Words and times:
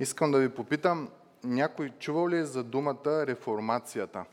Искам 0.00 0.30
да 0.30 0.38
ви 0.38 0.48
попитам, 0.48 1.08
някой 1.44 1.90
чувал 1.98 2.28
ли 2.28 2.38
е 2.38 2.44
за 2.44 2.64
думата 2.64 3.26
реформацията? 3.26 4.24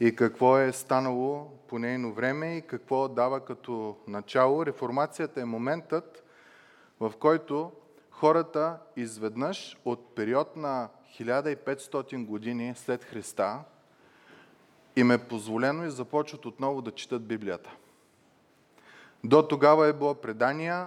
И 0.00 0.16
какво 0.16 0.58
е 0.58 0.72
станало 0.72 1.50
по 1.68 1.78
нейно 1.78 2.12
време 2.12 2.56
и 2.56 2.62
какво 2.62 3.08
дава 3.08 3.44
като 3.44 3.96
начало? 4.06 4.66
Реформацията 4.66 5.40
е 5.40 5.44
моментът, 5.44 6.24
в 7.00 7.12
който 7.18 7.72
хората 8.10 8.78
изведнъж 8.96 9.78
от 9.84 10.14
период 10.14 10.56
на 10.56 10.88
1500 11.20 12.26
години 12.26 12.74
след 12.76 13.04
Христа 13.04 13.58
им 14.96 15.10
е 15.10 15.28
позволено 15.28 15.86
и 15.86 15.90
започват 15.90 16.46
отново 16.46 16.82
да 16.82 16.90
четат 16.90 17.26
Библията. 17.26 17.70
До 19.24 19.48
тогава 19.48 19.86
е 19.86 19.92
било 19.92 20.14
предания, 20.14 20.86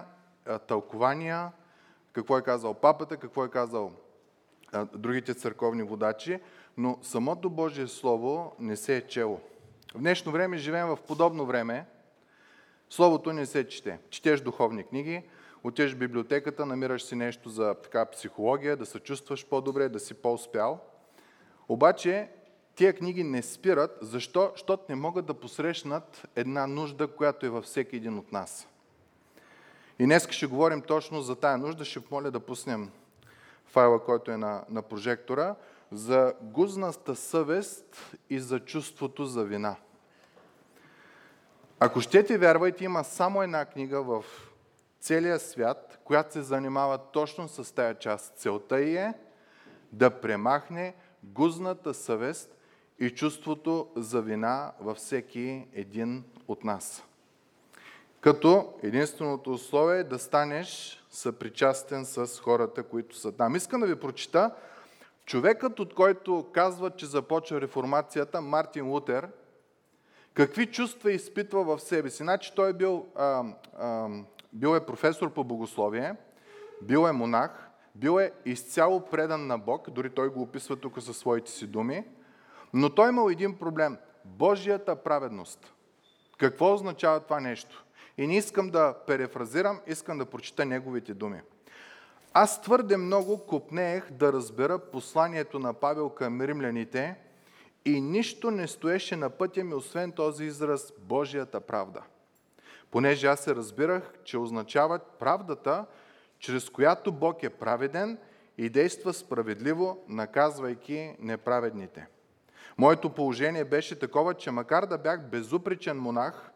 тълкования, 0.66 1.52
какво 2.14 2.38
е 2.38 2.42
казал 2.42 2.74
папата, 2.74 3.16
какво 3.16 3.44
е 3.44 3.50
казал 3.50 3.92
другите 4.94 5.34
църковни 5.34 5.82
водачи, 5.82 6.40
но 6.76 6.98
самото 7.02 7.50
Божие 7.50 7.86
Слово 7.86 8.56
не 8.58 8.76
се 8.76 8.96
е 8.96 9.06
чело. 9.06 9.40
В 9.94 9.98
днешно 9.98 10.32
време 10.32 10.56
живеем 10.56 10.86
в 10.86 10.98
подобно 11.06 11.46
време. 11.46 11.86
Словото 12.90 13.32
не 13.32 13.46
се 13.46 13.68
чете. 13.68 13.98
Четеш 14.10 14.40
духовни 14.40 14.84
книги, 14.84 15.22
отиваш 15.64 15.92
в 15.92 15.98
библиотеката, 15.98 16.66
намираш 16.66 17.02
си 17.02 17.14
нещо 17.14 17.48
за 17.48 17.74
така 17.74 18.06
психология, 18.06 18.76
да 18.76 18.86
се 18.86 19.00
чувстваш 19.00 19.46
по-добре, 19.46 19.88
да 19.88 20.00
си 20.00 20.14
по-успял. 20.14 20.80
Обаче 21.68 22.28
тия 22.74 22.92
книги 22.92 23.24
не 23.24 23.42
спират. 23.42 23.98
Защо? 24.00 24.50
Защото 24.52 24.84
не 24.88 24.94
могат 24.94 25.26
да 25.26 25.34
посрещнат 25.34 26.28
една 26.36 26.66
нужда, 26.66 27.06
която 27.06 27.46
е 27.46 27.48
във 27.48 27.64
всеки 27.64 27.96
един 27.96 28.18
от 28.18 28.32
нас. 28.32 28.68
И 29.98 30.04
днес 30.04 30.28
ще 30.30 30.46
говорим 30.46 30.82
точно 30.82 31.20
за 31.20 31.36
тая 31.36 31.58
нужда. 31.58 31.84
Ще 31.84 32.00
помоля 32.00 32.30
да 32.30 32.40
пуснем 32.40 32.90
файла, 33.66 34.04
който 34.04 34.30
е 34.30 34.36
на, 34.36 34.64
на 34.70 34.82
прожектора, 34.82 35.54
за 35.92 36.34
гузнаста 36.42 37.16
съвест 37.16 38.16
и 38.30 38.40
за 38.40 38.60
чувството 38.60 39.24
за 39.24 39.44
вина. 39.44 39.76
Ако 41.80 42.00
щете, 42.00 42.38
вярвайте, 42.38 42.84
има 42.84 43.04
само 43.04 43.42
една 43.42 43.64
книга 43.64 44.02
в 44.02 44.24
целия 45.00 45.38
свят, 45.38 46.00
която 46.04 46.32
се 46.32 46.42
занимава 46.42 46.98
точно 46.98 47.48
с 47.48 47.74
тая 47.74 47.98
част. 47.98 48.34
Целта 48.36 48.80
е 48.80 49.14
да 49.92 50.20
премахне 50.20 50.94
гузната 51.22 51.94
съвест 51.94 52.56
и 52.98 53.10
чувството 53.10 53.88
за 53.96 54.22
вина 54.22 54.72
във 54.80 54.96
всеки 54.96 55.66
един 55.72 56.24
от 56.48 56.64
нас. 56.64 57.02
Като 58.24 58.74
единственото 58.82 59.50
условие 59.50 59.98
е 59.98 60.04
да 60.04 60.18
станеш 60.18 61.02
съпричастен 61.10 62.04
с 62.04 62.40
хората, 62.40 62.82
които 62.82 63.16
са 63.16 63.32
там. 63.32 63.56
Искам 63.56 63.80
да 63.80 63.86
ви 63.86 64.00
прочита 64.00 64.50
човекът, 65.26 65.80
от 65.80 65.94
който 65.94 66.46
казват, 66.52 66.96
че 66.96 67.06
започва 67.06 67.60
реформацията, 67.60 68.40
Мартин 68.40 68.86
Лутер, 68.86 69.28
какви 70.34 70.66
чувства 70.66 71.12
изпитва 71.12 71.64
в 71.64 71.80
себе 71.80 72.10
си. 72.10 72.22
Значи 72.22 72.52
той 72.56 72.70
е 72.70 72.72
бил, 72.72 73.06
а, 73.14 73.44
а, 73.78 74.08
бил 74.52 74.76
е 74.76 74.86
професор 74.86 75.32
по 75.32 75.44
богословие, 75.44 76.14
бил 76.82 77.06
е 77.08 77.12
монах, 77.12 77.68
бил 77.94 78.20
е 78.20 78.32
изцяло 78.44 79.00
предан 79.00 79.46
на 79.46 79.58
Бог, 79.58 79.90
дори 79.90 80.10
той 80.10 80.28
го 80.28 80.42
описва 80.42 80.76
тук 80.76 81.02
със 81.02 81.18
своите 81.18 81.50
си 81.50 81.66
думи, 81.66 82.04
но 82.74 82.90
той 82.90 83.08
имал 83.08 83.30
един 83.30 83.58
проблем– 83.58 83.98
Божията 84.24 84.96
праведност. 84.96 85.72
Какво 86.38 86.74
означава 86.74 87.20
това 87.20 87.40
нещо? 87.40 87.83
И 88.18 88.26
не 88.26 88.36
искам 88.36 88.70
да 88.70 88.94
перефразирам, 89.06 89.80
искам 89.86 90.18
да 90.18 90.26
прочита 90.26 90.64
неговите 90.64 91.14
думи. 91.14 91.40
Аз 92.32 92.62
твърде 92.62 92.96
много 92.96 93.46
купнеех 93.46 94.10
да 94.10 94.32
разбера 94.32 94.78
посланието 94.78 95.58
на 95.58 95.74
Павел 95.74 96.08
към 96.08 96.40
римляните 96.40 97.16
и 97.84 98.00
нищо 98.00 98.50
не 98.50 98.68
стоеше 98.68 99.16
на 99.16 99.30
пътя 99.30 99.64
ми, 99.64 99.74
освен 99.74 100.12
този 100.12 100.44
израз 100.44 100.92
Божията 100.98 101.60
правда. 101.60 102.02
Понеже 102.90 103.26
аз 103.26 103.40
се 103.40 103.54
разбирах, 103.54 104.12
че 104.24 104.38
означава 104.38 104.98
правдата, 105.18 105.86
чрез 106.38 106.70
която 106.70 107.12
Бог 107.12 107.42
е 107.42 107.50
праведен 107.50 108.18
и 108.58 108.68
действа 108.68 109.12
справедливо, 109.12 110.04
наказвайки 110.08 111.16
неправедните. 111.18 112.06
Моето 112.78 113.10
положение 113.10 113.64
беше 113.64 113.98
такова, 113.98 114.34
че 114.34 114.50
макар 114.50 114.86
да 114.86 114.98
бях 114.98 115.30
безупречен 115.30 115.98
монах, 115.98 116.50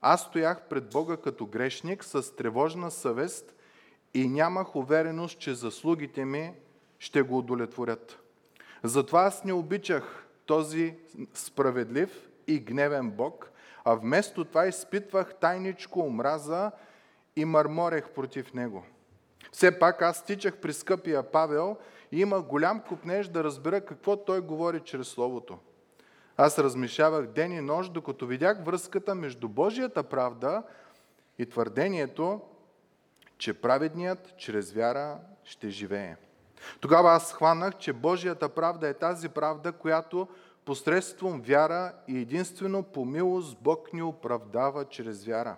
аз 0.00 0.22
стоях 0.22 0.62
пред 0.68 0.90
Бога 0.90 1.16
като 1.16 1.46
грешник 1.46 2.04
с 2.04 2.36
тревожна 2.36 2.90
съвест 2.90 3.54
и 4.14 4.28
нямах 4.28 4.76
увереност, 4.76 5.38
че 5.38 5.54
заслугите 5.54 6.24
ми 6.24 6.52
ще 6.98 7.22
го 7.22 7.38
удовлетворят. 7.38 8.18
Затова 8.82 9.22
аз 9.22 9.44
не 9.44 9.52
обичах 9.52 10.26
този 10.46 10.94
справедлив 11.34 12.28
и 12.46 12.58
гневен 12.58 13.10
Бог, 13.10 13.50
а 13.84 13.94
вместо 13.94 14.44
това 14.44 14.66
изпитвах 14.66 15.34
тайничко 15.34 16.00
омраза 16.00 16.70
и 17.36 17.44
мърморех 17.44 18.08
против 18.10 18.54
него. 18.54 18.84
Все 19.52 19.78
пак 19.78 20.02
аз 20.02 20.16
стичах 20.16 20.56
при 20.56 20.72
скъпия 20.72 21.22
Павел 21.22 21.76
и 22.12 22.20
имах 22.20 22.42
голям 22.42 22.80
купнеж 22.80 23.28
да 23.28 23.44
разбера 23.44 23.80
какво 23.80 24.16
той 24.16 24.40
говори 24.40 24.80
чрез 24.80 25.08
Словото. 25.08 25.58
Аз 26.42 26.58
размишавах 26.58 27.26
ден 27.26 27.52
и 27.52 27.60
нощ, 27.60 27.92
докато 27.92 28.26
видях 28.26 28.64
връзката 28.64 29.14
между 29.14 29.48
Божията 29.48 30.02
правда 30.02 30.62
и 31.38 31.46
твърдението, 31.46 32.40
че 33.38 33.60
праведният 33.60 34.34
чрез 34.36 34.72
вяра 34.72 35.18
ще 35.44 35.70
живее. 35.70 36.16
Тогава 36.80 37.12
аз 37.12 37.32
хванах, 37.32 37.78
че 37.78 37.92
Божията 37.92 38.48
правда 38.48 38.88
е 38.88 38.94
тази 38.94 39.28
правда, 39.28 39.72
която 39.72 40.28
посредством 40.64 41.40
вяра 41.40 41.92
и 42.08 42.18
единствено 42.18 42.82
по 42.82 43.04
милост 43.04 43.58
Бог 43.60 43.92
ни 43.92 44.02
оправдава 44.02 44.84
чрез 44.84 45.24
вяра. 45.24 45.56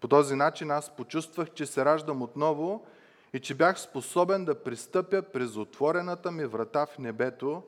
По 0.00 0.08
този 0.08 0.34
начин 0.34 0.70
аз 0.70 0.96
почувствах, 0.96 1.50
че 1.50 1.66
се 1.66 1.84
раждам 1.84 2.22
отново 2.22 2.86
и 3.32 3.40
че 3.40 3.54
бях 3.54 3.80
способен 3.80 4.44
да 4.44 4.62
пристъпя 4.62 5.22
през 5.22 5.56
отворената 5.56 6.30
ми 6.30 6.44
врата 6.44 6.86
в 6.86 6.98
небето 6.98 7.62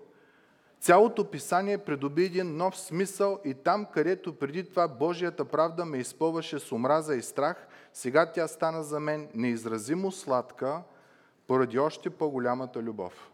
Цялото 0.83 1.31
писание 1.31 1.79
придоби 1.79 2.25
един 2.25 2.57
нов 2.57 2.79
смисъл 2.79 3.41
и 3.45 3.55
там, 3.55 3.87
където 3.87 4.39
преди 4.39 4.71
това 4.71 4.89
Божията 4.89 5.45
правда 5.45 5.85
ме 5.85 5.99
изпълваше 5.99 6.59
с 6.59 6.73
омраза 6.73 7.15
и 7.15 7.23
страх, 7.23 7.67
сега 7.93 8.33
тя 8.33 8.49
стана 8.49 8.83
за 8.83 9.01
мен 9.01 9.29
неизразимо 9.35 10.13
сладка, 10.13 10.83
поради 11.47 11.79
още 11.79 12.11
по-голямата 12.11 12.83
любов. 12.83 13.31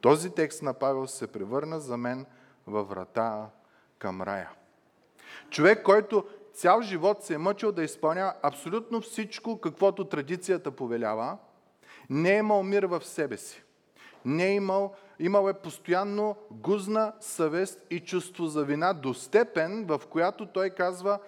Този 0.00 0.30
текст 0.30 0.62
на 0.62 0.74
Павел 0.74 1.06
се 1.06 1.26
превърна 1.26 1.80
за 1.80 1.96
мен 1.96 2.26
във 2.66 2.88
врата 2.88 3.46
към 3.98 4.22
рая. 4.22 4.50
Човек, 5.50 5.82
който 5.82 6.24
цял 6.54 6.82
живот 6.82 7.22
се 7.22 7.34
е 7.34 7.38
мъчил 7.38 7.72
да 7.72 7.84
изпълнява 7.84 8.34
абсолютно 8.42 9.00
всичко, 9.00 9.60
каквото 9.60 10.04
традицията 10.04 10.70
повелява, 10.70 11.38
не 12.10 12.34
е 12.34 12.38
имал 12.38 12.62
мир 12.62 12.82
в 12.82 13.04
себе 13.04 13.36
си. 13.36 13.62
Не 14.24 14.46
е 14.46 14.54
имал 14.54 14.94
имал 15.18 15.48
е 15.48 15.52
постоянно 15.52 16.36
гузна 16.50 17.12
съвест 17.20 17.80
и 17.90 18.00
чувство 18.00 18.46
за 18.46 18.64
вина 18.64 18.92
до 18.92 19.14
степен, 19.14 19.84
в 19.84 20.00
която 20.10 20.46
той 20.46 20.70
казва, 20.70 21.18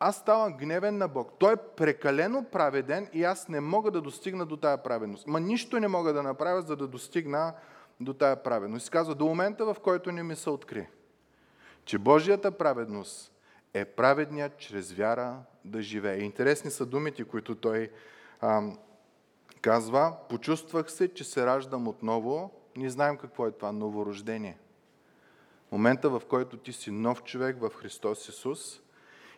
аз 0.00 0.16
ставам 0.16 0.56
гневен 0.56 0.98
на 0.98 1.08
Бог. 1.08 1.32
Той 1.38 1.52
е 1.52 1.56
прекалено 1.56 2.44
праведен 2.44 3.08
и 3.12 3.24
аз 3.24 3.48
не 3.48 3.60
мога 3.60 3.90
да 3.90 4.00
достигна 4.00 4.46
до 4.46 4.56
тая 4.56 4.82
праведност. 4.82 5.26
Ма 5.26 5.40
нищо 5.40 5.80
не 5.80 5.88
мога 5.88 6.12
да 6.12 6.22
направя, 6.22 6.62
за 6.62 6.76
да 6.76 6.86
достигна 6.86 7.52
до 8.00 8.14
тая 8.14 8.42
праведност. 8.42 8.88
И 8.88 8.90
казва, 8.90 9.14
до 9.14 9.26
момента, 9.26 9.64
в 9.64 9.76
който 9.82 10.12
не 10.12 10.22
ми 10.22 10.36
се 10.36 10.50
откри, 10.50 10.88
че 11.84 11.98
Божията 11.98 12.50
праведност 12.52 13.32
е 13.74 13.84
праведният 13.84 14.56
чрез 14.58 14.92
вяра 14.92 15.36
да 15.64 15.82
живее. 15.82 16.18
Интересни 16.18 16.70
са 16.70 16.86
думите, 16.86 17.24
които 17.24 17.54
той 17.54 17.90
ам, 18.40 18.78
казва. 19.62 20.16
Почувствах 20.28 20.90
се, 20.90 21.14
че 21.14 21.24
се 21.24 21.46
раждам 21.46 21.88
отново 21.88 22.59
ние 22.76 22.90
знаем 22.90 23.16
какво 23.16 23.46
е 23.46 23.50
това 23.50 23.72
новорождение. 23.72 24.58
Момента, 25.72 26.10
в 26.10 26.22
който 26.28 26.56
ти 26.56 26.72
си 26.72 26.90
нов 26.90 27.22
човек 27.22 27.60
в 27.60 27.70
Христос 27.70 28.28
Исус 28.28 28.80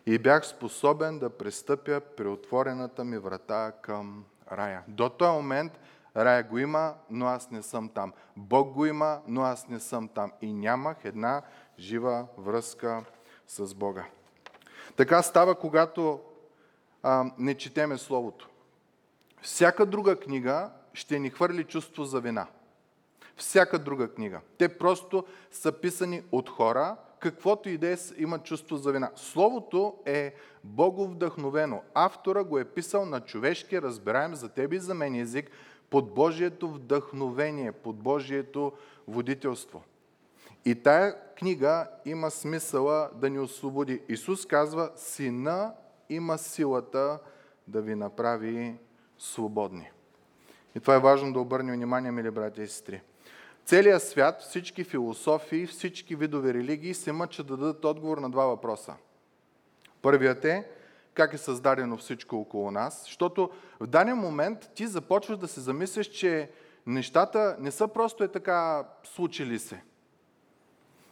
и 0.05 0.17
бях 0.17 0.47
способен 0.47 1.19
да 1.19 1.29
престъпя 1.29 2.01
при 2.17 2.27
отворената 2.27 3.03
ми 3.03 3.17
врата 3.17 3.71
към 3.81 4.25
рая. 4.51 4.83
До 4.87 5.09
този 5.09 5.31
момент 5.31 5.79
рая 6.17 6.43
го 6.43 6.57
има, 6.57 6.93
но 7.09 7.25
аз 7.25 7.51
не 7.51 7.61
съм 7.61 7.89
там. 7.89 8.13
Бог 8.37 8.73
го 8.73 8.85
има, 8.85 9.21
но 9.27 9.41
аз 9.41 9.67
не 9.67 9.79
съм 9.79 10.07
там. 10.07 10.31
И 10.41 10.53
нямах 10.53 10.97
една 11.03 11.41
жива 11.79 12.27
връзка 12.37 13.03
с 13.47 13.73
Бога. 13.73 14.05
Така 14.95 15.21
става, 15.21 15.55
когато 15.55 16.19
а, 17.03 17.31
не 17.37 17.55
четеме 17.55 17.97
Словото. 17.97 18.49
Всяка 19.41 19.85
друга 19.85 20.19
книга 20.19 20.71
ще 20.93 21.19
ни 21.19 21.29
хвърли 21.29 21.63
чувство 21.63 22.03
за 22.03 22.21
вина 22.21 22.47
всяка 23.37 23.79
друга 23.79 24.07
книга. 24.07 24.41
Те 24.57 24.77
просто 24.77 25.25
са 25.51 25.71
писани 25.71 26.23
от 26.31 26.49
хора, 26.49 26.95
каквото 27.19 27.69
и 27.69 27.77
да 27.77 27.87
е, 27.87 27.97
има 28.17 28.39
чувство 28.39 28.77
за 28.77 28.91
вина. 28.91 29.11
Словото 29.15 29.95
е 30.05 30.33
боговдъхновено. 30.63 31.81
Автора 31.93 32.43
го 32.43 32.59
е 32.59 32.65
писал 32.65 33.05
на 33.05 33.21
човешки, 33.21 33.81
разбираем 33.81 34.35
за 34.35 34.49
тебе 34.49 34.75
и 34.75 34.79
за 34.79 34.93
мен 34.93 35.15
език, 35.15 35.51
под 35.89 36.13
Божието 36.13 36.69
вдъхновение, 36.69 37.71
под 37.71 37.95
Божието 37.95 38.71
водителство. 39.07 39.83
И 40.65 40.75
тая 40.75 41.15
книга 41.35 41.87
има 42.05 42.31
смисъла 42.31 43.09
да 43.15 43.29
ни 43.29 43.39
освободи. 43.39 44.01
Исус 44.09 44.45
казва, 44.45 44.91
Сина 44.95 45.73
има 46.09 46.37
силата 46.37 47.19
да 47.67 47.81
ви 47.81 47.95
направи 47.95 48.75
свободни. 49.17 49.91
И 50.75 50.79
това 50.79 50.95
е 50.95 50.99
важно 50.99 51.33
да 51.33 51.39
обърнем 51.39 51.75
внимание, 51.75 52.11
мили 52.11 52.31
братя 52.31 52.63
и 52.63 52.67
сестри. 52.67 53.01
Целият 53.65 54.03
свят, 54.03 54.41
всички 54.41 54.83
философии, 54.83 55.67
всички 55.67 56.15
видове 56.15 56.53
религии 56.53 56.93
се 56.93 57.11
мъчат 57.11 57.47
да 57.47 57.57
дадат 57.57 57.85
отговор 57.85 58.17
на 58.17 58.29
два 58.29 58.45
въпроса. 58.45 58.95
Първият 60.01 60.45
е 60.45 60.67
как 61.13 61.33
е 61.33 61.37
създадено 61.37 61.97
всичко 61.97 62.35
около 62.35 62.71
нас, 62.71 63.03
защото 63.03 63.49
в 63.79 63.87
даден 63.87 64.17
момент 64.17 64.71
ти 64.75 64.87
започваш 64.87 65.37
да 65.37 65.47
се 65.47 65.61
замислиш, 65.61 66.07
че 66.07 66.51
нещата 66.87 67.55
не 67.59 67.71
са 67.71 67.87
просто 67.87 68.23
е 68.23 68.27
така 68.27 68.87
случили 69.03 69.59
се– 69.59 69.81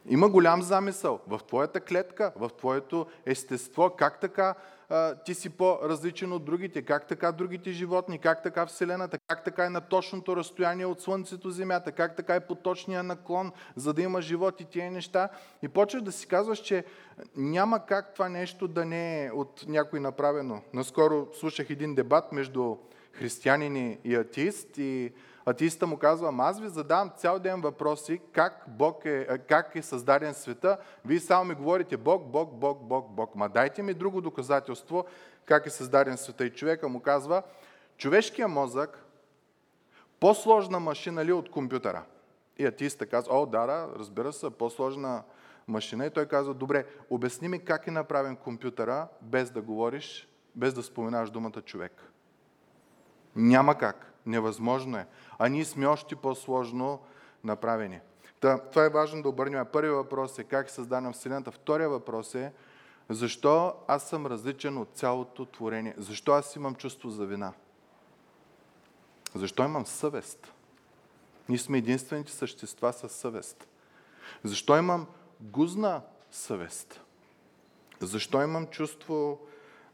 има 0.09 0.29
голям 0.29 0.61
замисъл. 0.61 1.19
В 1.27 1.39
твоята 1.47 1.81
клетка, 1.81 2.33
в 2.35 2.49
твоето 2.57 3.05
естество, 3.25 3.89
как 3.97 4.19
така 4.19 4.55
а, 4.89 5.15
ти 5.15 5.33
си 5.33 5.49
по-различен 5.49 6.33
от 6.33 6.45
другите, 6.45 6.81
как 6.81 7.07
така 7.07 7.31
другите 7.31 7.71
животни, 7.71 8.19
как 8.19 8.43
така 8.43 8.65
Вселената, 8.65 9.17
как 9.27 9.43
така 9.43 9.65
е 9.65 9.69
на 9.69 9.81
точното 9.81 10.35
разстояние 10.35 10.85
от 10.85 11.01
Слънцето, 11.01 11.49
Земята, 11.49 11.91
как 11.91 12.15
така 12.15 12.35
е 12.35 12.47
по 12.47 12.55
точния 12.55 13.03
наклон, 13.03 13.51
за 13.75 13.93
да 13.93 14.01
има 14.01 14.21
живот 14.21 14.61
и 14.61 14.65
тия 14.65 14.91
неща. 14.91 15.29
И 15.61 15.67
почваш 15.67 16.01
да 16.01 16.11
си 16.11 16.27
казваш, 16.27 16.59
че 16.59 16.85
няма 17.35 17.85
как 17.85 18.13
това 18.13 18.29
нещо 18.29 18.67
да 18.67 18.85
не 18.85 19.25
е 19.25 19.31
от 19.31 19.65
някой 19.67 19.99
направено. 19.99 20.61
Наскоро 20.73 21.27
слушах 21.33 21.69
един 21.69 21.95
дебат 21.95 22.31
между 22.31 22.75
християнин 23.11 23.97
и 24.03 24.15
атеист 24.15 24.77
и 24.77 25.11
Атеиста 25.45 25.87
му 25.87 25.97
казва, 25.97 26.33
аз 26.37 26.59
ви 26.59 26.69
задавам 26.69 27.11
цял 27.17 27.39
ден 27.39 27.61
въпроси 27.61 28.21
как, 28.31 28.65
Бог 28.67 29.05
е, 29.05 29.37
как 29.37 29.75
е 29.75 29.81
създаден 29.81 30.33
света. 30.33 30.77
Вие 31.05 31.19
само 31.19 31.45
ми 31.45 31.55
говорите 31.55 31.97
Бог, 31.97 32.25
Бог, 32.25 32.53
Бог, 32.53 32.83
Бог, 32.83 33.09
Бог. 33.09 33.35
Ма 33.35 33.49
дайте 33.49 33.83
ми 33.83 33.93
друго 33.93 34.21
доказателство 34.21 35.05
как 35.45 35.65
е 35.65 35.69
създаден 35.69 36.17
света. 36.17 36.45
И 36.45 36.53
човека 36.53 36.89
му 36.89 36.99
казва, 36.99 37.43
човешкия 37.97 38.47
мозък 38.47 39.05
по-сложна 40.19 40.79
машина 40.79 41.25
ли 41.25 41.33
от 41.33 41.51
компютъра? 41.51 42.03
И 42.57 42.65
атеиста 42.65 43.05
казва, 43.05 43.41
о, 43.41 43.45
да, 43.45 43.65
да, 43.65 43.87
разбира 43.99 44.33
се, 44.33 44.49
по-сложна 44.49 45.23
машина. 45.67 46.05
И 46.05 46.09
той 46.09 46.25
казва, 46.25 46.53
добре, 46.53 46.85
обясни 47.09 47.47
ми 47.47 47.65
как 47.65 47.87
е 47.87 47.91
направен 47.91 48.35
компютъра, 48.35 49.07
без 49.21 49.51
да 49.51 49.61
говориш, 49.61 50.27
без 50.55 50.73
да 50.73 50.83
споменаш 50.83 51.29
думата 51.29 51.61
човек. 51.65 52.11
Няма 53.35 53.77
как. 53.77 54.10
Невъзможно 54.25 54.97
е. 54.97 55.07
А 55.39 55.47
ние 55.47 55.65
сме 55.65 55.85
още 55.85 56.15
по-сложно 56.15 56.99
направени. 57.43 57.99
Та, 58.39 58.57
това 58.57 58.85
е 58.85 58.89
важно 58.89 59.21
да 59.21 59.29
обърнем. 59.29 59.65
Първият 59.73 59.95
въпрос 59.95 60.39
е 60.39 60.43
как 60.43 60.67
е 60.67 60.71
създадена 60.71 61.11
Вселената. 61.11 61.51
Втория 61.51 61.89
въпрос 61.89 62.35
е 62.35 62.53
защо 63.09 63.73
аз 63.87 64.09
съм 64.09 64.25
различен 64.25 64.77
от 64.77 64.89
цялото 64.93 65.45
творение? 65.45 65.95
Защо 65.97 66.31
аз 66.31 66.55
имам 66.55 66.75
чувство 66.75 67.09
за 67.09 67.25
вина? 67.25 67.53
Защо 69.35 69.63
имам 69.63 69.85
съвест? 69.85 70.53
Ние 71.49 71.57
сме 71.57 71.77
единствените 71.77 72.31
същества 72.31 72.93
с 72.93 73.09
съвест. 73.09 73.67
Защо 74.43 74.77
имам 74.77 75.07
гузна 75.41 76.01
съвест? 76.31 77.01
Защо 77.99 78.41
имам 78.41 78.67
чувство 78.67 79.39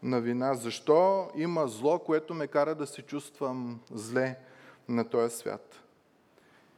на 0.04 0.22
вина? 0.22 0.54
Защо 0.54 1.30
има 1.36 1.68
зло, 1.68 2.00
което 2.00 2.34
ме 2.34 2.48
кара 2.48 2.76
да 2.76 2.88
се 2.88 3.02
чувствам 3.02 3.80
зле 3.92 4.36
на 4.90 5.10
този 5.10 5.36
свят? 5.36 5.84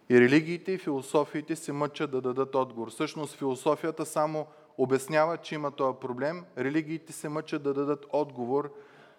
И 0.09 0.21
религиите 0.21 0.71
и 0.71 0.77
философиите 0.77 1.55
се 1.55 1.71
мъчат 1.71 2.11
да 2.11 2.21
дадат 2.21 2.55
отговор. 2.55 2.89
Всъщност 2.89 3.35
философията 3.35 4.05
само 4.05 4.45
обяснява, 4.77 5.37
че 5.37 5.55
има 5.55 5.71
този 5.71 5.97
проблем. 5.99 6.45
Религиите 6.57 7.13
се 7.13 7.29
мъчат 7.29 7.63
да 7.63 7.73
дадат 7.73 8.05
отговор 8.09 8.73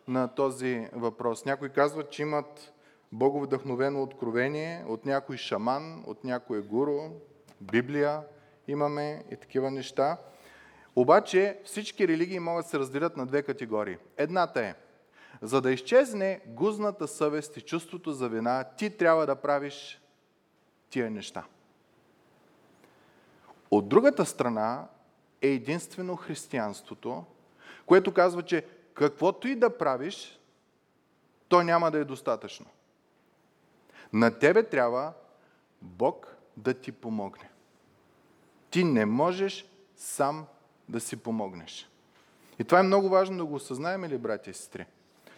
на 0.09 0.29
този 0.29 0.89
въпрос. 0.93 1.45
Някои 1.45 1.69
казват, 1.69 2.11
че 2.11 2.23
имат 2.23 2.73
боговдъхновено 3.13 4.03
откровение 4.03 4.85
от 4.89 5.07
някой 5.07 5.37
шаман, 5.37 6.05
от 6.07 6.25
някой 6.25 6.63
гуру, 6.63 6.99
Библия 7.61 8.23
имаме 8.69 9.25
и 9.31 9.37
такива 9.37 9.71
неща. 9.71 10.17
Обаче 10.97 11.59
всички 11.65 12.09
религии 12.09 12.39
могат 12.39 12.65
да 12.65 12.69
се 12.69 12.79
разделят 12.79 13.17
на 13.17 13.27
две 13.27 13.43
категории. 13.43 13.97
Едната 14.17 14.61
е, 14.61 14.75
за 15.43 15.61
да 15.61 15.73
изчезне 15.73 16.41
гузната 16.47 17.09
съвест 17.09 17.57
и 17.57 17.61
чувството 17.61 18.13
за 18.13 18.29
вина, 18.29 18.65
ти 18.65 18.97
трябва 18.97 19.27
да 19.27 19.37
правиш 19.37 20.01
тия 20.91 21.11
неща. 21.11 21.45
От 23.71 23.89
другата 23.89 24.27
страна 24.27 24.89
е 25.43 25.49
единствено 25.49 26.17
християнството, 26.17 27.25
което 27.87 28.15
казва, 28.15 28.43
че 28.43 28.67
каквото 28.95 29.49
и 29.49 29.55
да 29.55 29.79
правиш, 29.79 30.41
то 31.49 31.63
няма 31.63 31.91
да 31.91 31.99
е 31.99 32.05
достатъчно. 32.05 32.67
На 34.13 34.39
тебе 34.39 34.63
трябва 34.63 35.13
Бог 35.83 36.37
да 36.57 36.75
ти 36.75 36.93
помогне. 36.93 37.51
Ти 38.71 38.85
не 38.85 39.07
можеш 39.07 39.67
сам 39.97 40.47
да 40.91 41.01
си 41.01 41.17
помогнеш. 41.17 41.91
И 42.59 42.65
това 42.65 42.81
е 42.81 42.83
много 42.83 43.09
важно 43.09 43.39
да 43.39 43.45
го 43.45 43.55
осъзнаем, 43.55 44.05
ли, 44.05 44.19
брати 44.19 44.51
и 44.51 44.55
сестри? 44.55 44.87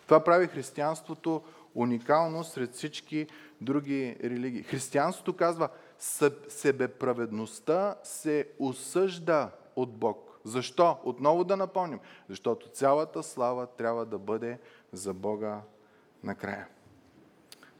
Това 0.06 0.24
прави 0.24 0.46
християнството 0.46 1.42
уникално 1.74 2.44
сред 2.44 2.74
всички 2.74 3.26
други 3.60 4.16
религии. 4.24 4.62
Християнството 4.62 5.36
казва, 5.36 5.68
себеправедността 6.48 7.96
се 8.02 8.48
осъжда 8.58 9.50
от 9.76 9.92
Бог. 9.92 10.40
Защо? 10.44 10.98
Отново 11.04 11.44
да 11.44 11.56
напомним. 11.56 12.00
Защото 12.28 12.68
цялата 12.68 13.22
слава 13.22 13.66
трябва 13.66 14.06
да 14.06 14.18
бъде 14.18 14.58
за 14.92 15.14
Бога 15.14 15.60
накрая. 16.24 16.68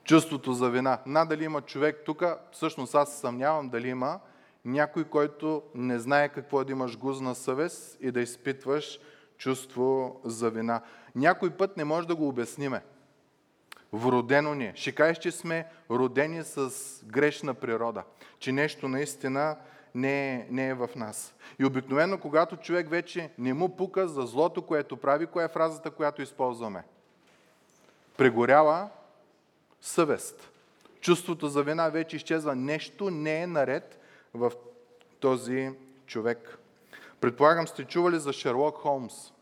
Чувството 0.05 0.53
за 0.53 0.71
вина. 0.71 0.99
Надали 1.07 1.45
има 1.45 1.61
човек 1.61 2.03
тук, 2.05 2.25
всъщност 2.53 2.95
аз 2.95 3.17
съмнявам 3.17 3.69
дали 3.69 3.89
има, 3.89 4.21
някой, 4.65 5.05
който 5.05 5.63
не 5.75 5.99
знае 5.99 6.29
какво 6.29 6.61
е 6.61 6.65
да 6.65 6.73
имаш 6.73 6.99
гузна 6.99 7.35
съвест 7.35 7.99
и 8.01 8.11
да 8.11 8.21
изпитваш 8.21 9.01
чувство 9.39 10.21
за 10.25 10.51
вина. 10.51 10.83
Някой 11.15 11.51
път 11.51 11.77
не 11.77 11.85
може 11.85 12.09
да 12.09 12.17
го 12.17 12.29
обясниме. 12.29 12.83
Вродено 13.93 14.55
ни 14.55 14.65
е. 14.65 14.73
Ще 14.75 14.93
кажеш, 14.93 15.19
че 15.19 15.31
сме 15.31 15.67
родени 15.91 16.45
с 16.45 16.71
грешна 17.05 17.55
природа. 17.55 18.03
Че 18.39 18.53
нещо 18.53 18.89
наистина 18.89 19.57
не 19.95 20.35
е, 20.35 20.47
не 20.51 20.69
е 20.69 20.75
в 20.75 20.89
нас. 20.97 21.35
И 21.59 21.65
обикновено, 21.65 22.19
когато 22.19 22.57
човек 22.57 22.91
вече 22.91 23.31
не 23.39 23.55
му 23.55 23.77
пука 23.77 24.09
за 24.09 24.23
злото, 24.23 24.63
което 24.63 24.97
прави, 24.97 25.27
коя 25.27 25.45
е 25.45 25.49
фразата, 25.49 25.91
която 25.91 26.23
използваме? 26.23 26.85
Прегорява 28.17 28.89
съвест. 29.81 30.51
Чувството 31.01 31.49
за 31.49 31.63
вина 31.63 31.89
вече 31.89 32.17
изчезва. 32.17 32.57
Нещо 32.57 33.11
не 33.11 33.43
е 33.43 33.47
наред 33.47 34.02
в 34.35 34.53
този 35.21 35.71
човек. 36.07 36.59
Предполагам 37.21 37.69
сте 37.69 37.85
чували 37.85 38.19
за 38.19 38.33
Шерлок 38.33 38.77
Холмс 38.77 39.33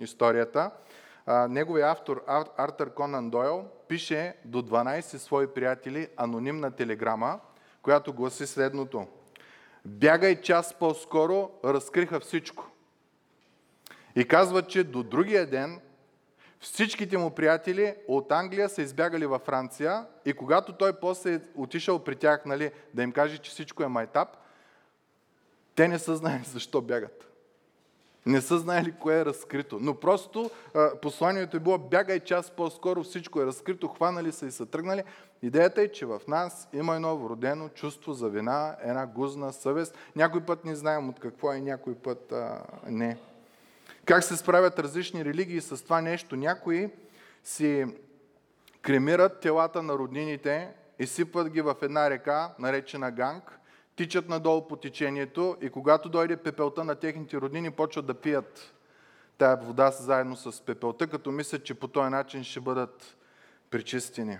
историята. 0.00 0.70
Неговият 1.48 1.90
автор 1.90 2.24
Артър 2.56 2.94
Конан 2.94 3.30
Дойл 3.30 3.64
пише 3.88 4.36
до 4.44 4.62
12 4.62 5.00
свои 5.00 5.46
приятели 5.46 6.08
анонимна 6.16 6.70
телеграма, 6.70 7.40
която 7.82 8.12
гласи 8.12 8.46
следното. 8.46 9.06
Бягай 9.84 10.40
час 10.40 10.74
по-скоро, 10.78 11.50
разкриха 11.64 12.20
всичко. 12.20 12.70
И 14.16 14.28
казва, 14.28 14.62
че 14.62 14.84
до 14.84 15.02
другия 15.02 15.50
ден 15.50 15.80
всичките 16.64 17.18
му 17.18 17.30
приятели 17.30 17.94
от 18.08 18.32
Англия 18.32 18.68
са 18.68 18.82
избягали 18.82 19.26
във 19.26 19.42
Франция 19.42 20.06
и 20.24 20.32
когато 20.32 20.72
той 20.72 20.92
после 21.00 21.34
е 21.34 21.40
отишъл 21.54 21.98
при 21.98 22.16
тях 22.16 22.44
нали, 22.46 22.70
да 22.94 23.02
им 23.02 23.12
каже, 23.12 23.38
че 23.38 23.50
всичко 23.50 23.82
е 23.82 23.88
майтап, 23.88 24.28
те 25.74 25.88
не 25.88 25.98
са 25.98 26.16
знаели 26.16 26.44
защо 26.52 26.80
бягат. 26.80 27.30
Не 28.26 28.40
са 28.40 28.58
знаели 28.58 28.92
кое 28.92 29.20
е 29.20 29.24
разкрито. 29.24 29.78
Но 29.80 29.94
просто 29.94 30.50
посланието 31.02 31.56
е 31.56 31.60
било 31.60 31.78
бягай 31.78 32.20
час 32.20 32.50
по-скоро, 32.50 33.02
всичко 33.02 33.40
е 33.40 33.46
разкрито, 33.46 33.88
хванали 33.88 34.32
са 34.32 34.46
и 34.46 34.50
са 34.50 34.66
тръгнали. 34.66 35.02
Идеята 35.42 35.82
е, 35.82 35.92
че 35.92 36.06
в 36.06 36.20
нас 36.28 36.68
има 36.72 36.94
едно 36.94 37.16
вродено 37.16 37.68
чувство 37.68 38.12
за 38.12 38.28
вина, 38.28 38.76
една 38.82 39.06
гузна 39.06 39.52
съвест. 39.52 39.98
Някой 40.16 40.40
път 40.40 40.64
не 40.64 40.74
знаем 40.74 41.08
от 41.08 41.20
какво 41.20 41.52
е, 41.52 41.60
някой 41.60 41.94
път 41.94 42.32
а, 42.32 42.62
не. 42.86 43.18
Как 44.04 44.24
се 44.24 44.36
справят 44.36 44.78
различни 44.78 45.24
религии 45.24 45.60
с 45.60 45.84
това 45.84 46.00
нещо? 46.00 46.36
Някои 46.36 46.90
си 47.44 47.86
кремират 48.82 49.40
телата 49.40 49.82
на 49.82 49.92
роднините 49.92 50.72
и 50.98 51.06
сипват 51.06 51.48
ги 51.48 51.60
в 51.60 51.76
една 51.82 52.10
река, 52.10 52.54
наречена 52.58 53.10
Ганг, 53.10 53.58
тичат 53.96 54.28
надолу 54.28 54.68
по 54.68 54.76
течението 54.76 55.56
и 55.60 55.70
когато 55.70 56.08
дойде 56.08 56.36
пепелта 56.36 56.84
на 56.84 56.94
техните 56.94 57.36
роднини, 57.36 57.70
почват 57.70 58.06
да 58.06 58.14
пият 58.14 58.74
тая 59.38 59.56
вода 59.56 59.90
заедно 59.90 60.36
с 60.36 60.60
пепелта, 60.60 61.06
като 61.06 61.32
мислят, 61.32 61.64
че 61.64 61.74
по 61.74 61.88
този 61.88 62.10
начин 62.10 62.44
ще 62.44 62.60
бъдат 62.60 63.16
причистени. 63.70 64.38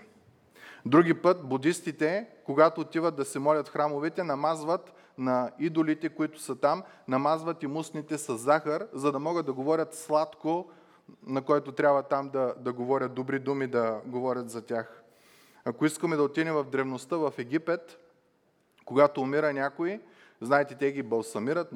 Други 0.86 1.14
път 1.14 1.48
будистите, 1.48 2.26
когато 2.44 2.80
отиват 2.80 3.16
да 3.16 3.24
се 3.24 3.38
молят 3.38 3.68
в 3.68 3.72
храмовете, 3.72 4.24
намазват 4.24 4.92
на 5.18 5.50
идолите, 5.58 6.08
които 6.08 6.40
са 6.40 6.56
там, 6.56 6.82
намазват 7.08 7.62
и 7.62 7.66
мустните 7.66 8.18
с 8.18 8.36
захар, 8.36 8.86
за 8.92 9.12
да 9.12 9.18
могат 9.18 9.46
да 9.46 9.52
говорят 9.52 9.94
сладко, 9.94 10.70
на 11.26 11.42
който 11.42 11.72
трябва 11.72 12.02
там 12.02 12.28
да, 12.28 12.54
да 12.58 12.72
говорят 12.72 13.14
добри 13.14 13.38
думи, 13.38 13.66
да 13.66 14.00
говорят 14.06 14.50
за 14.50 14.62
тях. 14.62 15.02
Ако 15.64 15.86
искаме 15.86 16.16
да 16.16 16.22
отидем 16.22 16.54
в 16.54 16.64
древността 16.64 17.16
в 17.16 17.32
Египет, 17.38 17.98
когато 18.84 19.20
умира 19.20 19.52
някой, 19.52 20.00
знаете, 20.40 20.74
те 20.74 20.92
ги 20.92 21.02
балсамират, 21.02 21.68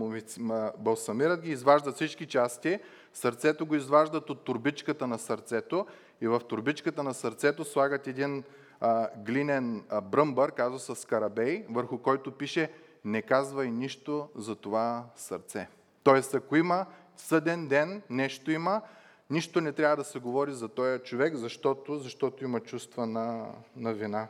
балсамират 0.78 1.40
ги, 1.40 1.50
изваждат 1.50 1.94
всички 1.94 2.26
части, 2.26 2.78
сърцето 3.12 3.66
го 3.66 3.74
изваждат 3.74 4.30
от 4.30 4.44
турбичката 4.44 5.06
на 5.06 5.18
сърцето 5.18 5.86
и 6.20 6.28
в 6.28 6.40
турбичката 6.40 7.02
на 7.02 7.14
сърцето 7.14 7.64
слагат 7.64 8.06
един 8.06 8.44
а, 8.80 9.08
глинен 9.16 9.84
а, 9.88 10.00
бръмбър, 10.00 10.52
казва 10.52 10.78
с 10.78 11.04
карабей, 11.04 11.66
върху 11.70 11.98
който 11.98 12.32
пише 12.32 12.72
не 13.04 13.22
казвай 13.22 13.70
нищо 13.70 14.28
за 14.36 14.56
това 14.56 15.04
сърце. 15.16 15.68
Тоест, 16.02 16.34
ако 16.34 16.56
има 16.56 16.86
съден 17.16 17.68
ден, 17.68 18.02
нещо 18.10 18.50
има, 18.50 18.82
нищо 19.30 19.60
не 19.60 19.72
трябва 19.72 19.96
да 19.96 20.04
се 20.04 20.18
говори 20.18 20.52
за 20.52 20.68
този 20.68 21.02
човек, 21.02 21.34
защото, 21.34 21.98
защото 21.98 22.44
има 22.44 22.60
чувства 22.60 23.06
на, 23.06 23.46
на 23.76 23.92
вина. 23.94 24.28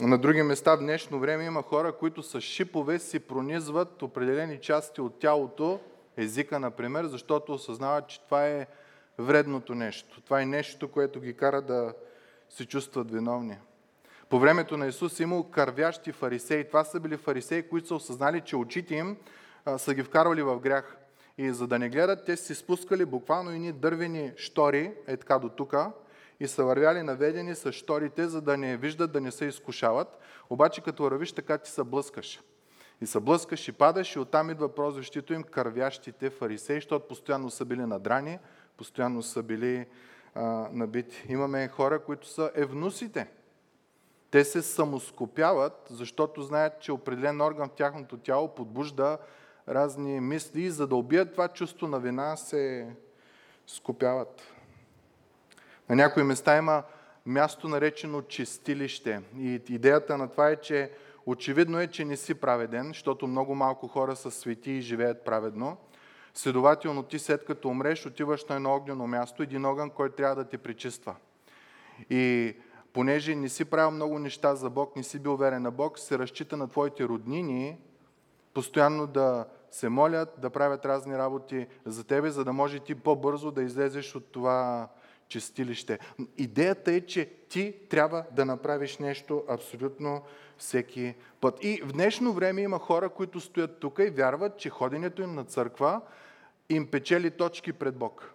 На 0.00 0.18
други 0.18 0.42
места 0.42 0.74
в 0.74 0.78
днешно 0.78 1.20
време 1.20 1.44
има 1.44 1.62
хора, 1.62 1.92
които 1.92 2.22
с 2.22 2.40
шипове 2.40 2.98
си 2.98 3.20
пронизват 3.20 4.02
определени 4.02 4.60
части 4.60 5.00
от 5.00 5.18
тялото, 5.18 5.80
езика, 6.16 6.60
например, 6.60 7.04
защото 7.04 7.52
осъзнават, 7.52 8.08
че 8.08 8.20
това 8.20 8.46
е 8.46 8.66
вредното 9.18 9.74
нещо. 9.74 10.20
Това 10.20 10.42
е 10.42 10.46
нещо, 10.46 10.88
което 10.88 11.20
ги 11.20 11.34
кара 11.34 11.62
да 11.62 11.94
се 12.48 12.66
чувстват 12.66 13.10
виновни. 13.10 13.56
По 14.28 14.38
времето 14.38 14.76
на 14.76 14.86
Исус 14.86 15.20
имал 15.20 15.44
кървящи 15.50 16.12
фарисеи. 16.12 16.68
Това 16.68 16.84
са 16.84 17.00
били 17.00 17.16
фарисеи, 17.16 17.68
които 17.68 17.88
са 17.88 17.94
осъзнали, 17.94 18.40
че 18.40 18.56
очите 18.56 18.94
им 18.94 19.16
са 19.76 19.94
ги 19.94 20.02
вкарвали 20.02 20.42
в 20.42 20.60
грях. 20.60 20.96
И 21.38 21.50
за 21.50 21.66
да 21.66 21.78
не 21.78 21.88
гледат, 21.88 22.24
те 22.26 22.36
си 22.36 22.54
спускали 22.54 23.04
буквално 23.04 23.50
ни 23.50 23.72
дървени 23.72 24.32
штори, 24.36 24.92
е 25.06 25.16
така 25.16 25.38
до 25.38 25.48
тука, 25.48 25.92
и 26.40 26.48
са 26.48 26.64
вървяли 26.64 27.02
наведени 27.02 27.54
с 27.54 27.72
шторите, 27.72 28.28
за 28.28 28.40
да 28.40 28.56
не 28.56 28.76
виждат, 28.76 29.12
да 29.12 29.20
не 29.20 29.30
се 29.30 29.44
изкушават. 29.44 30.18
Обаче 30.50 30.80
като 30.80 31.02
вървиш 31.02 31.32
така, 31.32 31.58
ти 31.58 31.70
се 31.70 31.84
блъскаш. 31.84 32.40
И 33.00 33.06
се 33.06 33.20
блъскаш 33.20 33.68
и 33.68 33.72
падаш 33.72 34.16
и 34.16 34.18
оттам 34.18 34.50
идва 34.50 34.74
прозвището 34.74 35.32
им 35.34 35.42
кървящите 35.42 36.30
фарисеи, 36.30 36.76
защото 36.76 37.08
постоянно 37.08 37.50
са 37.50 37.64
били 37.64 37.86
надрани, 37.86 38.38
постоянно 38.76 39.22
са 39.22 39.42
били 39.42 39.86
а, 40.34 40.68
набити. 40.72 41.26
Имаме 41.28 41.68
хора, 41.68 41.98
които 41.98 42.28
са 42.28 42.50
евнусите. 42.54 43.28
Те 44.34 44.44
се 44.44 44.62
самоскопяват, 44.62 45.86
защото 45.90 46.42
знаят, 46.42 46.80
че 46.80 46.92
определен 46.92 47.40
орган 47.40 47.68
в 47.68 47.72
тяхното 47.72 48.16
тяло 48.16 48.54
подбужда 48.54 49.18
разни 49.68 50.20
мисли 50.20 50.62
и 50.62 50.70
за 50.70 50.86
да 50.86 50.96
убият 50.96 51.32
това 51.32 51.48
чувство 51.48 51.86
на 51.86 52.00
вина 52.00 52.36
се 52.36 52.88
скопяват. 53.66 54.42
На 55.88 55.96
някои 55.96 56.22
места 56.22 56.56
има 56.56 56.82
място 57.26 57.68
наречено 57.68 58.22
чистилище. 58.22 59.22
И 59.38 59.60
идеята 59.68 60.18
на 60.18 60.28
това 60.28 60.50
е, 60.50 60.56
че 60.56 60.90
очевидно 61.26 61.80
е, 61.80 61.86
че 61.86 62.04
не 62.04 62.16
си 62.16 62.34
праведен, 62.34 62.88
защото 62.88 63.26
много 63.26 63.54
малко 63.54 63.88
хора 63.88 64.16
са 64.16 64.30
свети 64.30 64.70
и 64.70 64.80
живеят 64.80 65.24
праведно. 65.24 65.76
Следователно 66.34 67.02
ти 67.02 67.18
след 67.18 67.44
като 67.44 67.68
умреш, 67.68 68.06
отиваш 68.06 68.44
на 68.44 68.56
едно 68.56 68.74
огнено 68.74 69.06
място, 69.06 69.42
един 69.42 69.64
огън, 69.64 69.90
който 69.90 70.16
трябва 70.16 70.36
да 70.36 70.44
те 70.44 70.58
пречиства. 70.58 71.16
И 72.10 72.54
понеже 72.94 73.34
не 73.34 73.48
си 73.48 73.64
правил 73.64 73.90
много 73.90 74.18
неща 74.18 74.54
за 74.54 74.70
Бог, 74.70 74.96
не 74.96 75.02
си 75.02 75.18
бил 75.18 75.36
верен 75.36 75.62
на 75.62 75.70
Бог, 75.70 75.98
се 75.98 76.18
разчита 76.18 76.56
на 76.56 76.68
твоите 76.68 77.04
роднини, 77.04 77.78
постоянно 78.54 79.06
да 79.06 79.46
се 79.70 79.88
молят, 79.88 80.34
да 80.38 80.50
правят 80.50 80.84
разни 80.84 81.18
работи 81.18 81.66
за 81.84 82.04
тебе, 82.04 82.30
за 82.30 82.44
да 82.44 82.52
може 82.52 82.80
ти 82.80 82.94
по-бързо 82.94 83.50
да 83.50 83.62
излезеш 83.62 84.14
от 84.14 84.32
това 84.32 84.88
чистилище. 85.28 85.98
Идеята 86.38 86.92
е, 86.92 87.00
че 87.00 87.30
ти 87.48 87.74
трябва 87.90 88.24
да 88.32 88.44
направиш 88.44 88.98
нещо 88.98 89.44
абсолютно 89.48 90.22
всеки 90.58 91.14
път. 91.40 91.64
И 91.64 91.82
в 91.84 91.92
днешно 91.92 92.32
време 92.32 92.62
има 92.62 92.78
хора, 92.78 93.08
които 93.08 93.40
стоят 93.40 93.80
тук 93.80 93.98
и 93.98 94.10
вярват, 94.10 94.58
че 94.58 94.70
ходенето 94.70 95.22
им 95.22 95.34
на 95.34 95.44
църква 95.44 96.00
им 96.68 96.86
печели 96.86 97.30
точки 97.30 97.72
пред 97.72 97.96
Бог. 97.96 98.30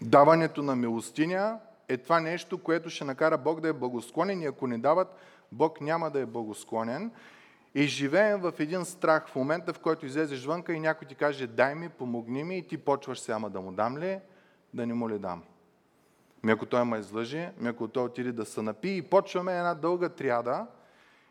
Даването 0.00 0.62
на 0.62 0.76
милостиня 0.76 1.58
е 1.92 1.96
това 1.96 2.20
нещо, 2.20 2.58
което 2.58 2.90
ще 2.90 3.04
накара 3.04 3.38
Бог 3.38 3.60
да 3.60 3.68
е 3.68 3.72
благосклонен 3.72 4.42
и 4.42 4.46
ако 4.46 4.66
не 4.66 4.78
дават, 4.78 5.16
Бог 5.52 5.80
няма 5.80 6.10
да 6.10 6.20
е 6.20 6.26
благосклонен. 6.26 7.10
И 7.74 7.82
живеем 7.82 8.40
в 8.40 8.52
един 8.58 8.84
страх 8.84 9.28
в 9.28 9.36
момента, 9.36 9.72
в 9.72 9.78
който 9.78 10.06
излезеш 10.06 10.44
вънка 10.44 10.72
и 10.72 10.80
някой 10.80 11.08
ти 11.08 11.14
каже, 11.14 11.46
дай 11.46 11.74
ми, 11.74 11.88
помогни 11.88 12.44
ми 12.44 12.58
и 12.58 12.66
ти 12.66 12.78
почваш 12.78 13.20
сега 13.20 13.38
да 13.38 13.60
му 13.60 13.72
дам 13.72 13.98
ли, 13.98 14.18
да 14.74 14.86
не 14.86 14.94
му 14.94 15.10
ли 15.10 15.18
дам. 15.18 15.42
Ми 16.42 16.52
ако 16.52 16.66
той 16.66 16.84
ме 16.84 16.98
излъжи, 16.98 17.48
ми 17.58 17.68
ако 17.68 17.88
той 17.88 18.04
отиде 18.04 18.32
да 18.32 18.44
се 18.44 18.62
напи 18.62 18.96
и 18.96 19.02
почваме 19.02 19.58
една 19.58 19.74
дълга 19.74 20.08
триада 20.08 20.66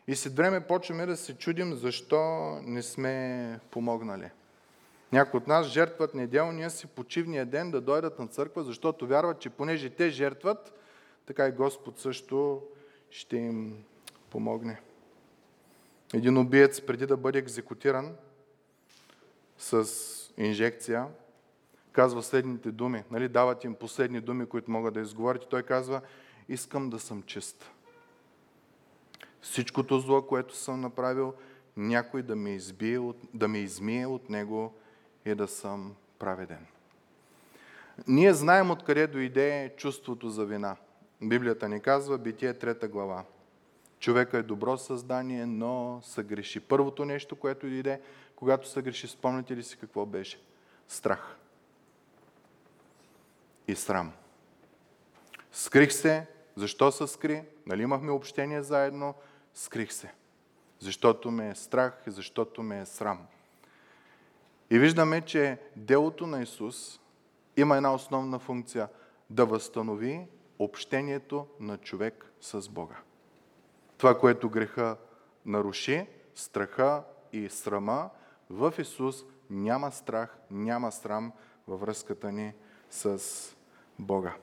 и 0.06 0.16
след 0.16 0.36
време 0.36 0.60
почваме 0.60 1.06
да 1.06 1.16
се 1.16 1.38
чудим 1.38 1.74
защо 1.74 2.50
не 2.62 2.82
сме 2.82 3.60
помогнали. 3.70 4.30
Някои 5.12 5.38
от 5.38 5.46
нас 5.46 5.66
жертват 5.66 6.14
неделния 6.14 6.70
си 6.70 6.86
почивния 6.86 7.46
ден 7.46 7.70
да 7.70 7.80
дойдат 7.80 8.18
на 8.18 8.26
църква, 8.26 8.64
защото 8.64 9.06
вярват, 9.06 9.40
че 9.40 9.50
понеже 9.50 9.90
те 9.90 10.10
жертват, 10.10 10.72
така 11.26 11.46
и 11.46 11.52
Господ 11.52 11.98
също 11.98 12.62
ще 13.10 13.36
им 13.36 13.84
помогне. 14.30 14.80
Един 16.14 16.38
убиец 16.38 16.80
преди 16.80 17.06
да 17.06 17.16
бъде 17.16 17.38
екзекутиран 17.38 18.16
с 19.58 19.86
инжекция, 20.36 21.06
казва 21.92 22.22
следните 22.22 22.70
думи. 22.70 23.04
Нали, 23.10 23.28
дават 23.28 23.64
им 23.64 23.74
последни 23.74 24.20
думи, 24.20 24.46
които 24.46 24.70
могат 24.70 24.94
да 24.94 25.00
изговорят. 25.00 25.44
И 25.44 25.48
той 25.48 25.62
казва, 25.62 26.00
искам 26.48 26.90
да 26.90 26.98
съм 26.98 27.22
чист. 27.22 27.70
Всичкото 29.40 30.00
зло, 30.00 30.22
което 30.22 30.56
съм 30.56 30.80
направил, 30.80 31.34
някой 31.76 32.22
да 32.22 32.36
ме, 32.36 32.50
избие, 32.50 33.00
да 33.34 33.48
ме 33.48 33.58
измие 33.58 34.06
от 34.06 34.30
него 34.30 34.74
и 35.24 35.34
да 35.34 35.48
съм 35.48 35.94
праведен. 36.18 36.66
Ние 38.06 38.34
знаем 38.34 38.70
откъде 38.70 39.06
дойде 39.06 39.74
чувството 39.76 40.30
за 40.30 40.44
вина. 40.44 40.76
Библията 41.22 41.68
ни 41.68 41.80
казва, 41.80 42.18
Битие 42.18 42.54
трета 42.54 42.88
глава. 42.88 43.24
Човека 43.98 44.38
е 44.38 44.42
добро 44.42 44.78
създание, 44.78 45.46
но 45.46 46.00
съгреши. 46.02 46.60
Първото 46.60 47.04
нещо, 47.04 47.36
което 47.36 47.66
дойде, 47.66 48.00
когато 48.36 48.68
съгреши, 48.68 49.08
спомняте 49.08 49.56
ли 49.56 49.62
си 49.62 49.78
какво 49.78 50.06
беше? 50.06 50.40
Страх 50.88 51.36
и 53.68 53.74
срам. 53.74 54.12
Скрих 55.52 55.92
се. 55.92 56.26
Защо 56.56 56.92
се 56.92 57.06
скри? 57.06 57.44
Нали 57.66 57.82
имахме 57.82 58.10
общение 58.10 58.62
заедно? 58.62 59.14
Скрих 59.54 59.92
се. 59.92 60.12
Защото 60.78 61.30
ме 61.30 61.48
е 61.48 61.54
страх 61.54 62.02
и 62.06 62.10
защото 62.10 62.62
ме 62.62 62.80
е 62.80 62.86
срам. 62.86 63.26
И 64.72 64.78
виждаме, 64.78 65.20
че 65.20 65.58
делото 65.76 66.26
на 66.26 66.42
Исус 66.42 67.00
има 67.56 67.76
една 67.76 67.94
основна 67.94 68.38
функция 68.38 68.88
да 69.30 69.46
възстанови 69.46 70.26
общението 70.58 71.46
на 71.60 71.78
човек 71.78 72.32
с 72.40 72.68
Бога. 72.68 72.96
Това, 73.98 74.18
което 74.18 74.50
греха 74.50 74.96
наруши, 75.46 76.06
страха 76.34 77.02
и 77.32 77.48
срама, 77.48 78.10
в 78.50 78.74
Исус 78.78 79.24
няма 79.50 79.92
страх, 79.92 80.38
няма 80.50 80.92
срам 80.92 81.32
във 81.68 81.80
връзката 81.80 82.32
ни 82.32 82.52
с 82.90 83.22
Бога. 83.98 84.34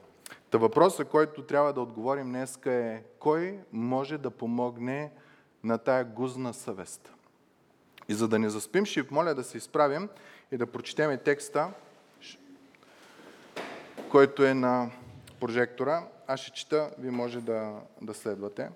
Та 0.49 0.57
въпросът, 0.57 1.09
който 1.09 1.43
трябва 1.43 1.73
да 1.73 1.81
отговорим 1.81 2.27
днес 2.27 2.59
е 2.65 3.03
кой 3.19 3.59
може 3.71 4.17
да 4.17 4.31
помогне 4.31 5.11
на 5.63 5.77
тая 5.77 6.05
гузна 6.05 6.53
съвест. 6.53 7.13
И 8.09 8.13
за 8.13 8.27
да 8.27 8.39
не 8.39 8.49
заспим, 8.49 8.85
ще 8.85 9.05
моля 9.11 9.35
да 9.35 9.43
се 9.43 9.57
изправим 9.57 10.09
и 10.51 10.57
да 10.57 10.65
прочетем 10.65 11.19
текста, 11.25 11.71
който 14.11 14.45
е 14.45 14.53
на 14.53 14.91
прожектора. 15.39 16.03
Аз 16.27 16.39
ще 16.39 16.51
чета, 16.51 16.91
ви 16.97 17.09
може 17.09 17.41
да, 17.41 17.79
да 18.01 18.13
следвате. 18.13 18.69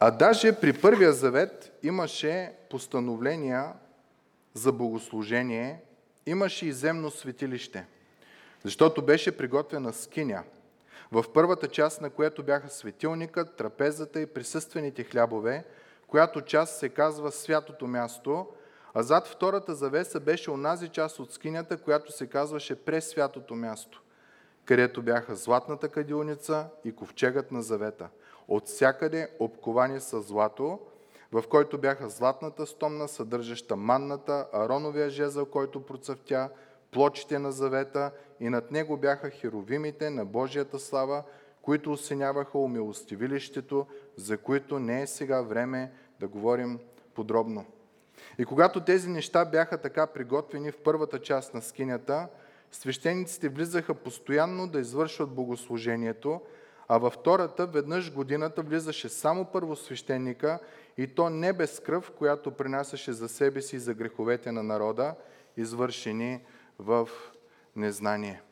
А 0.00 0.10
даже 0.10 0.60
при 0.60 0.80
първия 0.80 1.12
завет 1.12 1.78
имаше 1.82 2.52
постановления 2.70 3.72
за 4.54 4.72
богослужение, 4.72 5.80
имаше 6.26 6.66
и 6.66 6.72
земно 6.72 7.10
светилище, 7.10 7.86
защото 8.64 9.02
беше 9.02 9.36
приготвена 9.36 9.92
скиня, 9.92 10.42
в 11.12 11.24
първата 11.34 11.68
част 11.68 12.00
на 12.00 12.10
което 12.10 12.42
бяха 12.42 12.68
светилникът, 12.68 13.56
трапезата 13.56 14.20
и 14.20 14.26
присъствените 14.26 15.04
хлябове, 15.04 15.64
която 16.06 16.40
част 16.40 16.78
се 16.78 16.88
казва 16.88 17.32
святото 17.32 17.86
място, 17.86 18.46
а 18.94 19.02
зад 19.02 19.26
втората 19.26 19.74
завеса 19.74 20.20
беше 20.20 20.50
онази 20.50 20.88
част 20.88 21.20
от 21.20 21.32
скинята, 21.32 21.76
която 21.76 22.12
се 22.12 22.26
казваше 22.26 22.84
пресвятото 22.84 23.54
място. 23.54 24.02
където 24.64 25.02
бяха 25.02 25.34
златната 25.34 25.88
кадилница 25.88 26.66
и 26.84 26.92
ковчегът 26.96 27.52
на 27.52 27.62
завета. 27.62 28.08
От 28.48 28.66
всякъде 28.66 29.28
обковани 29.38 30.00
с 30.00 30.20
злато, 30.20 30.80
в 31.32 31.44
който 31.48 31.78
бяха 31.78 32.08
златната 32.08 32.66
стомна, 32.66 33.08
съдържаща 33.08 33.76
манната, 33.76 34.46
ароновия 34.52 35.10
жезъл, 35.10 35.46
който 35.46 35.86
процъфтя, 35.86 36.50
плочите 36.92 37.38
на 37.38 37.52
завета 37.52 38.10
и 38.40 38.48
над 38.48 38.70
него 38.70 38.96
бяха 38.96 39.30
херовимите 39.30 40.10
на 40.10 40.24
Божията 40.24 40.78
слава, 40.78 41.22
които 41.62 41.92
осеняваха 41.92 42.58
умилостивилището, 42.58 43.86
за 44.16 44.38
които 44.38 44.78
не 44.78 45.02
е 45.02 45.06
сега 45.06 45.42
време 45.42 45.92
да 46.20 46.28
говорим 46.28 46.78
подробно. 47.14 47.64
И 48.38 48.44
когато 48.44 48.80
тези 48.80 49.08
неща 49.08 49.44
бяха 49.44 49.78
така 49.78 50.06
приготвени 50.06 50.72
в 50.72 50.78
първата 50.84 51.18
част 51.18 51.54
на 51.54 51.62
скинята, 51.62 52.28
свещениците 52.72 53.48
влизаха 53.48 53.94
постоянно 53.94 54.66
да 54.66 54.80
извършват 54.80 55.30
богослужението, 55.30 56.40
а 56.88 56.98
във 56.98 57.12
втората 57.12 57.66
веднъж 57.66 58.12
годината 58.12 58.62
влизаше 58.62 59.08
само 59.08 59.44
първосвещеника 59.44 60.58
и 60.96 61.06
то 61.06 61.30
не 61.30 61.52
без 61.52 61.80
кръв, 61.80 62.10
която 62.10 62.50
принасяше 62.50 63.12
за 63.12 63.28
себе 63.28 63.62
си 63.62 63.76
и 63.76 63.78
за 63.78 63.94
греховете 63.94 64.52
на 64.52 64.62
народа, 64.62 65.14
извършени 65.56 66.40
в 66.78 67.08
незнание. 67.76 68.42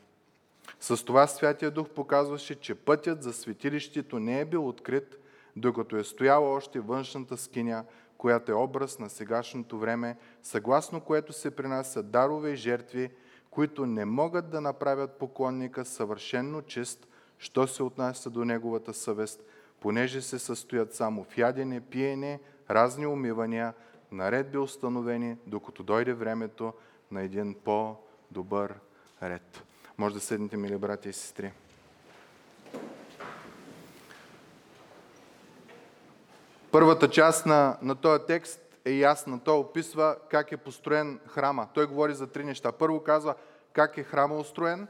С 0.81 1.05
това 1.05 1.27
Святия 1.27 1.71
Дух 1.71 1.89
показваше, 1.89 2.61
че 2.61 2.75
пътят 2.75 3.23
за 3.23 3.33
светилището 3.33 4.19
не 4.19 4.41
е 4.41 4.45
бил 4.45 4.69
открит, 4.69 5.17
докато 5.57 5.97
е 5.97 6.05
стояла 6.05 6.51
още 6.51 6.81
външната 6.81 7.37
скиня, 7.37 7.85
която 8.19 8.53
е 8.53 8.55
образ 8.55 8.99
на 8.99 9.11
сегашното 9.11 9.79
време, 9.79 10.17
съгласно 10.43 11.01
което 11.01 11.33
се 11.33 11.51
принасят 11.51 12.11
дарове 12.11 12.51
и 12.51 12.57
жертви, 12.57 13.11
които 13.51 13.87
не 13.87 14.05
могат 14.05 14.51
да 14.51 14.61
направят 14.61 15.19
поклонника 15.19 15.85
съвършенно 15.85 16.63
чист, 16.63 17.09
що 17.39 17.67
се 17.67 17.83
отнася 17.83 18.31
до 18.31 18.45
неговата 18.45 18.95
съвест, 18.95 19.45
понеже 19.81 20.23
се 20.23 20.39
състоят 20.39 20.95
само 20.95 21.25
в 21.25 21.39
ядене, 21.39 21.81
пиене, 21.81 22.41
разни 22.71 23.07
умивания, 23.07 23.75
наредби 24.13 24.59
установени, 24.59 25.37
докато 25.47 25.83
дойде 25.83 26.13
времето 26.13 26.73
на 27.11 27.23
един 27.23 27.55
по-добър 27.65 28.10
ред. 29.23 29.63
Може 29.99 30.15
да 30.15 30.21
седнете, 30.21 30.57
мили 30.57 30.77
брати 30.77 31.09
и 31.09 31.13
сестри. 31.13 31.53
Първата 36.71 37.11
част 37.11 37.47
на, 37.47 37.79
на 37.83 37.95
този 37.95 38.25
текст 38.27 38.61
е 38.85 38.91
ясна. 38.91 39.41
Той 39.45 39.59
описва 39.59 40.17
как 40.29 40.53
е 40.53 40.57
построен 40.57 41.21
храма. 41.27 41.69
Той 41.75 41.87
говори 41.87 42.15
за 42.15 42.27
три 42.27 42.45
неща. 42.45 42.73
Първо 42.73 43.03
казва 43.03 43.35
как 43.73 43.99
е 43.99 44.03
храма 44.03 44.37
устроен, 44.37 44.89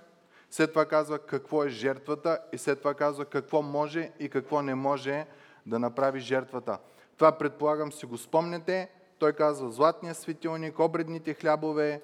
след 0.50 0.70
това 0.70 0.84
казва 0.84 1.18
какво 1.18 1.64
е 1.64 1.68
жертвата 1.68 2.38
и 2.52 2.58
след 2.58 2.78
това 2.78 2.94
казва 2.94 3.24
какво 3.24 3.62
може 3.62 4.10
и 4.18 4.28
какво 4.28 4.62
не 4.62 4.74
може 4.74 5.26
да 5.66 5.78
направи 5.78 6.20
жертвата. 6.20 6.78
Това 7.16 7.32
предполагам 7.32 7.92
си 7.92 8.06
го 8.06 8.18
спомняте. 8.18 8.90
Той 9.18 9.32
казва 9.32 9.70
златния 9.70 10.14
светилник, 10.14 10.78
обредните 10.78 11.34
хлябове, 11.34 12.02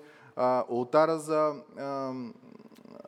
ултара 0.68 1.18
за, 1.18 1.54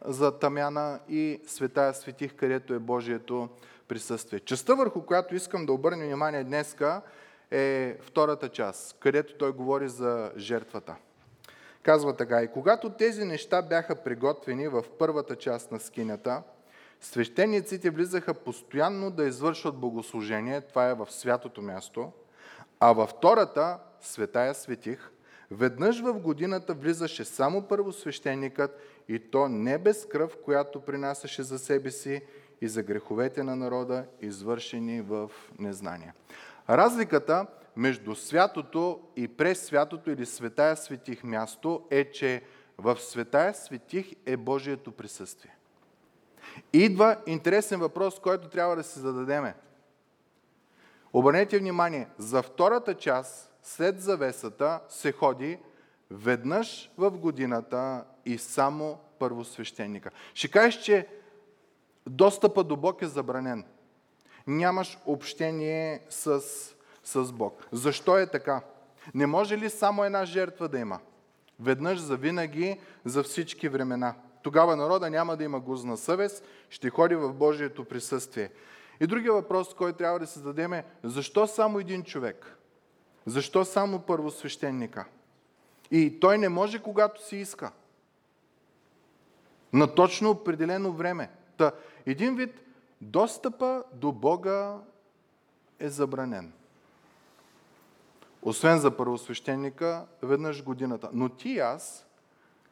за 0.05 0.39
тамяна 0.39 1.01
и 1.09 1.41
светая 1.47 1.95
светих, 1.95 2.35
където 2.35 2.75
е 2.75 2.79
Божието 2.79 3.49
присъствие. 3.89 4.41
Частта, 4.41 4.75
върху 4.75 5.03
която 5.03 5.35
искам 5.35 5.67
да 5.67 5.73
обърнем 5.73 6.07
внимание 6.07 6.45
днеска, 6.45 7.03
е 7.51 7.97
втората 8.01 8.49
част, 8.49 8.97
където 9.01 9.35
той 9.35 9.53
говори 9.53 9.89
за 9.89 10.33
жертвата. 10.37 10.97
Казва 11.83 12.17
така, 12.17 12.43
и 12.43 12.53
когато 12.53 12.91
тези 12.91 13.25
неща 13.25 13.63
бяха 13.63 13.95
приготвени 13.95 14.69
в 14.69 14.85
първата 14.99 15.37
част 15.37 15.73
на 15.73 15.81
скинята, 15.81 16.43
свещениците 17.01 17.91
влизаха 17.91 18.35
постоянно 18.35 19.11
да 19.11 19.25
извършват 19.25 19.77
богослужение, 19.77 20.61
това 20.61 20.89
е 20.89 20.95
в 20.95 21.07
святото 21.11 21.63
място, 21.63 22.13
а 22.81 22.93
във 22.93 23.11
втората, 23.11 23.79
светая 24.01 24.55
светих, 24.55 25.11
веднъж 25.51 26.01
в 26.01 26.13
годината 26.13 26.75
влизаше 26.75 27.25
само 27.25 27.63
първосвещеникът 27.63 28.81
и 29.09 29.19
то 29.19 29.49
не 29.49 29.79
без 29.79 30.07
кръв, 30.07 30.37
която 30.45 30.81
принасяше 30.81 31.43
за 31.43 31.59
себе 31.59 31.91
си 31.91 32.23
и 32.61 32.69
за 32.69 32.83
греховете 32.83 33.43
на 33.43 33.57
народа, 33.57 34.05
извършени 34.21 35.01
в 35.01 35.31
незнание. 35.59 36.13
Разликата 36.71 37.47
между 37.77 38.15
святото 38.15 39.01
и 39.17 39.29
през 39.29 39.73
или 40.07 40.27
светая 40.27 40.77
светих 40.77 41.25
място 41.25 41.87
е, 41.91 42.05
че 42.05 42.43
в 42.79 43.01
светая 43.01 43.55
светих 43.55 44.13
е 44.27 44.37
Божието 44.37 44.93
присъствие. 44.93 45.57
Идва 46.73 47.17
интересен 47.27 47.81
въпрос, 47.81 48.21
който 48.21 48.49
трябва 48.49 48.77
да 48.77 48.83
си 48.83 48.99
зададеме. 48.99 49.55
Обърнете 51.13 51.59
внимание, 51.59 52.09
за 52.19 52.43
втората 52.43 52.95
част, 52.95 53.53
след 53.63 54.01
завесата, 54.01 54.81
се 54.89 55.13
ходи 55.13 55.59
веднъж 56.11 56.91
в 56.99 57.11
годината 57.11 58.05
и 58.25 58.39
само 58.39 58.99
първосвещеника. 59.19 60.11
Ще 60.35 60.51
кажеш, 60.51 60.83
че 60.83 61.07
достъпа 62.07 62.65
до 62.65 62.77
Бог 62.77 63.03
е 63.03 63.07
забранен. 63.07 63.65
Нямаш 64.47 64.99
общение 65.07 66.01
с, 66.11 66.41
с 67.05 67.33
Бог. 67.33 67.67
Защо 67.73 68.19
е 68.19 68.27
така? 68.27 68.61
Не 69.15 69.27
може 69.27 69.59
ли 69.59 69.71
само 69.71 70.05
една 70.05 70.25
жертва 70.25 70.69
да 70.69 70.79
има? 70.79 70.99
Веднъж 71.61 71.99
за 71.99 72.17
винаги, 72.17 72.81
за 73.05 73.23
всички 73.23 73.69
времена. 73.69 74.15
Тогава 74.43 74.77
народа 74.77 75.11
няма 75.11 75.37
да 75.37 75.45
има 75.45 75.61
гузна 75.61 75.97
съвест, 75.97 76.45
ще 76.71 76.91
ходи 76.91 77.15
в 77.15 77.33
Божието 77.33 77.85
присъствие. 77.85 78.51
И 79.01 79.07
другия 79.07 79.33
въпрос, 79.33 79.75
който 79.75 79.99
трябва 79.99 80.19
да 80.19 80.27
се 80.27 80.39
зададем 80.39 80.73
е, 80.73 80.85
защо 81.03 81.47
само 81.47 81.79
един 81.79 82.05
човек? 82.05 82.57
Защо 83.27 83.65
само 83.65 83.99
първосвещеника? 83.99 85.05
И 85.91 86.21
той 86.21 86.39
не 86.39 86.49
може, 86.49 86.83
когато 86.83 87.27
си 87.27 87.37
иска. 87.37 87.73
На 89.73 89.95
точно 89.95 90.31
определено 90.31 90.93
време. 90.93 91.31
Та, 91.57 91.73
един 92.07 92.37
вид, 92.37 92.61
достъпа 93.01 93.85
до 93.93 94.13
Бога 94.13 94.77
е 95.79 95.89
забранен. 95.89 96.53
Освен 98.43 98.79
за 98.79 98.97
първосвещеника, 98.97 100.07
веднъж 100.23 100.65
годината. 100.65 101.11
Но 101.13 101.29
ти 101.29 101.49
и 101.49 101.59
аз 101.59 102.07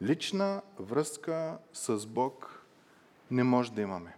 лична 0.01 0.61
връзка 0.79 1.57
с 1.73 2.05
Бог 2.05 2.65
не 3.31 3.43
може 3.43 3.71
да 3.71 3.81
имаме. 3.81 4.16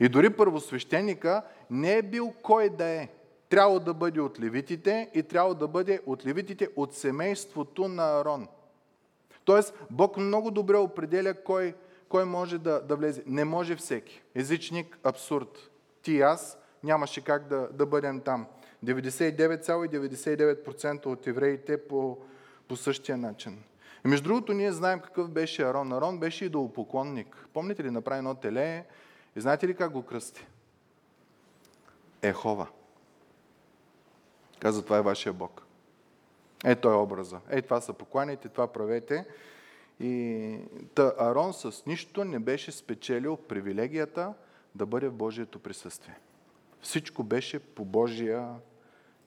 И 0.00 0.08
дори 0.08 0.30
първосвещеника 0.30 1.42
не 1.70 1.94
е 1.94 2.02
бил 2.02 2.34
кой 2.42 2.70
да 2.70 2.84
е. 2.84 3.08
Трябва 3.48 3.80
да 3.80 3.94
бъде 3.94 4.20
от 4.20 4.40
левитите 4.40 5.10
и 5.14 5.22
трябва 5.22 5.54
да 5.54 5.68
бъде 5.68 6.00
от 6.06 6.26
левитите 6.26 6.68
от 6.76 6.94
семейството 6.94 7.88
на 7.88 8.20
Арон. 8.20 8.48
Тоест, 9.44 9.74
Бог 9.90 10.16
много 10.16 10.50
добре 10.50 10.76
определя 10.76 11.34
кой 11.34 11.74
кой 12.08 12.24
може 12.24 12.58
да, 12.58 12.80
да 12.80 12.96
влезе? 12.96 13.22
Не 13.26 13.44
може 13.44 13.76
всеки. 13.76 14.22
Езичник, 14.34 14.98
абсурд. 15.02 15.70
Ти 16.02 16.12
и 16.12 16.20
аз 16.20 16.58
нямаше 16.84 17.24
как 17.24 17.48
да, 17.48 17.68
да 17.72 17.86
бъдем 17.86 18.20
там. 18.20 18.46
99,99% 18.84 21.06
от 21.06 21.26
евреите 21.26 21.86
по, 21.86 22.18
по 22.68 22.76
същия 22.76 23.16
начин. 23.16 23.62
И 24.04 24.08
между 24.08 24.28
другото, 24.28 24.52
ние 24.52 24.72
знаем 24.72 25.00
какъв 25.00 25.30
беше 25.30 25.62
Арон. 25.62 25.92
Арон 25.92 26.18
беше 26.18 26.44
идолопоклонник. 26.44 27.48
Помните 27.52 27.84
ли, 27.84 27.90
направи 27.90 28.18
едно 28.18 28.34
теле 28.34 28.84
и 29.36 29.40
знаете 29.40 29.68
ли 29.68 29.74
как 29.74 29.92
го 29.92 30.02
кръсти? 30.02 30.46
Ехова. 32.22 32.66
Каза, 34.58 34.84
това 34.84 34.98
е 34.98 35.02
вашия 35.02 35.32
Бог. 35.32 35.62
Е, 36.64 36.76
той 36.76 36.92
е 36.92 36.96
образа. 36.96 37.40
Е, 37.50 37.62
това 37.62 37.80
са 37.80 37.92
покланите, 37.92 38.48
това 38.48 38.66
правете. 38.66 39.26
И 40.00 40.58
та 40.94 41.12
Арон 41.18 41.52
с 41.52 41.86
нищо 41.86 42.24
не 42.24 42.38
беше 42.38 42.72
спечелил 42.72 43.36
привилегията 43.36 44.34
да 44.74 44.86
бъде 44.86 45.08
в 45.08 45.12
Божието 45.12 45.58
присъствие. 45.58 46.18
Всичко 46.80 47.22
беше 47.22 47.58
по 47.58 47.84
Божия 47.84 48.54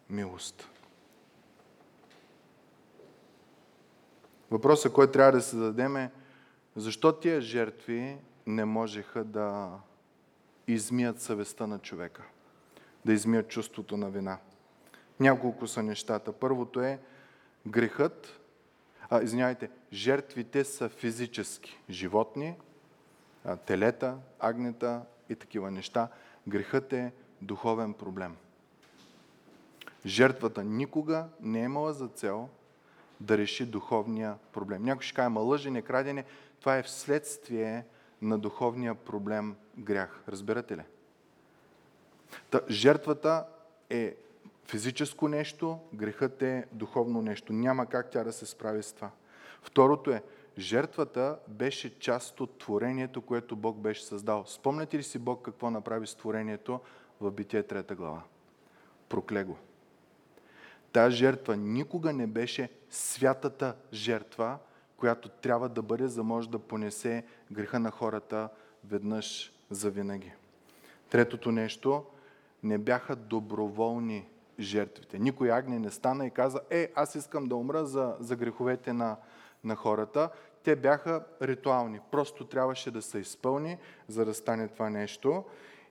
милост. 0.10 0.70
Въпросът, 4.52 4.94
който 4.94 5.14
трябва 5.14 5.32
да 5.32 5.42
се 5.42 5.56
зададем 5.56 5.96
е, 5.96 6.12
защо 6.76 7.12
тия 7.12 7.42
жертви 7.42 8.18
не 8.46 8.66
можеха 8.66 9.24
да 9.24 9.70
измият 10.74 11.22
съвестта 11.22 11.68
на 11.68 11.80
човека, 11.80 12.24
да 13.06 13.14
измият 13.14 13.48
чувството 13.48 13.98
на 13.98 14.10
вина. 14.10 14.38
Няколко 15.20 15.68
са 15.68 15.84
нещата. 15.84 16.32
Първото 16.32 16.82
е 16.82 17.00
грехът 17.68 18.40
а, 19.10 19.22
извинявайте, 19.22 19.70
жертвите 19.94 20.64
са 20.64 20.90
физически. 20.90 21.80
Животни, 21.90 22.56
телета, 23.66 24.18
агнета 24.40 25.02
и 25.30 25.36
такива 25.36 25.72
неща. 25.72 26.08
Грехът 26.48 26.94
е 26.94 27.12
духовен 27.42 27.94
проблем. 27.94 28.36
Жертвата 30.06 30.64
никога 30.64 31.28
не 31.42 31.60
е 31.60 31.64
имала 31.64 31.94
за 31.94 32.08
цел 32.08 32.50
да 33.20 33.38
реши 33.38 33.66
духовния 33.66 34.36
проблем. 34.52 34.84
Някой 34.84 35.04
ще 35.04 35.16
каже, 35.16 35.30
ма 35.30 35.40
лъжене, 35.40 35.82
крадене, 35.82 36.26
това 36.60 36.78
е 36.78 36.84
вследствие 36.84 37.86
на 38.22 38.38
духовния 38.38 38.96
проблем 38.96 39.56
грях. 39.80 40.24
Разбирате 40.28 40.78
ли? 40.78 40.84
Та, 42.50 42.62
жертвата 42.70 43.46
е 43.90 44.16
физическо 44.66 45.28
нещо, 45.28 45.80
грехът 45.94 46.42
е 46.42 46.66
духовно 46.72 47.22
нещо. 47.22 47.54
Няма 47.54 47.86
как 47.86 48.12
тя 48.12 48.24
да 48.24 48.34
се 48.34 48.46
справи 48.46 48.84
с 48.84 48.94
това. 48.94 49.12
Второто 49.62 50.12
е, 50.12 50.24
жертвата 50.58 51.40
беше 51.48 52.00
част 52.00 52.42
от 52.42 52.58
творението, 52.58 53.22
което 53.22 53.56
Бог 53.56 53.78
беше 53.78 54.04
създал. 54.04 54.46
Спомняте 54.48 54.98
ли 54.98 55.04
си 55.04 55.20
Бог 55.20 55.42
какво 55.42 55.72
направи 55.72 56.08
с 56.08 56.16
творението 56.16 56.80
в 57.22 57.32
Битие 57.32 57.64
3 57.64 57.96
глава? 57.96 58.22
Прокле 59.10 59.44
го. 59.44 59.58
Тая 60.92 61.12
жертва 61.12 61.58
никога 61.58 62.14
не 62.14 62.28
беше 62.28 62.70
святата 62.90 63.76
жертва, 63.94 64.58
която 64.98 65.30
трябва 65.30 65.70
да 65.70 65.82
бъде, 65.82 66.08
за 66.08 66.24
може 66.24 66.50
да 66.50 66.60
понесе 66.60 67.26
греха 67.52 67.80
на 67.80 67.92
хората 67.92 68.50
веднъж 68.84 69.54
за 69.70 69.90
винаги. 69.90 70.32
Третото 71.10 71.52
нещо, 71.52 72.04
не 72.64 72.78
бяха 72.78 73.16
доброволни 73.16 74.30
жертвите. 74.60 75.20
Никой 75.20 75.52
агне 75.52 75.80
не 75.80 75.92
стана 75.92 76.26
и 76.26 76.32
каза, 76.32 76.60
е, 76.70 76.92
аз 76.96 77.16
искам 77.16 77.48
да 77.48 77.56
умра 77.56 77.86
за, 77.86 78.16
за 78.20 78.36
греховете 78.36 78.94
на, 78.94 79.18
на 79.64 79.76
хората. 79.76 80.30
Те 80.64 80.76
бяха 80.76 81.26
ритуални. 81.42 82.00
Просто 82.12 82.46
трябваше 82.46 82.92
да 82.92 83.02
се 83.02 83.20
изпълни, 83.20 83.78
за 84.08 84.26
да 84.26 84.34
стане 84.34 84.68
това 84.68 84.90
нещо. 84.90 85.44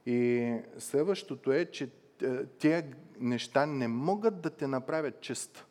И 0.07 0.53
следващото 0.79 1.53
е, 1.53 1.65
че 1.65 1.91
е, 2.23 2.45
тези 2.45 2.85
неща 3.21 3.67
не 3.67 3.89
могат 3.89 4.41
да 4.41 4.51
те 4.51 4.67
направят 4.67 5.21
чист. 5.21 5.67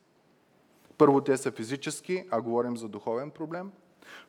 Първо, 0.98 1.22
те 1.22 1.38
са 1.38 1.52
физически, 1.52 2.26
а 2.32 2.42
говорим 2.42 2.78
за 2.78 2.88
духовен 2.88 3.32
проблем. 3.32 3.72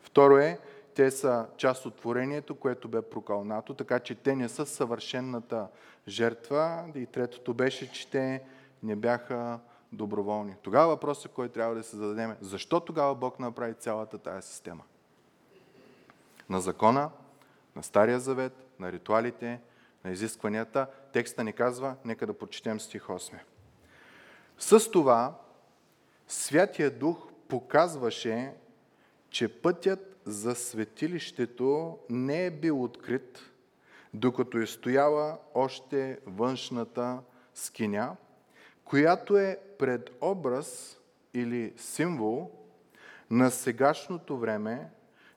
Второ 0.01 0.39
е, 0.39 0.59
те 0.99 1.11
са 1.11 1.47
част 1.57 1.87
от 1.87 1.97
творението, 1.97 2.55
което 2.55 2.89
бе 2.89 3.03
прокълнато, 3.03 3.75
така 3.75 4.01
че 4.01 4.15
те 4.15 4.37
не 4.37 4.49
са 4.49 4.67
съвършенната 4.67 5.69
жертва. 6.09 6.85
И 6.95 7.07
третото 7.07 7.55
беше, 7.55 7.93
че 7.93 8.11
те 8.11 8.43
не 8.83 8.97
бяха 8.97 9.59
доброволни. 9.93 10.55
Тогава 10.63 10.89
въпросът, 10.89 11.33
който 11.33 11.55
трябва 11.55 11.75
да 11.75 11.83
се 11.83 11.97
зададем 11.97 12.31
е, 12.31 12.37
защо 12.41 12.81
тогава 12.81 13.15
Бог 13.15 13.41
направи 13.41 13.75
цялата 13.75 14.19
тая 14.19 14.43
система? 14.43 14.83
На 16.49 16.61
закона, 16.61 17.11
на 17.77 17.83
Стария 17.83 18.21
Завет, 18.21 18.67
на 18.79 18.93
ритуалите, 18.93 19.61
на 20.05 20.11
изискванията. 20.11 20.87
Текста 21.13 21.45
ни 21.45 21.53
казва, 21.53 21.97
нека 22.05 22.27
да 22.27 22.39
прочетем 22.39 22.81
стих 22.81 23.03
8. 23.07 23.33
С 24.59 24.91
това 24.91 25.35
Святия 26.29 26.91
Дух 26.91 27.29
показваше, 27.49 28.53
че 29.31 29.63
пътят 29.63 30.08
за 30.29 30.55
светилището 30.55 31.99
не 32.11 32.47
е 32.47 32.51
бил 32.51 32.83
открит, 32.83 33.41
докато 34.15 34.59
е 34.59 34.67
стояла 34.67 35.39
още 35.55 36.19
външната 36.27 37.19
скиня, 37.55 38.17
която 38.85 39.37
е 39.37 39.59
предобраз 39.79 40.99
или 41.35 41.73
символ 41.77 42.51
на 43.31 43.51
сегашното 43.51 44.39
време, 44.39 44.91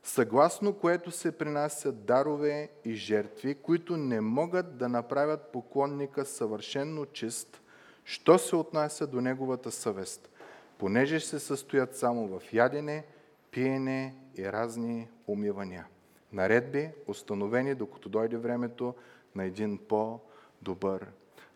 съгласно 0.03 0.73
което 0.73 1.11
се 1.11 1.37
принасят 1.37 2.05
дарове 2.05 2.69
и 2.85 2.93
жертви, 2.93 3.55
които 3.55 3.97
не 3.97 4.21
могат 4.21 4.77
да 4.77 4.89
направят 4.89 5.51
поклонника 5.51 6.25
съвършенно 6.25 7.05
чист, 7.05 7.61
що 8.05 8.37
се 8.37 8.55
отнася 8.55 9.07
до 9.07 9.21
неговата 9.21 9.71
съвест, 9.71 10.29
понеже 10.77 11.19
се 11.19 11.39
състоят 11.39 11.95
само 11.95 12.27
в 12.27 12.53
ядене, 12.53 13.05
пиене 13.51 14.15
и 14.37 14.51
разни 14.51 15.09
умивания. 15.27 15.87
Наредби, 16.33 16.89
установени 17.07 17.75
докато 17.75 18.09
дойде 18.09 18.37
времето 18.37 18.95
на 19.35 19.43
един 19.43 19.77
по-добър 19.77 21.07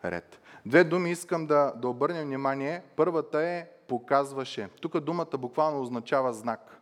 ред. 0.04 0.40
Две 0.66 0.84
думи 0.84 1.10
искам 1.10 1.46
да, 1.46 1.72
да 1.76 1.88
обърнем 1.88 2.26
внимание. 2.26 2.82
Първата 2.96 3.42
е 3.42 3.66
показваше. 3.88 4.68
Тук 4.80 5.00
думата 5.00 5.38
буквално 5.38 5.82
означава 5.82 6.32
знак. 6.32 6.80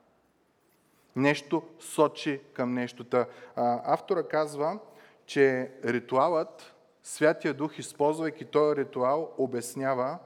Нещо 1.17 1.63
сочи 1.81 2.41
към 2.53 2.75
нещото. 2.75 3.25
Автора 3.57 4.23
казва, 4.23 4.79
че 5.27 5.73
ритуалът, 5.85 6.75
Святия 7.03 7.55
Дух, 7.55 7.79
използвайки 7.79 8.45
този 8.45 8.77
ритуал, 8.77 9.31
обяснява, 9.39 10.19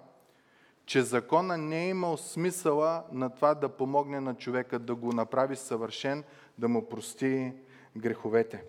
че 0.88 1.02
закона 1.02 1.58
не 1.58 1.84
е 1.84 1.88
имал 1.88 2.16
смисъла 2.16 3.04
на 3.12 3.30
това 3.30 3.54
да 3.54 3.68
помогне 3.68 4.20
на 4.20 4.34
човека 4.34 4.78
да 4.78 4.94
го 4.94 5.12
направи 5.12 5.56
съвършен, 5.56 6.24
да 6.58 6.68
му 6.68 6.88
прости 6.88 7.52
греховете. 7.96 8.64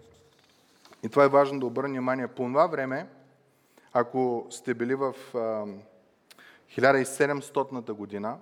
И 1.04 1.10
това 1.10 1.24
е 1.24 1.28
важно 1.28 1.60
да 1.60 1.66
обърне 1.66 1.90
внимание. 1.90 2.28
По 2.28 2.44
това 2.44 2.68
време, 2.68 3.08
ако 3.94 4.48
сте 4.50 4.74
били 4.74 4.96
в 4.96 5.16
1700-та 6.78 7.94
година, 7.94 8.38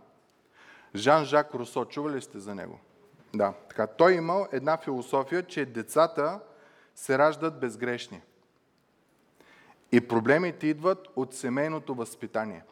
Жан-Жак 0.95 1.53
Русо, 1.53 1.85
чували 1.85 2.21
сте 2.21 2.39
за 2.39 2.55
него? 2.55 2.79
Да, 3.35 3.53
така. 3.69 3.87
Той 3.87 4.13
имал 4.13 4.47
една 4.51 4.77
философия, 4.77 5.43
че 5.43 5.65
децата 5.65 6.39
се 6.95 7.17
раждат 7.17 7.59
безгрешни. 7.59 8.21
И 9.91 10.07
проблемите 10.07 10.67
идват 10.67 11.07
от 11.15 11.33
семейното 11.33 11.95
възпитание. 11.95 12.63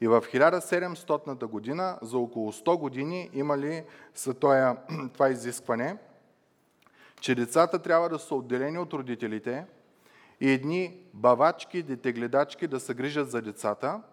И 0.00 0.08
в 0.08 0.20
1700 0.20 1.44
година, 1.44 1.98
за 2.02 2.18
около 2.18 2.52
100 2.52 2.78
години, 2.78 3.30
имали 3.32 3.84
са 4.14 4.34
това 5.14 5.28
изискване, 5.28 5.96
че 7.20 7.34
децата 7.34 7.78
трябва 7.78 8.08
да 8.08 8.18
са 8.18 8.34
отделени 8.34 8.78
от 8.78 8.92
родителите 8.92 9.64
и 10.40 10.50
едни 10.50 10.96
бавачки, 11.14 11.82
детегледачки 11.82 12.66
да 12.66 12.80
се 12.80 12.94
грижат 12.94 13.30
за 13.30 13.42
децата– 13.42 14.02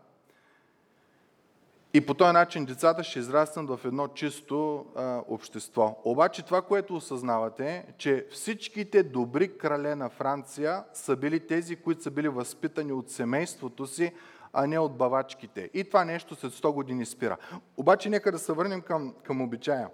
и 1.93 2.01
по 2.01 2.13
този 2.13 2.33
начин 2.33 2.65
децата 2.65 3.03
ще 3.03 3.19
израснат 3.19 3.69
в 3.69 3.79
едно 3.85 4.07
чисто 4.07 4.85
а, 4.95 5.21
общество. 5.27 5.97
Обаче 6.03 6.45
това, 6.45 6.61
което 6.61 6.95
осъзнавате, 6.95 7.69
е, 7.69 7.85
че 7.97 8.27
всичките 8.31 9.03
добри 9.03 9.57
крале 9.57 9.95
на 9.95 10.09
Франция 10.09 10.83
са 10.93 11.15
били 11.15 11.39
тези, 11.39 11.75
които 11.75 12.03
са 12.03 12.11
били 12.11 12.27
възпитани 12.27 12.91
от 12.91 13.09
семейството 13.09 13.87
си, 13.87 14.13
а 14.53 14.67
не 14.67 14.79
от 14.79 14.97
бавачките. 14.97 15.69
И 15.73 15.83
това 15.83 16.05
нещо 16.05 16.35
след 16.35 16.51
100 16.51 16.73
години 16.73 17.05
спира. 17.05 17.37
Обаче 17.77 18.09
нека 18.09 18.31
да 18.31 18.39
се 18.39 18.53
върнем 18.53 18.81
към, 18.81 19.13
към 19.23 19.41
обичая. 19.41 19.89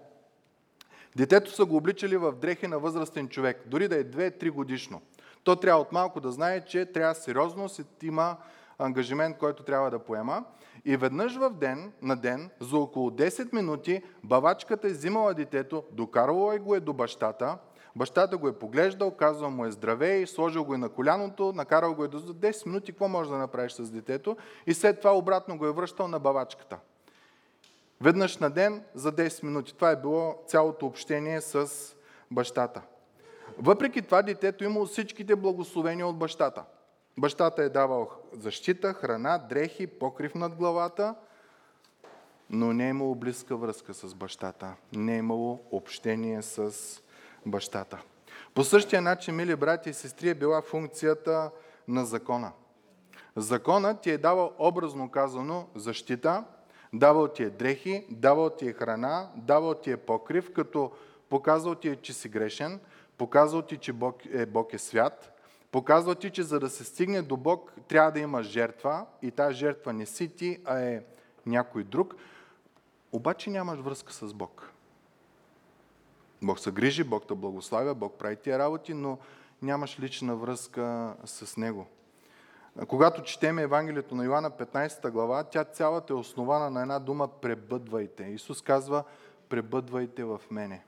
Детето 1.16 1.52
са 1.52 1.66
го 1.66 1.76
обличали 1.78 2.18
в 2.18 2.32
дрехи 2.32 2.68
на 2.68 2.80
възрастен 2.80 3.28
човек, 3.28 3.64
дори 3.66 3.88
да 3.88 3.96
е 3.96 4.04
2-3 4.04 4.52
годишно. 4.52 5.02
То 5.44 5.56
трябва 5.56 5.82
от 5.82 5.92
малко 5.92 6.20
да 6.20 6.32
знае, 6.32 6.66
че 6.66 6.86
трябва 6.86 7.16
сериозност 7.16 7.80
и 7.80 8.08
има 8.08 8.38
ангажимент, 8.80 9.38
който 9.38 9.64
трябва 9.64 9.92
да 9.92 10.00
поема. 10.00 10.44
И 10.86 10.98
веднъж 10.98 11.36
в 11.36 11.50
ден, 11.50 11.92
на 12.02 12.16
ден, 12.16 12.50
за 12.60 12.78
около 12.78 13.10
10 13.10 13.54
минути, 13.54 14.04
бавачката 14.24 14.88
е 14.88 14.92
взимала 14.92 15.34
детето, 15.34 15.84
докарвала 15.92 16.60
го 16.60 16.76
е 16.76 16.80
до 16.80 16.94
бащата, 16.94 17.58
бащата 17.98 18.38
го 18.38 18.48
е 18.48 18.60
поглеждал, 18.60 19.12
казвал 19.12 19.52
му 19.52 19.66
е 19.66 19.72
здравей, 19.72 20.28
сложил 20.28 20.64
го 20.64 20.74
е 20.74 20.78
на 20.78 20.90
коляното, 20.90 21.54
накарал 21.56 21.94
го 21.94 22.04
е 22.04 22.08
до 22.08 22.20
10 22.20 22.66
минути, 22.66 22.92
какво 22.92 23.08
можеш 23.08 23.32
да 23.32 23.38
направиш 23.38 23.72
с 23.72 23.92
детето 23.92 24.38
и 24.68 24.74
след 24.74 25.00
това 25.00 25.18
обратно 25.18 25.58
го 25.58 25.66
е 25.66 25.72
връщал 25.72 26.08
на 26.08 26.20
бавачката. 26.20 26.78
Веднъж 28.02 28.38
на 28.38 28.50
ден 28.50 28.84
за 28.96 29.12
10 29.12 29.44
минути. 29.44 29.76
Това 29.76 29.92
е 29.92 29.96
било 29.96 30.36
цялото 30.48 30.86
общение 30.86 31.42
с 31.42 31.72
бащата. 32.32 32.82
Въпреки 33.58 34.02
това 34.02 34.22
детето 34.22 34.64
имало 34.64 34.86
всичките 34.86 35.36
благословения 35.36 36.08
от 36.08 36.18
бащата– 36.18 36.64
Бащата 37.20 37.64
е 37.64 37.70
давал 37.70 38.10
защита, 38.32 38.94
храна, 38.94 39.38
дрехи, 39.38 39.88
покрив 39.88 40.36
над 40.36 40.56
главата, 40.56 41.16
но 42.50 42.74
не 42.74 42.86
е 42.86 42.90
имало 42.90 43.16
близка 43.16 43.58
връзка 43.58 43.94
с 43.94 44.16
бащата. 44.16 44.76
Не 44.96 45.16
е 45.16 45.18
имало 45.18 45.60
общение 45.72 46.42
с 46.42 46.62
бащата. 46.62 47.07
По 48.54 48.64
същия 48.64 49.02
начин, 49.02 49.36
мили 49.36 49.56
брати 49.56 49.90
и 49.90 49.94
сестри, 49.94 50.30
е 50.30 50.36
била 50.36 50.62
функцията 50.62 51.52
на 51.88 52.06
закона. 52.06 52.52
Законът 53.36 54.02
ти 54.02 54.12
е 54.12 54.18
давал 54.18 54.54
образно 54.60 55.12
казано 55.12 55.68
защита, 55.76 56.44
давал 56.94 57.28
ти 57.28 57.44
е 57.44 57.50
дрехи, 57.50 58.06
давал 58.10 58.50
ти 58.50 58.68
е 58.68 58.74
храна, 58.74 59.30
давал 59.36 59.74
ти 59.74 59.92
е 59.92 59.98
покрив, 59.98 60.54
като 60.54 60.92
показал 61.30 61.76
ти 61.76 61.90
е, 61.90 61.96
че 61.96 62.14
си 62.14 62.30
грешен, 62.30 62.80
показал 63.18 63.62
ти, 63.62 63.78
че 63.78 63.94
Бог 63.94 64.26
е, 64.26 64.46
Бог 64.46 64.74
е 64.74 64.78
свят, 64.78 65.38
Показва 65.72 66.16
ти, 66.16 66.30
че 66.30 66.44
за 66.44 66.60
да 66.60 66.70
се 66.70 66.84
стигне 66.84 67.22
до 67.22 67.38
Бог, 67.38 67.74
трябва 67.88 68.12
да 68.12 68.20
има 68.20 68.44
жертва 68.44 69.06
и 69.22 69.32
тази 69.32 69.56
жертва 69.56 69.94
не 69.94 70.06
си 70.06 70.30
ти, 70.36 70.60
а 70.66 70.80
е 70.80 71.04
някой 71.46 71.84
друг. 71.84 72.16
Обаче 73.12 73.50
нямаш 73.50 73.80
връзка 73.80 74.14
с 74.14 74.34
Бог. 74.34 74.72
Бог 76.42 76.60
се 76.60 76.72
грижи, 76.72 77.04
Бог 77.04 77.28
те 77.28 77.36
благославя, 77.36 77.96
Бог 77.96 78.14
прави 78.14 78.36
тия 78.36 78.60
работи, 78.60 78.94
но 78.94 79.18
нямаш 79.62 80.00
лична 80.00 80.36
връзка 80.36 81.16
с 81.26 81.58
Него. 81.58 81.88
Когато 82.88 83.24
четеме 83.24 83.62
Евангелието 83.62 84.16
на 84.16 84.26
Йоанна 84.26 84.52
15 84.52 85.10
глава, 85.10 85.44
тя 85.44 85.64
цялата 85.64 86.14
е 86.14 86.16
основана 86.16 86.70
на 86.70 86.82
една 86.82 87.00
дума 87.00 87.28
пребъдвайте. 87.28 88.24
Исус 88.24 88.62
казва, 88.62 89.04
пребъдвайте 89.50 90.24
в 90.24 90.42
мене. 90.52 90.84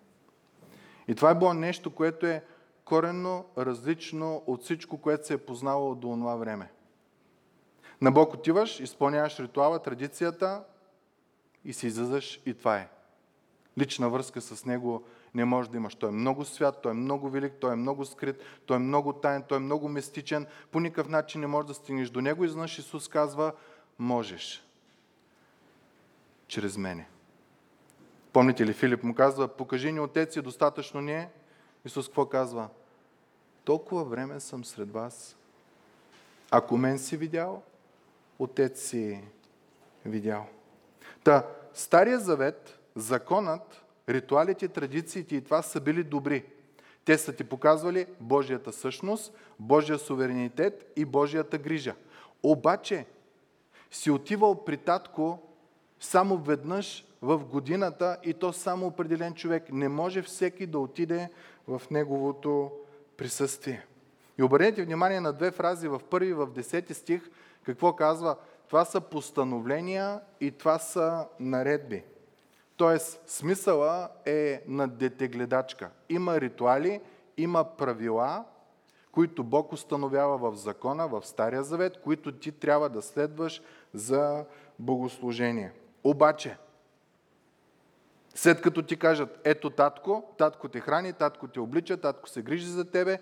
И 1.08 1.16
това 1.16 1.30
е 1.30 1.36
било 1.36 1.54
нещо, 1.54 1.96
което 1.96 2.26
е 2.26 2.44
коренно 2.86 3.46
различно 3.58 4.44
от 4.48 4.64
всичко, 4.64 4.98
което 4.98 5.28
се 5.28 5.34
е 5.34 5.38
познавало 5.38 5.96
до 5.96 6.08
това 6.08 6.36
време. 6.36 6.72
На 8.02 8.12
Бог 8.12 8.34
отиваш, 8.34 8.80
изпълняваш 8.80 9.40
ритуала, 9.40 9.80
традицията 9.80 10.64
и 11.66 11.74
си 11.74 11.88
излизаш 11.88 12.42
и 12.46 12.54
това 12.54 12.78
е. 12.78 12.90
Лична 13.78 14.10
връзка 14.10 14.42
с 14.42 14.66
Него 14.66 15.04
не 15.34 15.46
може 15.46 15.70
да 15.70 15.78
имаш. 15.78 15.96
Той 15.96 16.10
е 16.10 16.12
много 16.12 16.46
свят, 16.46 16.80
той 16.84 16.92
е 16.92 16.96
много 16.96 17.30
велик, 17.30 17.54
той 17.62 17.74
е 17.74 17.76
много 17.76 18.06
скрит, 18.06 18.36
той 18.66 18.76
е 18.76 18.80
много 18.80 19.14
тайн, 19.14 19.44
той 19.44 19.58
е 19.58 19.62
много 19.62 19.90
мистичен. 19.90 20.48
По 20.72 20.80
никакъв 20.80 21.10
начин 21.10 21.42
не 21.42 21.48
можеш 21.48 21.68
да 21.68 21.74
стигнеш 21.74 22.10
до 22.10 22.22
Него. 22.22 22.44
И 22.46 22.50
знаеш, 22.50 22.80
Исус 22.80 23.08
казва, 23.08 23.52
можеш. 24.00 24.64
Чрез 26.48 26.78
мене. 26.78 27.08
Помните 28.34 28.66
ли, 28.66 28.74
Филип 28.74 29.04
му 29.04 29.16
казва, 29.16 29.48
покажи 29.48 29.92
ни 29.92 30.00
Отец 30.00 30.36
и 30.36 30.42
достатъчно 30.42 31.02
ни 31.02 31.14
е. 31.14 31.30
Исус 31.86 32.08
какво 32.08 32.26
казва? 32.26 32.68
Толкова 33.64 34.04
време 34.04 34.40
съм 34.40 34.66
сред 34.66 34.92
вас. 34.92 35.36
Ако 36.52 36.78
мен 36.78 37.00
си 37.00 37.18
видял, 37.18 37.64
Отец 38.40 38.82
си 38.82 39.24
видял. 40.06 40.46
Та, 41.24 41.48
Стария 41.74 42.20
завет, 42.20 42.80
законът, 42.96 43.86
ритуалите, 44.10 44.68
традициите 44.68 45.36
и 45.36 45.42
това 45.42 45.62
са 45.62 45.82
били 45.82 46.04
добри. 46.04 46.46
Те 47.06 47.18
са 47.18 47.34
ти 47.34 47.44
показвали 47.44 48.06
Божията 48.20 48.74
същност, 48.74 49.34
Божия 49.60 50.00
суверенитет 50.00 50.92
и 50.96 51.06
Божията 51.06 51.58
грижа. 51.58 51.96
Обаче 52.44 53.06
си 53.92 54.12
отивал 54.12 54.66
при 54.66 54.78
татко 54.78 55.40
само 56.00 56.38
веднъж 56.38 57.06
в 57.22 57.46
годината 57.46 58.18
и 58.24 58.34
то 58.34 58.54
само 58.54 58.88
определен 58.88 59.34
човек. 59.34 59.64
Не 59.72 59.90
може 59.90 60.22
всеки 60.22 60.66
да 60.66 60.80
отиде 60.80 61.30
в 61.68 61.82
неговото 61.92 62.72
присъствие. 63.18 63.86
И 64.38 64.44
обърнете 64.44 64.84
внимание 64.84 65.20
на 65.20 65.34
две 65.34 65.52
фрази 65.52 65.88
в 65.88 66.02
първи 66.10 66.34
в 66.34 66.48
десети 66.48 66.94
стих. 66.94 67.30
Какво 67.64 67.94
казва? 67.94 68.36
Това 68.68 68.86
са 68.86 69.02
постановления 69.02 70.20
и 70.42 70.52
това 70.52 70.80
са 70.80 71.28
наредби. 71.40 72.04
Тоест, 72.80 73.22
смисъла 73.26 74.10
е 74.26 74.64
на 74.68 74.88
детегледачка. 74.88 75.90
Има 76.10 76.42
ритуали, 76.42 77.02
има 77.38 77.64
правила, 77.64 78.46
които 79.12 79.44
Бог 79.44 79.74
установява 79.74 80.52
в 80.52 80.56
закона, 80.56 81.08
в 81.08 81.26
Стария 81.26 81.64
Завет, 81.64 82.02
които 82.02 82.32
ти 82.32 82.52
трябва 82.52 82.90
да 82.90 83.02
следваш 83.02 83.62
за 83.94 84.46
богослужение. 84.80 85.72
Обаче, 86.04 86.58
след 88.36 88.62
като 88.62 88.82
ти 88.82 88.98
кажат, 88.98 89.40
ето 89.44 89.70
татко, 89.70 90.24
татко 90.38 90.70
те 90.70 90.80
храни, 90.80 91.14
татко 91.14 91.48
те 91.48 91.60
облича, 91.60 91.98
татко 91.98 92.30
се 92.30 92.42
грижи 92.42 92.68
за 92.68 92.92
тебе, 92.92 93.20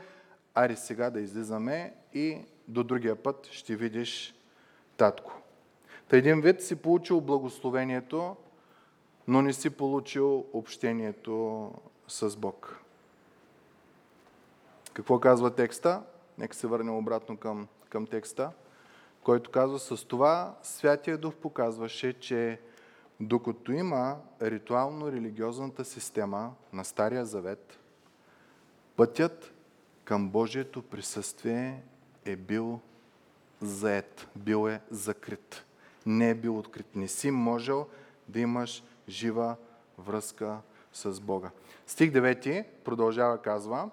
ари 0.53 0.75
сега 0.75 1.09
да 1.09 1.19
излизаме 1.19 1.93
и 2.13 2.41
до 2.67 2.83
другия 2.83 3.15
път 3.15 3.47
ще 3.51 3.75
видиш 3.75 4.35
татко. 4.97 5.41
Та 6.07 6.17
един 6.17 6.41
вид 6.41 6.61
си 6.61 6.75
получил 6.75 7.21
благословението, 7.21 8.35
но 9.27 9.41
не 9.41 9.53
си 9.53 9.69
получил 9.69 10.45
общението 10.53 11.71
с 12.07 12.37
Бог. 12.37 12.79
Какво 14.93 15.19
казва 15.19 15.55
текста? 15.55 16.03
Нека 16.37 16.55
се 16.55 16.67
върнем 16.67 16.97
обратно 16.97 17.37
към, 17.37 17.67
към 17.89 18.07
текста, 18.07 18.51
който 19.23 19.51
казва 19.51 19.79
с 19.79 20.07
това 20.07 20.55
Святия 20.63 21.17
Дух 21.17 21.35
показваше, 21.35 22.13
че 22.13 22.59
докато 23.19 23.71
има 23.71 24.17
ритуално-религиозната 24.41 25.85
система 25.85 26.53
на 26.73 26.85
Стария 26.85 27.25
Завет, 27.25 27.79
пътят 28.95 29.53
към 30.03 30.29
Божието 30.29 30.81
присъствие 30.81 31.83
е 32.25 32.35
бил 32.35 32.79
заед, 33.61 34.27
бил 34.35 34.69
е 34.69 34.81
закрит. 34.91 35.65
Не 36.05 36.29
е 36.29 36.35
бил 36.35 36.59
открит. 36.59 36.95
Не 36.95 37.07
си 37.07 37.31
можел 37.31 37.87
да 38.27 38.39
имаш 38.39 38.83
жива 39.09 39.55
връзка 39.97 40.57
с 40.93 41.19
Бога. 41.21 41.51
Стих 41.87 42.11
9 42.11 42.65
продължава 42.83 43.41
казва, 43.41 43.89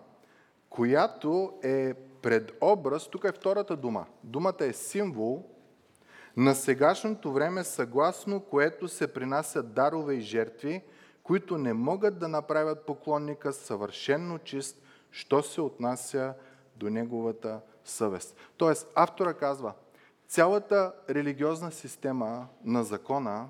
която 0.70 1.53
е 1.62 1.94
предобраз, 1.94 3.09
тук 3.09 3.24
е 3.24 3.33
втората 3.33 3.77
дума. 3.77 4.07
Думата 4.22 4.55
е 4.61 4.72
символ 4.72 5.44
на 6.37 6.55
сегашното 6.55 7.33
време, 7.33 7.64
съгласно 7.64 8.40
което 8.40 8.88
се 8.88 9.12
принасят 9.12 9.74
дарове 9.74 10.14
и 10.14 10.20
жертви, 10.20 10.83
които 11.22 11.59
не 11.59 11.72
могат 11.72 12.18
да 12.18 12.29
направят 12.29 12.87
поклонника 12.87 13.53
съвършенно 13.53 14.38
чист, 14.38 14.83
що 15.11 15.42
се 15.42 15.61
отнася 15.61 16.35
до 16.77 16.90
неговата 16.90 17.61
съвест. 17.85 18.37
Тоест, 18.57 18.92
автора 18.94 19.35
казва, 19.35 19.72
цялата 20.29 20.92
религиозна 21.11 21.72
система 21.72 22.46
на 22.64 22.85
закона 22.85 23.48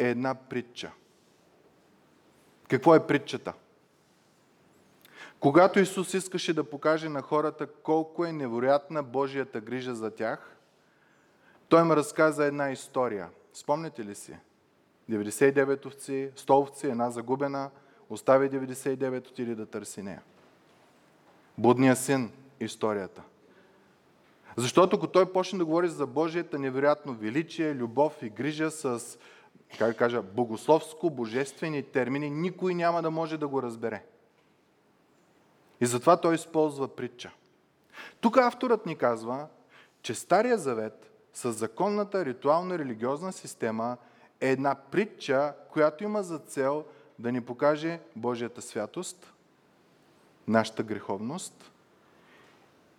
е 0.00 0.08
една 0.08 0.34
притча. 0.34 0.92
Какво 2.68 2.94
е 2.94 3.06
притчата? 3.06 3.52
Когато 5.40 5.80
Исус 5.80 6.14
искаше 6.14 6.54
да 6.54 6.64
покаже 6.64 7.08
на 7.08 7.22
хората 7.22 7.66
колко 7.66 8.24
е 8.24 8.32
невероятна 8.32 9.02
Божията 9.02 9.60
грижа 9.60 9.94
за 9.94 10.10
тях, 10.10 10.56
той 11.68 11.80
им 11.80 11.92
разказа 11.92 12.44
една 12.44 12.70
история. 12.70 13.28
Спомняте 13.52 14.04
ли 14.04 14.14
си? 14.14 14.36
99 15.10 15.86
овци, 15.86 16.30
100 16.36 16.50
овци, 16.50 16.86
една 16.86 17.10
загубена, 17.10 17.70
остави 18.10 18.50
99, 18.50 19.28
отиде 19.28 19.54
да 19.54 19.66
търси 19.66 20.02
нея. 20.02 20.22
Будния 21.58 21.96
син, 21.96 22.32
историята. 22.60 23.22
Защото 24.56 24.96
ако 24.96 25.06
той 25.06 25.32
почне 25.32 25.58
да 25.58 25.64
говори 25.64 25.88
за 25.88 26.06
Божията 26.06 26.58
невероятно 26.58 27.14
величие, 27.14 27.74
любов 27.74 28.22
и 28.22 28.28
грижа 28.28 28.70
с, 28.70 29.18
как 29.78 29.96
кажа, 29.96 30.22
богословско-божествени 30.22 31.92
термини, 31.92 32.30
никой 32.30 32.74
няма 32.74 33.02
да 33.02 33.10
може 33.10 33.38
да 33.38 33.48
го 33.48 33.62
разбере. 33.62 34.04
И 35.80 35.86
затова 35.86 36.16
той 36.16 36.34
използва 36.34 36.88
притча. 36.88 37.30
Тук 38.20 38.36
авторът 38.36 38.86
ни 38.86 38.96
казва, 38.96 39.46
че 40.02 40.14
Стария 40.14 40.58
Завет 40.58 41.10
с 41.34 41.52
законната 41.52 42.24
ритуално-религиозна 42.24 43.32
система 43.32 43.96
е 44.40 44.50
една 44.50 44.74
притча, 44.74 45.54
която 45.72 46.04
има 46.04 46.22
за 46.22 46.38
цел 46.38 46.84
да 47.18 47.32
ни 47.32 47.40
покаже 47.40 48.00
Божията 48.16 48.62
святост, 48.62 49.32
нашата 50.48 50.82
греховност 50.82 51.72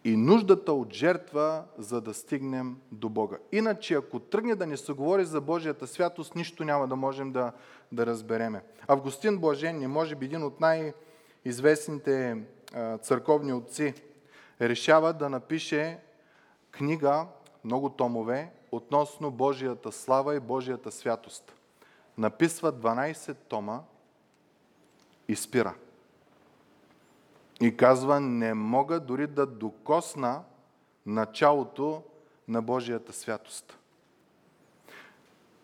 и 0.04 0.18
нуждата 0.18 0.74
от 0.74 0.94
жертва, 0.94 1.64
за 1.78 2.02
да 2.02 2.14
стигнем 2.14 2.78
до 2.92 3.10
Бога. 3.10 3.38
Иначе, 3.52 3.94
ако 3.94 4.20
тръгне 4.20 4.56
да 4.56 4.68
ни 4.68 4.78
се 4.78 4.94
говори 4.94 5.26
за 5.26 5.42
Божията 5.42 5.88
святост, 5.88 6.36
нищо 6.36 6.64
няма 6.64 6.88
да 6.88 6.96
можем 6.96 7.32
да, 7.32 7.52
да 7.92 8.06
разбереме. 8.06 8.64
Августин 8.88 9.38
Блажен, 9.38 9.92
може 9.92 10.16
би 10.16 10.26
един 10.26 10.44
от 10.44 10.60
най-известните 10.62 12.44
църковни 13.02 13.54
отци, 13.54 13.94
решава 14.62 15.14
да 15.14 15.30
напише 15.30 16.00
книга, 16.72 17.26
много 17.64 17.90
томове, 17.90 18.52
относно 18.72 19.32
Божията 19.32 19.92
слава 19.92 20.36
и 20.36 20.40
Божията 20.40 20.92
святост. 20.92 21.54
Написва 22.18 22.74
12 22.74 23.36
тома 23.48 23.80
и 25.28 25.36
спира. 25.36 25.74
И 27.62 27.78
казва, 27.78 28.20
не 28.20 28.54
мога 28.54 29.00
дори 29.00 29.28
да 29.28 29.46
докосна 29.46 30.44
началото 31.06 32.04
на 32.48 32.62
Божията 32.62 33.14
святост. 33.14 33.78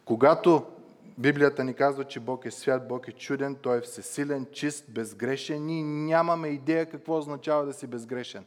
Когато 0.05 0.65
Библията 1.17 1.63
ни 1.63 1.73
казва, 1.73 2.03
че 2.03 2.19
Бог 2.19 2.45
е 2.45 2.51
свят, 2.51 2.87
Бог 2.87 3.07
е 3.07 3.11
чуден, 3.11 3.55
Той 3.55 3.77
е 3.77 3.81
всесилен, 3.81 4.47
чист, 4.51 4.85
безгрешен. 4.89 5.65
Ние 5.65 5.83
нямаме 5.83 6.47
идея 6.47 6.89
какво 6.89 7.17
означава 7.17 7.65
да 7.65 7.73
си 7.73 7.87
безгрешен. 7.87 8.45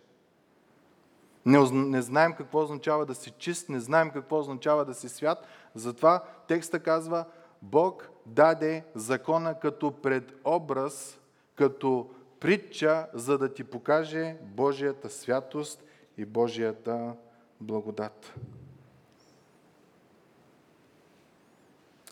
Не, 1.47 1.71
не 1.73 2.03
знаем 2.03 2.33
какво 2.33 2.63
означава 2.63 3.07
да 3.07 3.15
си 3.15 3.31
чист, 3.39 3.69
не 3.69 3.81
знаем 3.81 4.11
какво 4.11 4.39
означава 4.39 4.85
да 4.85 4.95
си 4.95 5.09
свят. 5.09 5.47
Затова 5.75 6.25
текста 6.49 6.81
казва, 6.81 7.25
Бог 7.63 8.11
даде 8.27 8.85
закона 8.95 9.59
като 9.61 9.91
предобраз, 9.91 11.19
като 11.55 12.11
притча, 12.41 13.07
за 13.15 13.39
да 13.39 13.55
ти 13.55 13.65
покаже 13.65 14.37
Божията 14.43 15.11
святост 15.11 15.85
и 16.17 16.25
Божията 16.25 17.15
благодат. 17.61 18.35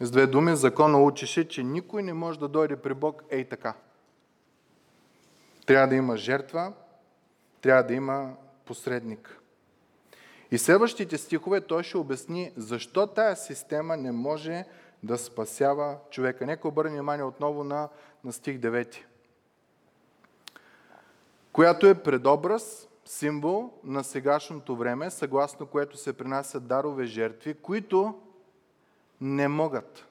С 0.00 0.10
две 0.10 0.26
думи, 0.26 0.56
закона 0.56 1.02
учеше, 1.02 1.48
че 1.48 1.62
никой 1.62 2.02
не 2.02 2.12
може 2.12 2.38
да 2.38 2.48
дойде 2.48 2.76
при 2.76 2.94
Бог 2.94 3.22
ей 3.30 3.44
така. 3.44 3.74
Трябва 5.66 5.88
да 5.88 5.94
има 5.94 6.16
жертва, 6.16 6.72
трябва 7.60 7.82
да 7.82 7.94
има 7.94 8.34
посредник. 8.64 9.40
И 10.50 10.58
следващите 10.58 11.18
стихове 11.18 11.60
той 11.60 11.82
ще 11.82 11.96
обясни 11.96 12.52
защо 12.56 13.06
тая 13.06 13.36
система 13.36 13.96
не 13.96 14.12
може 14.12 14.64
да 15.02 15.18
спасява 15.18 15.96
човека. 16.10 16.46
Нека 16.46 16.68
обърне 16.68 16.90
внимание 16.90 17.24
отново 17.24 17.64
на, 17.64 17.88
на 18.24 18.32
стих 18.32 18.58
9. 18.58 18.96
Която 21.58 21.86
е 21.86 22.02
предобраз, 22.02 22.88
символ 23.04 23.70
на 23.84 24.04
сегашното 24.04 24.76
време, 24.76 25.10
съгласно 25.10 25.66
което 25.66 25.96
се 25.96 26.12
принасят 26.12 26.66
дарове 26.66 27.04
жертви, 27.04 27.54
които 27.54 28.14
не 29.20 29.48
могат, 29.48 30.06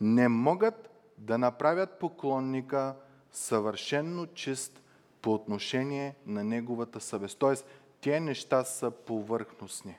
не 0.00 0.28
могат 0.28 0.90
да 1.18 1.38
направят 1.38 1.98
поклонника 1.98 2.94
съвършенно 3.32 4.26
чист 4.26 4.82
по 5.22 5.34
отношение 5.34 6.14
на 6.26 6.44
неговата 6.44 7.00
съвест. 7.00 7.38
Тоест, 7.38 7.66
тези 8.00 8.20
неща 8.20 8.64
са 8.64 8.90
повърхностни. 8.90 9.98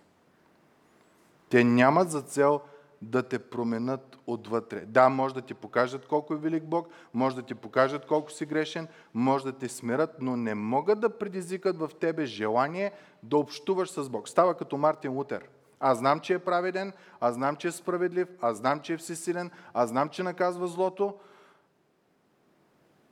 Те 1.50 1.64
нямат 1.64 2.12
за 2.12 2.22
цел 2.22 2.62
да 3.02 3.24
те 3.24 3.40
променят 3.40 4.18
отвътре. 4.28 4.86
Да, 4.86 5.10
може 5.10 5.34
да 5.34 5.42
ти 5.42 5.54
покажат 5.54 6.08
колко 6.08 6.34
е 6.34 6.38
велик 6.38 6.64
Бог, 6.64 6.88
може 7.14 7.36
да 7.36 7.42
ти 7.42 7.56
покажат 7.56 8.06
колко 8.06 8.32
си 8.32 8.46
грешен, 8.46 8.88
може 9.14 9.44
да 9.44 9.52
те 9.52 9.70
смират, 9.70 10.16
но 10.22 10.38
не 10.38 10.56
могат 10.56 11.00
да 11.00 11.18
предизвикат 11.18 11.78
в 11.78 11.92
тебе 12.00 12.26
желание 12.26 12.92
да 13.24 13.38
общуваш 13.38 13.90
с 13.90 14.10
Бог. 14.10 14.30
Става 14.30 14.58
като 14.58 14.78
Мартин 14.78 15.12
Лутер. 15.12 15.50
Аз 15.80 15.98
знам, 15.98 16.20
че 16.20 16.34
е 16.34 16.40
праведен, 16.40 16.94
аз 17.20 17.34
знам, 17.34 17.56
че 17.56 17.68
е 17.68 17.72
справедлив, 17.72 18.28
аз 18.42 18.58
знам, 18.58 18.80
че 18.80 18.94
е 18.94 18.98
всесилен, 18.98 19.52
аз 19.74 19.90
знам, 19.90 20.10
че 20.10 20.24
наказва 20.24 20.68
злото, 20.68 21.16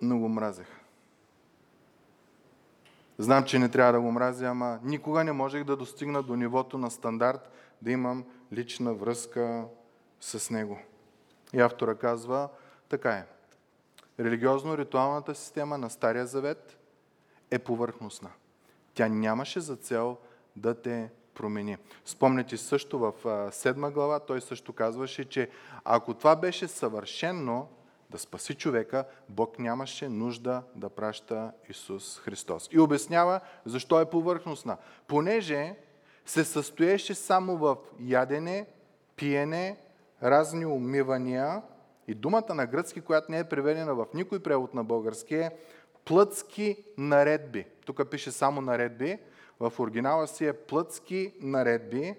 но 0.02 0.20
го 0.20 0.30
мразех. 0.30 0.68
Знам, 3.18 3.44
че 3.44 3.60
не 3.60 3.70
трябва 3.70 3.94
да 3.94 4.02
го 4.02 4.12
мразя, 4.12 4.46
ама 4.46 4.80
никога 4.84 5.24
не 5.24 5.32
можех 5.32 5.64
да 5.64 5.78
достигна 5.78 6.24
до 6.24 6.36
нивото 6.36 6.78
на 6.78 6.92
стандарт, 6.92 7.52
да 7.82 7.92
имам 7.92 8.24
лична 8.54 8.94
връзка 8.94 9.66
с 10.22 10.50
него. 10.50 10.80
И 11.54 11.60
автора 11.60 11.96
казва, 11.96 12.50
така 12.90 13.12
е. 13.12 13.26
Религиозно-ритуалната 14.20 15.34
система 15.34 15.78
на 15.78 15.90
Стария 15.90 16.26
Завет 16.26 16.78
е 17.52 17.60
повърхностна. 17.60 18.30
Тя 18.94 19.08
нямаше 19.08 19.60
за 19.60 19.76
цел 19.76 20.18
да 20.56 20.82
те 20.82 21.12
промени. 21.34 21.78
Спомняте 22.06 22.58
също 22.58 23.00
в 23.00 23.14
седма 23.52 23.92
глава, 23.92 24.20
той 24.20 24.42
също 24.42 24.74
казваше, 24.74 25.26
че 25.26 25.50
ако 25.84 26.14
това 26.14 26.36
беше 26.36 26.68
съвършено 26.68 27.68
да 28.10 28.20
спаси 28.20 28.56
човека, 28.56 29.06
Бог 29.30 29.60
нямаше 29.60 30.10
нужда 30.10 30.64
да 30.76 30.90
праща 30.90 31.52
Исус 31.70 32.20
Христос. 32.20 32.70
И 32.72 32.80
обяснява 32.80 33.40
защо 33.66 34.02
е 34.02 34.10
повърхностна. 34.10 34.78
Понеже 35.08 35.76
се 36.26 36.44
състоеше 36.44 37.14
само 37.14 37.58
в 37.58 37.78
ядене, 38.00 38.66
пиене, 39.16 39.78
разни 40.24 40.66
умивания 40.66 41.62
и 42.08 42.14
думата 42.14 42.54
на 42.56 42.66
гръцки, 42.66 43.02
която 43.02 43.32
не 43.32 43.40
е 43.40 43.50
преведена 43.50 43.96
в 43.96 44.06
никой 44.14 44.40
превод 44.40 44.74
на 44.74 44.84
български 44.84 45.36
е 45.36 45.52
плътски 46.06 46.78
наредби. 46.98 47.66
Тук 47.86 48.10
пише 48.10 48.32
само 48.32 48.62
наредби, 48.62 49.20
в 49.60 49.80
оригинала 49.80 50.28
си 50.28 50.46
е 50.46 50.54
плътски 50.54 51.34
наредби, 51.42 52.16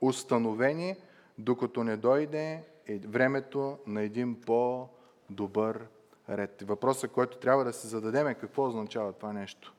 установени, 0.00 0.96
докато 1.38 1.84
не 1.84 1.96
дойде 1.96 2.62
времето 3.06 3.78
на 3.86 4.02
един 4.02 4.40
по-добър 4.40 5.86
ред. 6.28 6.62
Въпросът, 6.66 7.12
който 7.12 7.38
трябва 7.38 7.64
да 7.64 7.72
си 7.72 7.86
зададем 7.86 8.28
е 8.28 8.34
какво 8.34 8.66
означава 8.66 9.12
това 9.12 9.32
нещо. 9.32 9.74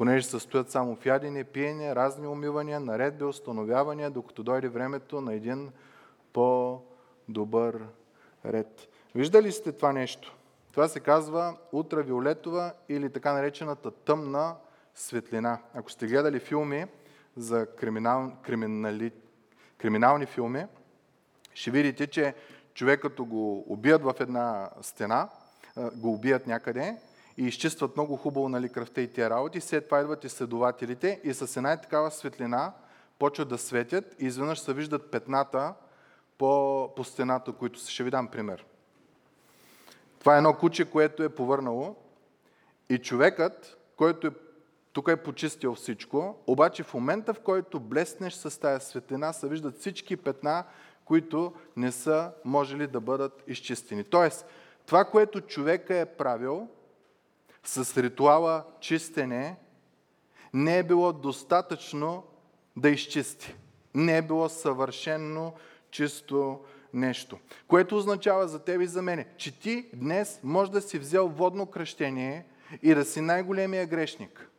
Понеже 0.00 0.24
се 0.24 0.30
състоят 0.30 0.70
само 0.70 0.96
в 0.96 1.06
ядене, 1.06 1.44
пиене, 1.44 1.94
разни 1.94 2.26
умивания, 2.26 2.80
наредби, 2.80 3.24
установявания, 3.24 4.10
докато 4.10 4.42
дойде 4.42 4.68
времето 4.68 5.20
на 5.20 5.34
един 5.34 5.70
по-добър 6.32 7.84
ред. 8.44 8.88
Виждали 9.14 9.52
сте 9.52 9.72
това 9.72 9.92
нещо? 9.92 10.36
Това 10.72 10.88
се 10.88 11.00
казва 11.00 11.56
ултравиолетова 11.72 12.72
или 12.88 13.10
така 13.10 13.32
наречената 13.32 13.90
тъмна 13.90 14.54
светлина. 14.94 15.58
Ако 15.74 15.90
сте 15.90 16.06
гледали 16.06 16.40
филми 16.40 16.86
за 17.36 17.66
криминал, 17.66 18.32
криминали, 18.42 19.12
криминални 19.78 20.26
филми, 20.26 20.66
ще 21.54 21.70
видите, 21.70 22.06
че 22.06 22.34
човек 22.74 23.18
го 23.18 23.64
убият 23.72 24.02
в 24.02 24.14
една 24.20 24.70
стена, 24.82 25.28
го 25.94 26.12
убият 26.12 26.46
някъде 26.46 26.96
и 27.40 27.46
изчистват 27.46 27.96
много 27.96 28.16
хубаво 28.16 28.48
нали, 28.48 28.68
кръвта 28.68 29.00
и 29.00 29.12
тия 29.12 29.30
работи, 29.30 29.60
след 29.60 29.84
това 29.84 30.00
идват 30.00 30.24
изследователите 30.24 31.20
и 31.24 31.34
с 31.34 31.56
една 31.56 31.72
и 31.72 31.80
такава 31.80 32.10
светлина 32.10 32.72
почват 33.18 33.48
да 33.48 33.58
светят 33.58 34.16
и 34.18 34.26
изведнъж 34.26 34.58
се 34.58 34.72
виждат 34.72 35.10
петната 35.10 35.74
по, 36.38 36.92
по 36.96 37.04
стената, 37.04 37.52
които 37.52 37.80
ще 37.80 38.04
ви 38.04 38.10
дам 38.10 38.28
пример. 38.28 38.66
Това 40.18 40.34
е 40.34 40.36
едно 40.36 40.54
куче, 40.54 40.90
което 40.90 41.22
е 41.22 41.28
повърнало 41.28 41.96
и 42.88 42.98
човекът, 42.98 43.78
който 43.96 44.26
е 44.26 44.30
тук 44.92 45.08
е 45.08 45.22
почистил 45.22 45.74
всичко, 45.74 46.38
обаче 46.46 46.82
в 46.82 46.94
момента, 46.94 47.34
в 47.34 47.40
който 47.40 47.80
блеснеш 47.80 48.34
с 48.34 48.60
тази 48.60 48.86
светлина, 48.86 49.32
се 49.32 49.48
виждат 49.48 49.78
всички 49.78 50.16
петна, 50.16 50.64
които 51.04 51.52
не 51.76 51.92
са 51.92 52.32
можели 52.44 52.86
да 52.86 53.00
бъдат 53.00 53.42
изчистени. 53.46 54.04
Тоест, 54.04 54.46
това, 54.86 55.04
което 55.04 55.40
човека 55.40 55.96
е 55.96 56.06
правил 56.06 56.68
с 57.64 58.02
ритуала 58.02 58.64
чистене, 58.80 59.56
не 60.54 60.78
е 60.78 60.82
било 60.82 61.12
достатъчно 61.12 62.24
да 62.76 62.88
изчисти. 62.88 63.54
Не 63.94 64.16
е 64.16 64.22
било 64.22 64.48
съвършено 64.48 65.52
чисто 65.90 66.60
нещо. 66.94 67.38
Което 67.68 67.96
означава 67.96 68.48
за 68.48 68.58
теб 68.58 68.80
и 68.80 68.86
за 68.86 69.02
мене, 69.02 69.26
че 69.36 69.58
ти 69.58 69.86
днес 69.94 70.40
може 70.42 70.70
да 70.70 70.80
си 70.80 70.98
взел 70.98 71.28
водно 71.28 71.66
кръщение 71.66 72.46
и 72.82 72.94
да 72.94 73.04
си 73.04 73.20
най-големия 73.20 73.86
грешник. 73.86 74.50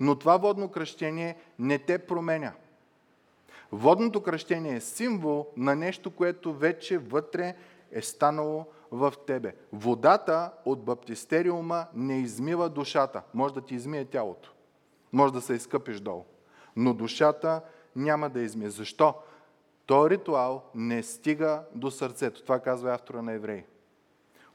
Но 0.00 0.18
това 0.18 0.36
водно 0.36 0.68
кръщение 0.68 1.36
не 1.58 1.78
те 1.78 1.98
променя. 1.98 2.52
Водното 3.72 4.22
кръщение 4.22 4.76
е 4.76 4.80
символ 4.80 5.46
на 5.56 5.76
нещо, 5.76 6.10
което 6.10 6.54
вече 6.54 6.98
вътре 6.98 7.54
е 7.92 8.02
станало 8.02 8.66
в 8.92 9.14
тебе. 9.26 9.54
Водата 9.72 10.52
от 10.64 10.84
баптистериума 10.84 11.86
не 11.94 12.18
измива 12.18 12.68
душата. 12.68 13.22
Може 13.34 13.54
да 13.54 13.60
ти 13.60 13.74
измие 13.74 14.04
тялото. 14.04 14.52
Може 15.12 15.32
да 15.32 15.40
се 15.40 15.54
изкъпиш 15.54 16.00
долу. 16.00 16.24
Но 16.76 16.94
душата 16.94 17.60
няма 17.96 18.30
да 18.30 18.40
измие. 18.40 18.70
Защо? 18.70 19.14
Той 19.86 20.10
ритуал 20.10 20.62
не 20.74 21.02
стига 21.02 21.62
до 21.74 21.90
сърцето. 21.90 22.42
Това 22.42 22.60
казва 22.60 22.94
автора 22.94 23.22
на 23.22 23.32
Евреи 23.32 23.64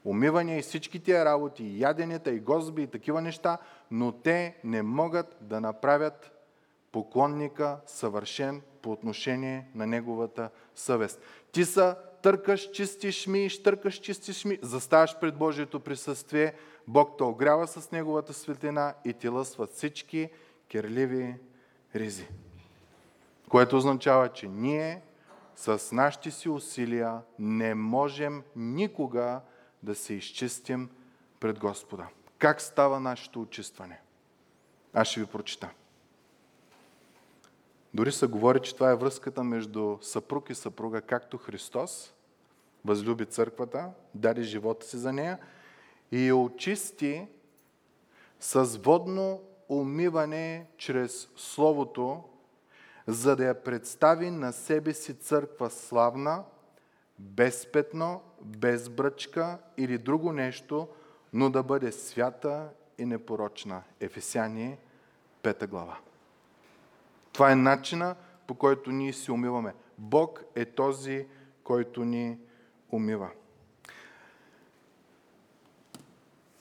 умивания 0.04 0.58
и 0.58 0.62
всички 0.62 1.00
тия 1.00 1.24
работи, 1.24 1.64
и 1.64 1.80
яденията, 1.80 2.30
и 2.30 2.40
гозби, 2.40 2.82
и 2.82 2.86
такива 2.86 3.22
неща, 3.22 3.58
но 3.90 4.12
те 4.12 4.56
не 4.64 4.82
могат 4.82 5.36
да 5.40 5.60
направят 5.60 6.32
поклонника 6.92 7.76
съвършен 7.86 8.62
по 8.82 8.92
отношение 8.92 9.68
на 9.74 9.86
неговата 9.86 10.50
съвест. 10.74 11.20
Ти 11.52 11.64
са 11.64 11.96
търкаш, 12.22 12.70
чистиш 12.70 13.26
ми, 13.26 13.48
търкаш, 13.64 13.94
чистиш 13.94 14.44
ми, 14.44 14.58
заставаш 14.62 15.18
пред 15.18 15.36
Божието 15.36 15.80
присъствие, 15.80 16.54
Бог 16.88 17.18
те 17.18 17.24
огрява 17.24 17.66
с 17.66 17.90
Неговата 17.90 18.32
светлина 18.32 18.94
и 19.04 19.12
ти 19.12 19.28
лъсват 19.28 19.70
всички 19.70 20.30
керливи 20.68 21.34
ризи. 21.94 22.28
Което 23.48 23.76
означава, 23.76 24.28
че 24.28 24.48
ние 24.48 25.02
с 25.56 25.94
нашите 25.94 26.30
си 26.30 26.48
усилия 26.48 27.20
не 27.38 27.74
можем 27.74 28.42
никога 28.56 29.40
да 29.82 29.94
се 29.94 30.14
изчистим 30.14 30.90
пред 31.40 31.58
Господа. 31.58 32.06
Как 32.38 32.60
става 32.60 33.00
нашето 33.00 33.40
очистване? 33.40 34.00
Аз 34.94 35.08
ще 35.08 35.20
ви 35.20 35.26
прочита. 35.26 35.70
Дори 37.94 38.12
се 38.12 38.26
говори, 38.26 38.60
че 38.60 38.74
това 38.74 38.90
е 38.90 38.96
връзката 38.96 39.44
между 39.44 39.98
съпруг 40.00 40.50
и 40.50 40.54
съпруга, 40.54 41.00
както 41.00 41.38
Христос 41.38 42.14
възлюби 42.84 43.26
църквата, 43.26 43.90
даде 44.14 44.42
живота 44.42 44.86
си 44.86 44.96
за 44.96 45.12
нея 45.12 45.38
и 46.12 46.26
я 46.26 46.36
очисти 46.36 47.26
с 48.40 48.64
водно 48.64 49.42
умиване 49.68 50.66
чрез 50.76 51.28
Словото, 51.36 52.24
за 53.06 53.36
да 53.36 53.44
я 53.44 53.62
представи 53.62 54.30
на 54.30 54.52
себе 54.52 54.94
си 54.94 55.14
църква 55.14 55.70
славна, 55.70 56.44
без 57.18 57.72
петно, 57.72 58.22
без 58.40 58.88
бръчка 58.88 59.58
или 59.76 59.98
друго 59.98 60.32
нещо, 60.32 60.88
но 61.32 61.50
да 61.50 61.62
бъде 61.62 61.92
свята 61.92 62.68
и 62.98 63.04
непорочна. 63.04 63.82
Ефесяни 64.00 64.78
5 65.42 65.66
глава. 65.66 65.98
Това 67.38 67.52
е 67.52 67.56
начина 67.56 68.16
по 68.46 68.54
който 68.54 68.90
ние 68.90 69.12
се 69.12 69.32
умиваме. 69.32 69.74
Бог 69.98 70.42
е 70.54 70.64
този, 70.64 71.26
който 71.64 72.04
ни 72.04 72.38
умива. 72.92 73.30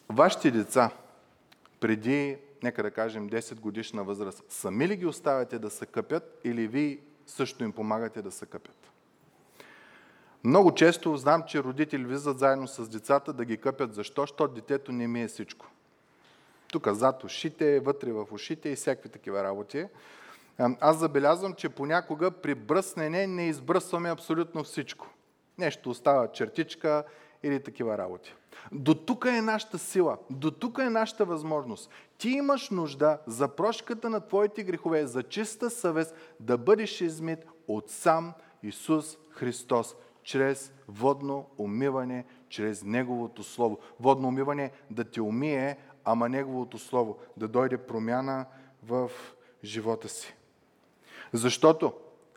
Вашите 0.10 0.52
деца 0.52 0.92
преди, 1.80 2.38
нека 2.64 2.84
да 2.84 2.92
кажем, 2.92 3.30
10 3.30 3.60
годишна 3.60 4.04
възраст, 4.04 4.44
сами 4.50 4.88
ли 4.88 4.96
ги 4.96 5.06
оставяте 5.06 5.60
да 5.60 5.70
се 5.70 5.86
къпят 5.86 6.42
или 6.44 6.68
ви 6.68 7.00
също 7.26 7.64
им 7.64 7.72
помагате 7.72 8.22
да 8.22 8.32
се 8.32 8.46
къпят? 8.46 8.92
Много 10.44 10.74
често 10.74 11.18
знам, 11.18 11.44
че 11.48 11.64
родители 11.64 12.06
влизат 12.06 12.40
заедно 12.40 12.68
с 12.68 12.90
децата 12.90 13.34
да 13.34 13.46
ги 13.46 13.58
къпят. 13.58 13.94
Защо? 13.94 14.22
Защото 14.22 14.54
детето 14.54 14.92
не 14.92 15.08
ми 15.08 15.22
е 15.22 15.28
всичко. 15.28 15.66
Тук 16.72 16.88
зад 16.88 17.24
ушите, 17.24 17.80
вътре 17.80 18.12
в 18.12 18.28
ушите 18.32 18.70
и 18.70 18.76
всякакви 18.76 19.10
такива 19.10 19.44
работи. 19.44 19.86
Аз 20.60 20.98
забелязвам, 20.98 21.54
че 21.54 21.70
понякога 21.70 22.32
при 22.32 22.56
бръснене 22.56 23.28
не 23.28 23.48
избръсваме 23.48 24.12
абсолютно 24.12 24.64
всичко. 24.64 25.08
Нещо 25.58 25.90
остава 25.90 26.32
чертичка 26.32 27.04
или 27.44 27.64
такива 27.64 27.98
работи. 27.98 28.36
До 28.72 28.96
тук 28.96 29.26
е 29.26 29.42
нашата 29.42 29.78
сила, 29.78 30.18
до 30.30 30.52
тук 30.52 30.78
е 30.78 30.90
нашата 30.90 31.26
възможност. 31.26 31.90
Ти 32.18 32.30
имаш 32.30 32.70
нужда 32.70 33.20
за 33.28 33.48
прошката 33.48 34.10
на 34.10 34.28
твоите 34.28 34.64
грехове, 34.64 35.06
за 35.06 35.24
чиста 35.24 35.70
съвест, 35.70 36.16
да 36.40 36.58
бъдеш 36.58 37.02
измит 37.02 37.40
от 37.68 37.90
сам 37.90 38.34
Исус 38.64 39.18
Христос, 39.32 39.96
чрез 40.24 40.74
водно 40.88 41.46
умиване, 41.58 42.26
чрез 42.50 42.84
Неговото 42.84 43.44
Слово. 43.44 43.80
Водно 44.00 44.28
умиване 44.28 44.72
да 44.92 45.04
те 45.04 45.22
умие, 45.22 45.78
ама 46.04 46.30
Неговото 46.30 46.78
Слово, 46.78 47.18
да 47.38 47.48
дойде 47.48 47.78
промяна 47.78 48.46
в 48.84 49.12
живота 49.64 50.10
си. 50.10 50.36
Защото 51.34 51.94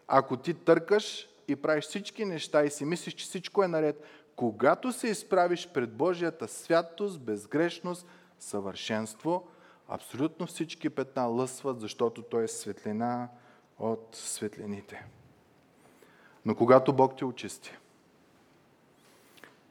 ако 0.09 0.37
ти 0.37 0.55
търкаш 0.55 1.29
и 1.49 1.57
правиш 1.57 1.85
всички 1.85 2.25
неща 2.25 2.65
и 2.65 2.71
си 2.71 2.85
мислиш, 2.85 3.15
че 3.15 3.25
всичко 3.25 3.63
е 3.63 3.69
наред, 3.69 4.05
когато 4.37 4.93
се 4.93 5.09
изправиш 5.09 5.69
пред 5.69 5.93
Божията 5.93 6.49
святост, 6.49 7.21
безгрешност, 7.21 8.07
съвършенство, 8.39 9.49
абсолютно 9.89 10.47
всички 10.47 10.91
петна 10.91 11.25
лъсват, 11.25 11.81
защото 11.81 12.23
Той 12.23 12.45
е 12.45 12.49
светлина 12.49 13.29
от 13.79 14.09
светлините. 14.13 15.05
Но 16.45 16.55
когато 16.55 16.93
Бог 16.93 17.17
те 17.17 17.25
очисти, 17.25 17.77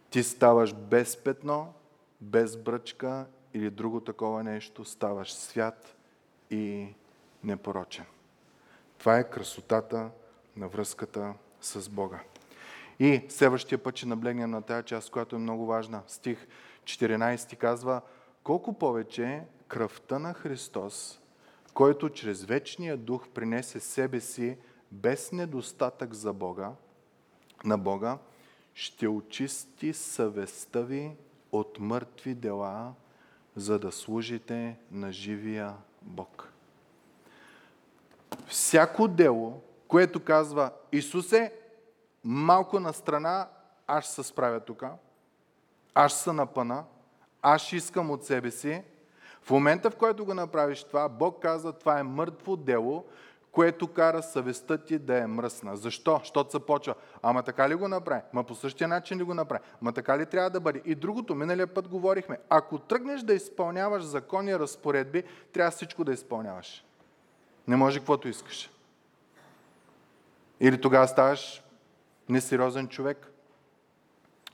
ти 0.10 0.24
ставаш 0.24 0.74
без 0.74 1.18
петно, 1.18 1.74
без 2.22 2.58
бръчка 2.58 3.26
или 3.54 3.70
друго 3.70 4.00
такова 4.00 4.44
нещо, 4.44 4.86
ставаш 4.86 5.34
свят 5.34 5.96
и 6.50 6.88
непорочен. 7.44 8.06
Това 9.00 9.18
е 9.18 9.30
красотата 9.30 10.10
на 10.56 10.68
връзката 10.68 11.34
с 11.62 11.90
Бога. 11.90 12.20
И 13.00 13.22
следващия 13.30 13.78
път 13.84 13.96
ще 13.98 14.08
наблегнем 14.08 14.52
на 14.52 14.62
тази 14.62 14.86
част, 14.86 15.12
която 15.12 15.36
е 15.36 15.40
много 15.40 15.66
важна. 15.66 16.02
Стих 16.08 16.48
14 16.84 17.58
казва, 17.58 18.02
колко 18.44 18.74
повече 18.74 19.44
кръвта 19.68 20.20
на 20.20 20.34
Христос, 20.34 21.22
който 21.74 22.10
чрез 22.10 22.44
вечния 22.44 22.98
дух 22.98 23.30
принесе 23.30 23.80
себе 23.80 24.20
си 24.20 24.58
без 24.92 25.32
недостатък 25.32 26.14
за 26.14 26.34
Бога, 26.34 26.72
на 27.64 27.78
Бога, 27.78 28.18
ще 28.74 29.08
очисти 29.08 29.94
съвестта 29.94 30.82
ви 30.82 31.12
от 31.52 31.80
мъртви 31.80 32.36
дела, 32.36 32.94
за 33.56 33.80
да 33.80 33.92
служите 33.92 34.78
на 34.92 35.12
живия 35.12 35.74
Бог. 36.02 36.54
Всяко 38.50 39.08
дело, 39.08 39.62
което 39.88 40.20
казва 40.20 40.72
Исусе, 40.92 41.54
малко 42.24 42.80
на 42.80 42.94
страна, 42.94 43.48
аз 43.88 44.04
ще 44.04 44.14
се 44.14 44.24
справя 44.24 44.60
тук, 44.60 44.84
аз 45.94 46.12
ще 46.12 46.22
се 46.22 46.32
напъна, 46.32 46.84
аз 47.42 47.62
ще 47.62 47.76
искам 47.76 48.12
от 48.12 48.24
себе 48.26 48.52
си. 48.52 48.84
В 49.42 49.50
момента, 49.50 49.92
в 49.92 49.96
който 49.96 50.26
го 50.26 50.34
направиш 50.34 50.84
това, 50.84 51.10
Бог 51.10 51.42
казва, 51.42 51.74
това 51.74 52.00
е 52.00 52.04
мъртво 52.04 52.56
дело, 52.56 53.06
което 53.52 53.88
кара 53.88 54.24
съвестта 54.24 54.78
ти 54.78 55.00
да 55.00 55.18
е 55.18 55.28
мръсна. 55.28 55.78
Защо? 55.78 56.18
Защото 56.20 56.52
се 56.52 56.60
почва. 56.60 56.96
Ама 57.22 57.44
така 57.44 57.70
ли 57.70 57.76
го 57.76 57.88
направи? 57.88 58.22
Ма 58.34 58.44
по 58.44 58.56
същия 58.56 58.88
начин 58.88 59.18
ли 59.18 59.24
го 59.24 59.34
направи? 59.34 59.64
Ма 59.82 59.94
така 59.94 60.18
ли 60.18 60.26
трябва 60.26 60.50
да 60.50 60.60
бъде? 60.60 60.82
И 60.86 60.96
другото, 60.96 61.36
миналия 61.36 61.68
път 61.68 61.88
говорихме. 61.88 62.38
Ако 62.50 62.80
тръгнеш 62.80 63.22
да 63.22 63.34
изпълняваш 63.34 64.04
закони 64.04 64.60
разпоредби, 64.60 65.24
трябва 65.54 65.72
всичко 65.72 66.04
да 66.04 66.12
изпълняваш. 66.12 66.86
Не 67.70 67.76
може 67.76 68.00
каквото 68.00 68.28
искаш. 68.28 68.70
Или 70.60 70.82
тогава 70.82 71.08
ставаш 71.08 71.64
несериозен 72.30 72.88
човек. 72.88 73.32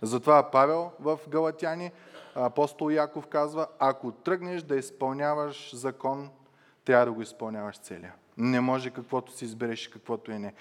Затова 0.02 0.52
Павел 0.52 0.92
в 1.00 1.20
Галатяни, 1.28 1.92
апостол 2.36 2.92
Яков 2.92 3.28
казва, 3.28 3.68
ако 3.80 4.12
тръгнеш 4.12 4.62
да 4.62 4.76
изпълняваш 4.76 5.76
закон, 5.76 6.30
трябва 6.86 7.06
да 7.06 7.12
го 7.12 7.22
изпълняваш 7.22 7.78
целия. 7.78 8.14
Не 8.38 8.62
може 8.62 8.90
каквото 8.90 9.32
си 9.32 9.46
избереш 9.46 9.86
и 9.86 9.92
каквото 9.92 10.32
е 10.32 10.40
не. 10.40 10.54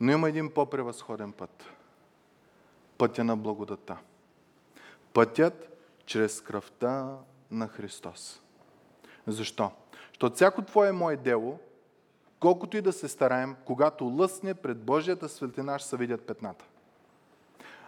Но 0.00 0.12
има 0.12 0.28
един 0.28 0.50
по-превъзходен 0.50 1.32
път. 1.32 1.64
Пътя 2.98 3.24
на 3.24 3.36
благодата. 3.36 3.96
Пътят 5.12 5.78
чрез 6.06 6.40
кръвта 6.40 7.16
на 7.50 7.68
Христос. 7.68 8.42
Защо? 9.26 9.70
Защото 10.08 10.34
всяко 10.34 10.62
Твое 10.62 10.92
мое 10.92 11.16
дело, 11.16 11.58
колкото 12.42 12.76
и 12.76 12.80
да 12.80 12.92
се 12.92 13.08
стараем, 13.08 13.56
когато 13.64 14.04
лъсне 14.04 14.54
пред 14.54 14.78
Божията 14.78 15.28
светлина, 15.28 15.78
ще 15.78 15.88
се 15.88 15.96
видят 15.96 16.26
петната. 16.26 16.64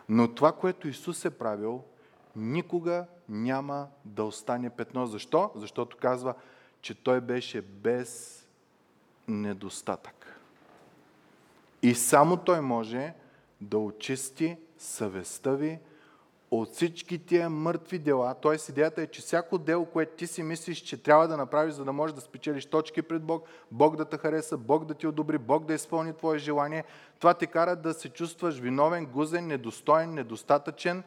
Но 0.09 0.34
това, 0.34 0.52
което 0.52 0.88
Исус 0.88 1.24
е 1.24 1.30
правил, 1.30 1.82
никога 2.36 3.07
няма 3.28 3.88
да 4.05 4.24
остане 4.24 4.70
петно. 4.70 5.07
Защо? 5.07 5.50
Защото 5.55 5.96
казва, 5.96 6.34
че 6.80 6.94
Той 6.94 7.20
беше 7.20 7.62
без 7.62 8.40
недостатък. 9.28 10.40
И 11.82 11.94
само 11.94 12.36
Той 12.36 12.61
може 12.61 13.14
да 13.61 13.78
очисти 13.78 14.57
съвестта 14.78 15.50
ви 15.50 15.78
от 16.61 16.72
всички 16.72 17.18
тия 17.26 17.50
мъртви 17.50 17.98
дела. 17.98 18.34
Т.е. 18.34 18.57
идеята 18.68 19.02
е, 19.02 19.07
че 19.07 19.20
всяко 19.20 19.59
дело, 19.59 19.86
което 19.86 20.16
ти 20.16 20.26
си 20.26 20.42
мислиш, 20.42 20.78
че 20.78 21.02
трябва 21.02 21.28
да 21.28 21.36
направиш, 21.36 21.74
за 21.74 21.84
да 21.84 21.92
можеш 21.92 22.14
да 22.14 22.20
спечелиш 22.20 22.66
точки 22.66 23.02
пред 23.02 23.22
Бог, 23.22 23.44
Бог 23.70 23.96
да 23.96 24.05
те 24.05 24.18
хареса, 24.18 24.57
Бог 24.57 24.84
да 24.84 24.94
ти 24.94 25.07
одобри, 25.07 25.38
Бог 25.38 25.64
да 25.64 25.74
изпълни 25.74 26.12
твое 26.12 26.38
желание, 26.38 26.84
това 27.18 27.34
те 27.34 27.46
кара 27.46 27.76
да 27.76 27.94
се 27.94 28.09
чувстваш 28.09 28.59
виновен, 28.59 29.07
гузен, 29.07 29.46
недостоен, 29.46 30.14
недостатъчен 30.14 31.02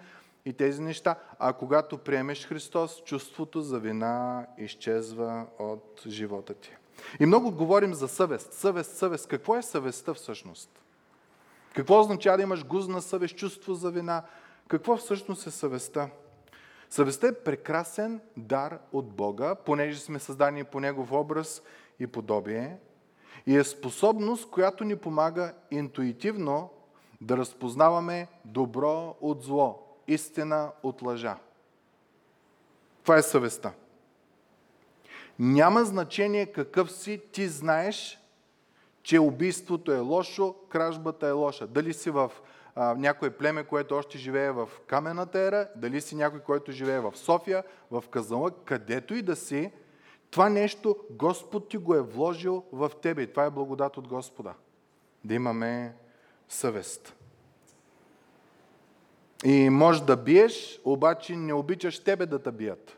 и 0.46 0.54
тези 0.54 0.82
неща. 0.82 1.16
А 1.40 1.54
когато 1.54 1.98
приемеш 1.98 2.48
Христос, 2.48 3.04
чувството 3.04 3.62
за 3.62 3.80
вина 3.80 4.46
изчезва 4.58 5.46
от 5.60 6.04
живота 6.08 6.54
ти. 6.54 6.76
И 7.20 7.26
много 7.26 7.52
говорим 7.52 7.94
за 7.94 8.08
съвест. 8.08 8.54
Съвест, 8.54 8.98
съвест. 8.98 9.28
Какво 9.28 9.56
е 9.56 9.62
съвестта 9.62 10.14
всъщност? 10.14 10.70
Какво 11.76 12.00
означава 12.00 12.38
да 12.38 12.44
имаш 12.44 12.66
гузна 12.66 13.02
съвест, 13.02 13.36
чувство 13.36 13.74
за 13.74 13.92
вина? 13.92 14.24
Какво 14.68 14.98
всъщност 14.98 15.48
е 15.48 15.52
съвестта? 15.52 16.10
Съвестта 16.90 17.28
е 17.28 17.44
прекрасен 17.44 18.22
дар 18.38 18.80
от 18.92 19.08
Бога, 19.08 19.56
понеже 19.56 20.00
сме 20.00 20.20
създани 20.20 20.64
по 20.64 20.80
Негов 20.80 21.12
образ 21.12 21.62
и 22.00 22.08
подобие. 22.08 22.78
И 23.46 23.58
е 23.58 23.64
способност, 23.64 24.50
която 24.50 24.84
ни 24.84 24.96
помага 24.96 25.54
интуитивно 25.72 26.70
да 27.22 27.38
разпознаваме 27.38 28.28
добро 28.46 29.16
от 29.22 29.44
зло, 29.44 29.80
истина 30.08 30.72
от 30.84 31.02
лъжа. 31.02 31.38
Това 33.04 33.18
е 33.18 33.22
съвестта. 33.22 33.74
Няма 35.40 35.86
значение 35.86 36.46
какъв 36.46 36.92
си, 36.92 37.22
ти 37.32 37.48
знаеш, 37.48 38.20
че 39.04 39.20
убийството 39.20 39.92
е 39.92 40.00
лошо, 40.00 40.56
кражбата 40.70 41.28
е 41.28 41.32
лоша. 41.32 41.68
Дали 41.68 41.94
си 41.94 42.10
в 42.10 42.32
а, 42.80 42.96
някое 42.96 43.30
племе, 43.30 43.64
което 43.64 43.96
още 43.96 44.18
живее 44.18 44.52
в 44.52 44.70
камената 44.88 45.40
ера, 45.40 45.68
дали 45.76 46.02
си 46.02 46.16
някой, 46.16 46.40
който 46.40 46.72
живее 46.72 47.00
в 47.00 47.14
София, 47.16 47.64
в 47.92 48.04
Казанлък, 48.10 48.54
където 48.66 49.16
и 49.16 49.22
да 49.22 49.36
си, 49.36 49.72
това 50.32 50.50
нещо 50.50 50.96
Господ 51.10 51.70
ти 51.70 51.78
го 51.78 51.96
е 51.96 52.02
вложил 52.02 52.64
в 52.72 52.92
тебе. 53.02 53.22
И 53.22 53.28
това 53.28 53.46
е 53.46 53.50
благодат 53.50 53.98
от 53.98 54.08
Господа. 54.08 54.54
Да 55.24 55.34
имаме 55.34 55.96
съвест. 56.50 57.16
И 59.46 59.70
може 59.70 60.04
да 60.04 60.18
биеш, 60.18 60.82
обаче 60.86 61.36
не 61.36 61.54
обичаш 61.54 62.04
тебе 62.04 62.26
да 62.26 62.40
те 62.40 62.52
бият. 62.52 62.98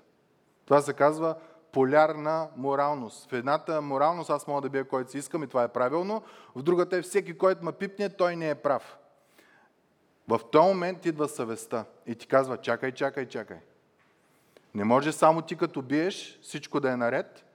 Това 0.65 0.81
се 0.81 0.93
казва 0.93 1.35
полярна 1.71 2.47
моралност. 2.57 3.29
В 3.29 3.33
едната 3.33 3.81
моралност 3.81 4.29
аз 4.29 4.47
мога 4.47 4.61
да 4.61 4.69
бия 4.69 4.87
който 4.87 5.11
си 5.11 5.17
искам 5.17 5.43
и 5.43 5.47
това 5.47 5.63
е 5.63 5.73
правилно, 5.73 6.21
в 6.55 6.61
другата 6.61 6.97
е 6.97 7.01
всеки, 7.01 7.37
който 7.37 7.65
ме 7.65 7.71
пипне, 7.71 8.09
той 8.09 8.35
не 8.35 8.49
е 8.49 8.55
прав. 8.55 8.98
В 10.29 10.41
този 10.51 10.67
момент 10.67 11.05
идва 11.05 11.27
съвестта 11.27 11.85
и 12.07 12.15
ти 12.15 12.27
казва, 12.27 12.57
чакай, 12.57 12.91
чакай, 12.91 13.25
чакай. 13.25 13.57
Не 14.75 14.83
може 14.83 15.11
само 15.11 15.41
ти 15.41 15.55
като 15.55 15.81
биеш 15.81 16.39
всичко 16.41 16.79
да 16.79 16.91
е 16.91 16.97
наред, 16.97 17.45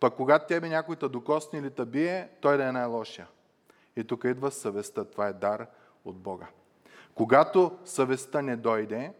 пък 0.00 0.14
когато 0.14 0.46
тебе 0.46 0.68
някой 0.68 0.96
те 0.96 1.08
докосне 1.08 1.58
или 1.58 1.70
те 1.70 1.84
бие, 1.84 2.28
той 2.40 2.56
да 2.56 2.64
е 2.64 2.72
най-лошия. 2.72 3.28
И 3.96 4.04
тук 4.04 4.24
идва 4.24 4.50
съвестта. 4.50 5.04
Това 5.04 5.28
е 5.28 5.32
дар 5.32 5.66
от 6.04 6.16
Бога. 6.16 6.46
Когато 7.14 7.78
съвестта 7.84 8.42
не 8.42 8.56
дойде, 8.56 9.12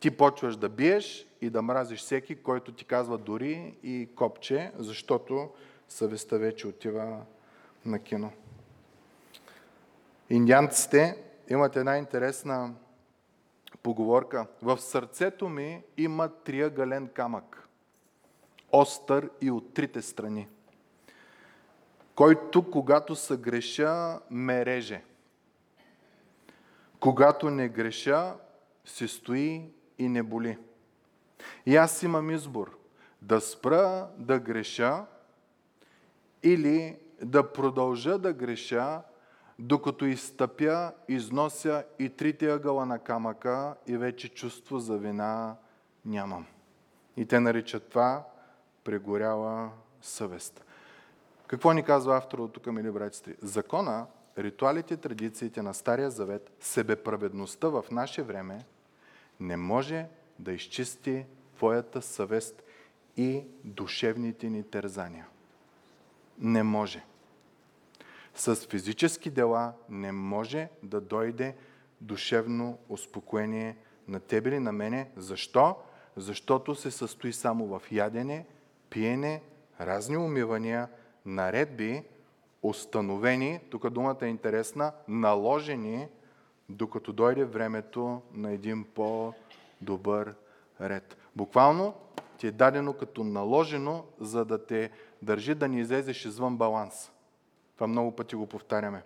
ти 0.00 0.10
почваш 0.10 0.56
да 0.56 0.68
биеш 0.68 1.26
и 1.40 1.50
да 1.50 1.62
мразиш 1.62 2.00
всеки, 2.00 2.42
който 2.42 2.72
ти 2.72 2.84
казва 2.84 3.18
дори 3.18 3.74
и 3.82 4.08
копче, 4.16 4.72
защото 4.78 5.50
съвестта 5.88 6.36
вече 6.36 6.66
отива 6.66 7.20
на 7.86 7.98
кино. 7.98 8.32
Индианците 10.30 11.23
имат 11.48 11.76
една 11.76 11.98
интересна 11.98 12.74
поговорка. 13.82 14.46
В 14.62 14.78
сърцето 14.78 15.48
ми 15.48 15.82
има 15.96 16.28
триъгълен 16.28 17.08
камък. 17.08 17.68
остър 18.72 19.30
и 19.40 19.50
от 19.50 19.74
трите 19.74 20.02
страни, 20.02 20.48
който 22.14 22.70
когато 22.70 23.16
се 23.16 23.36
греша, 23.36 24.20
ме 24.30 24.66
реже. 24.66 25.04
Когато 27.00 27.50
не 27.50 27.68
греша, 27.68 28.34
се 28.84 29.08
стои 29.08 29.70
и 29.98 30.08
не 30.08 30.22
боли. 30.22 30.58
И 31.66 31.76
аз 31.76 32.02
имам 32.02 32.30
избор 32.30 32.78
да 33.22 33.40
спра 33.40 34.08
да 34.16 34.38
греша 34.38 35.06
или 36.42 36.98
да 37.22 37.52
продължа 37.52 38.18
да 38.18 38.32
греша, 38.32 39.02
докато 39.58 40.06
изтъпя, 40.06 40.92
износя 41.08 41.84
и 41.98 42.08
трите 42.08 42.50
ъгъла 42.50 42.86
на 42.86 42.98
камъка 42.98 43.74
и 43.86 43.96
вече 43.96 44.28
чувство 44.28 44.78
за 44.78 44.98
вина 44.98 45.56
нямам. 46.04 46.46
И 47.16 47.26
те 47.26 47.40
наричат 47.40 47.88
това 47.88 48.24
прегоряла 48.84 49.70
съвест. 50.02 50.64
Какво 51.46 51.72
ни 51.72 51.82
казва 51.82 52.16
автор 52.16 52.38
от 52.38 52.52
тук, 52.52 52.66
мили 52.66 52.90
братци? 52.90 53.36
Закона, 53.42 54.06
ритуалите, 54.38 54.96
традициите 54.96 55.62
на 55.62 55.74
Стария 55.74 56.10
Завет, 56.10 56.52
себеправедността 56.60 57.68
в 57.68 57.84
наше 57.90 58.22
време 58.22 58.64
не 59.40 59.56
може 59.56 60.06
да 60.38 60.52
изчисти 60.52 61.26
твоята 61.56 62.02
съвест 62.02 62.62
и 63.16 63.44
душевните 63.64 64.50
ни 64.50 64.62
тързания. 64.62 65.26
Не 66.38 66.62
може. 66.62 67.04
С 68.34 68.56
физически 68.56 69.30
дела 69.30 69.72
не 69.88 70.12
може 70.12 70.68
да 70.82 71.00
дойде 71.00 71.56
душевно 72.00 72.78
успокоение 72.88 73.76
на 74.08 74.20
тебе 74.20 74.48
или 74.48 74.58
на 74.58 74.72
мене. 74.72 75.10
Защо? 75.16 75.76
Защото 76.16 76.74
се 76.74 76.90
състои 76.90 77.32
само 77.32 77.66
в 77.66 77.82
ядене, 77.92 78.46
пиене, 78.90 79.42
разни 79.80 80.16
умивания, 80.16 80.88
наредби, 81.26 82.02
установени, 82.62 83.60
тук 83.70 83.90
думата 83.90 84.18
е 84.22 84.26
интересна, 84.26 84.92
наложени, 85.08 86.08
докато 86.68 87.12
дойде 87.12 87.44
времето 87.44 88.22
на 88.32 88.52
един 88.52 88.84
по-добър 88.84 90.34
ред. 90.80 91.16
Буквално 91.36 91.94
ти 92.38 92.46
е 92.46 92.52
дадено 92.52 92.92
като 92.92 93.24
наложено, 93.24 94.04
за 94.20 94.44
да 94.44 94.66
те 94.66 94.90
държи 95.22 95.54
да 95.54 95.68
не 95.68 95.80
излезеш 95.80 96.24
извън 96.24 96.56
баланс. 96.56 97.10
Това 97.74 97.86
много 97.86 98.16
пъти 98.16 98.36
го 98.36 98.46
повтаряме. 98.46 99.02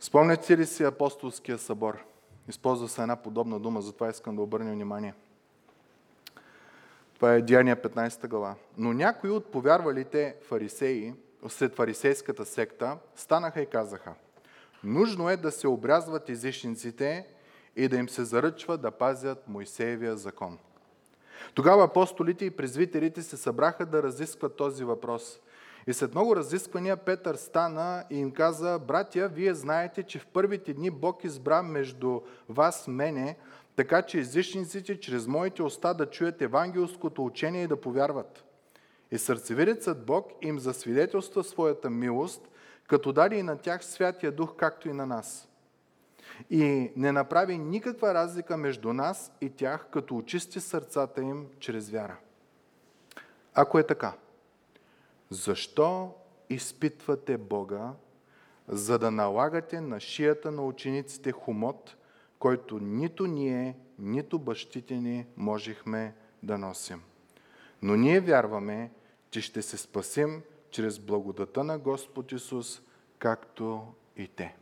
Спомняте 0.00 0.58
ли 0.58 0.66
си 0.66 0.84
апостолския 0.84 1.58
събор? 1.58 2.04
Използва 2.48 2.88
се 2.88 3.02
една 3.02 3.16
подобна 3.16 3.60
дума, 3.60 3.82
затова 3.82 4.08
искам 4.08 4.36
да 4.36 4.42
обърнем 4.42 4.74
внимание. 4.74 5.14
Това 7.14 7.34
е 7.34 7.42
Деяния 7.42 7.76
15 7.76 8.28
глава. 8.28 8.54
Но 8.76 8.92
някои 8.92 9.30
от 9.30 9.52
повярвалите 9.52 10.36
фарисеи, 10.42 11.14
след 11.48 11.74
фарисейската 11.74 12.44
секта, 12.44 12.98
станаха 13.16 13.60
и 13.60 13.66
казаха, 13.66 14.14
нужно 14.84 15.30
е 15.30 15.36
да 15.36 15.52
се 15.52 15.68
обрязват 15.68 16.28
езичниците 16.28 17.26
и 17.76 17.88
да 17.88 17.96
им 17.96 18.08
се 18.08 18.24
заръчва 18.24 18.78
да 18.78 18.90
пазят 18.90 19.48
Моисеевия 19.48 20.16
закон. 20.16 20.58
Тогава 21.54 21.84
апостолите 21.84 22.44
и 22.44 22.50
презвителите 22.50 23.22
се 23.22 23.36
събраха 23.36 23.86
да 23.86 24.02
разискват 24.02 24.56
този 24.56 24.84
въпрос. 24.84 25.40
И 25.88 25.92
след 25.92 26.14
много 26.14 26.36
разисквания 26.36 26.96
Петър 26.96 27.34
стана 27.34 28.04
и 28.10 28.18
им 28.18 28.30
каза, 28.30 28.78
братя, 28.78 29.28
вие 29.28 29.54
знаете, 29.54 30.02
че 30.02 30.18
в 30.18 30.26
първите 30.26 30.74
дни 30.74 30.90
Бог 30.90 31.24
избра 31.24 31.62
между 31.62 32.20
вас 32.48 32.88
мене, 32.88 33.36
така 33.76 34.02
че 34.02 34.18
езичниците 34.18 35.00
чрез 35.00 35.26
моите 35.26 35.62
уста 35.62 35.94
да 35.94 36.10
чуят 36.10 36.42
евангелското 36.42 37.24
учение 37.24 37.62
и 37.62 37.66
да 37.66 37.80
повярват. 37.80 38.44
И 39.10 39.18
сърцевидецът 39.18 40.06
Бог 40.06 40.32
им 40.42 40.58
засвидетелства 40.58 41.44
своята 41.44 41.90
милост, 41.90 42.48
като 42.86 43.12
даде 43.12 43.36
и 43.36 43.42
на 43.42 43.58
тях 43.58 43.84
Святия 43.84 44.32
Дух, 44.32 44.56
както 44.56 44.88
и 44.88 44.92
на 44.92 45.06
нас. 45.06 45.48
И 46.50 46.92
не 46.96 47.12
направи 47.12 47.58
никаква 47.58 48.14
разлика 48.14 48.56
между 48.56 48.92
нас 48.92 49.32
и 49.40 49.50
тях, 49.50 49.86
като 49.92 50.16
очисти 50.16 50.60
сърцата 50.60 51.22
им 51.22 51.46
чрез 51.58 51.90
вяра. 51.90 52.16
Ако 53.54 53.78
е 53.78 53.86
така, 53.86 54.12
защо 55.30 56.14
изпитвате 56.50 57.38
Бога, 57.38 57.92
за 58.68 58.98
да 58.98 59.10
налагате 59.10 59.80
на 59.80 60.00
шията 60.00 60.50
на 60.50 60.62
учениците 60.62 61.32
хумот, 61.32 61.96
който 62.38 62.78
нито 62.78 63.26
ние, 63.26 63.76
нито 63.98 64.38
бащите 64.38 64.94
ни 64.94 65.26
можехме 65.36 66.14
да 66.42 66.58
носим? 66.58 67.02
Но 67.82 67.96
ние 67.96 68.20
вярваме, 68.20 68.90
че 69.30 69.40
ще 69.40 69.62
се 69.62 69.76
спасим 69.76 70.42
чрез 70.70 70.98
благодата 70.98 71.64
на 71.64 71.78
Господ 71.78 72.32
Исус, 72.32 72.82
както 73.18 73.82
и 74.16 74.28
те. 74.28 74.56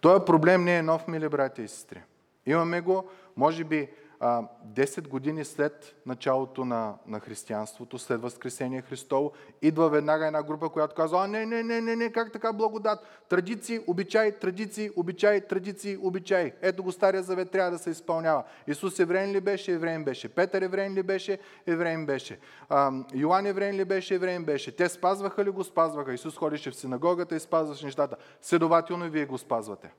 Този 0.00 0.24
проблем 0.24 0.64
не 0.64 0.76
е 0.78 0.82
нов, 0.82 1.08
мили 1.08 1.28
братя 1.28 1.62
и 1.62 1.68
сестри. 1.68 2.02
Имаме 2.46 2.80
го, 2.80 3.10
може 3.36 3.64
би, 3.64 3.88
10 4.20 5.08
години 5.08 5.44
след 5.44 5.94
началото 6.06 6.64
на, 6.64 6.94
на 7.06 7.20
християнството, 7.20 7.98
след 7.98 8.20
Възкресение 8.20 8.82
Христово, 8.82 9.32
идва 9.62 9.88
веднага 9.88 10.26
една 10.26 10.42
група, 10.42 10.68
която 10.68 10.94
казва, 10.94 11.24
а 11.24 11.26
не, 11.26 11.46
не, 11.46 11.62
не, 11.62 11.80
не, 11.80 11.96
не, 11.96 12.12
как 12.12 12.32
така 12.32 12.52
благодат? 12.52 12.98
Традиции, 13.28 13.80
обичай, 13.86 14.32
традиции, 14.32 14.90
обичай, 14.96 15.40
традиции, 15.40 15.98
обичай. 16.02 16.52
Ето 16.62 16.82
го 16.82 16.92
Стария 16.92 17.22
Завет 17.22 17.50
трябва 17.50 17.70
да 17.70 17.78
се 17.78 17.90
изпълнява. 17.90 18.44
Исус 18.66 18.98
евреин 18.98 19.32
ли 19.32 19.40
беше? 19.40 19.72
Евреин 19.72 20.04
беше. 20.04 20.28
Петър 20.28 20.62
евреин 20.62 20.94
ли 20.94 21.02
беше? 21.02 21.38
Евреин 21.66 22.06
беше. 22.06 22.38
А, 22.68 22.92
Йоан 23.14 23.46
евреин 23.46 23.74
ли 23.74 23.84
беше? 23.84 24.14
Евреин 24.14 24.44
беше. 24.44 24.76
Те 24.76 24.88
спазваха 24.88 25.44
ли 25.44 25.50
го? 25.50 25.64
Спазваха. 25.64 26.14
Исус 26.14 26.36
ходеше 26.36 26.70
в 26.70 26.76
синагогата 26.76 27.36
и 27.36 27.40
спазваше 27.40 27.84
нещата. 27.86 28.16
Следователно 28.42 29.06
и 29.06 29.10
вие 29.10 29.26
го 29.26 29.38
спазвате. 29.38 29.92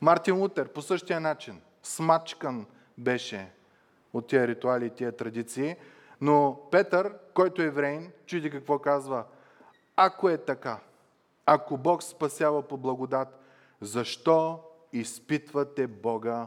Мартин 0.00 0.36
Лутер 0.36 0.68
по 0.68 0.82
същия 0.82 1.20
начин, 1.20 1.60
смачкан, 1.82 2.66
беше 2.98 3.50
от 4.12 4.26
тия 4.26 4.48
ритуали 4.48 4.86
и 4.86 4.90
тия 4.90 5.16
традиции. 5.16 5.76
Но 6.20 6.60
Петър, 6.70 7.14
който 7.34 7.62
е 7.62 7.66
еврейн, 7.66 8.12
чуди 8.26 8.50
какво 8.50 8.78
казва. 8.78 9.24
Ако 9.96 10.28
е 10.28 10.38
така, 10.38 10.80
ако 11.46 11.78
Бог 11.78 12.02
спасява 12.02 12.62
по 12.68 12.76
благодат, 12.76 13.40
защо 13.80 14.60
изпитвате 14.92 15.86
Бога, 15.86 16.46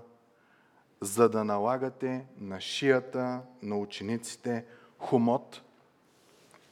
за 1.02 1.30
да 1.30 1.44
налагате 1.44 2.26
на 2.38 2.62
шията 2.62 3.42
на 3.62 3.78
учениците 3.78 4.66
хумот? 4.98 5.62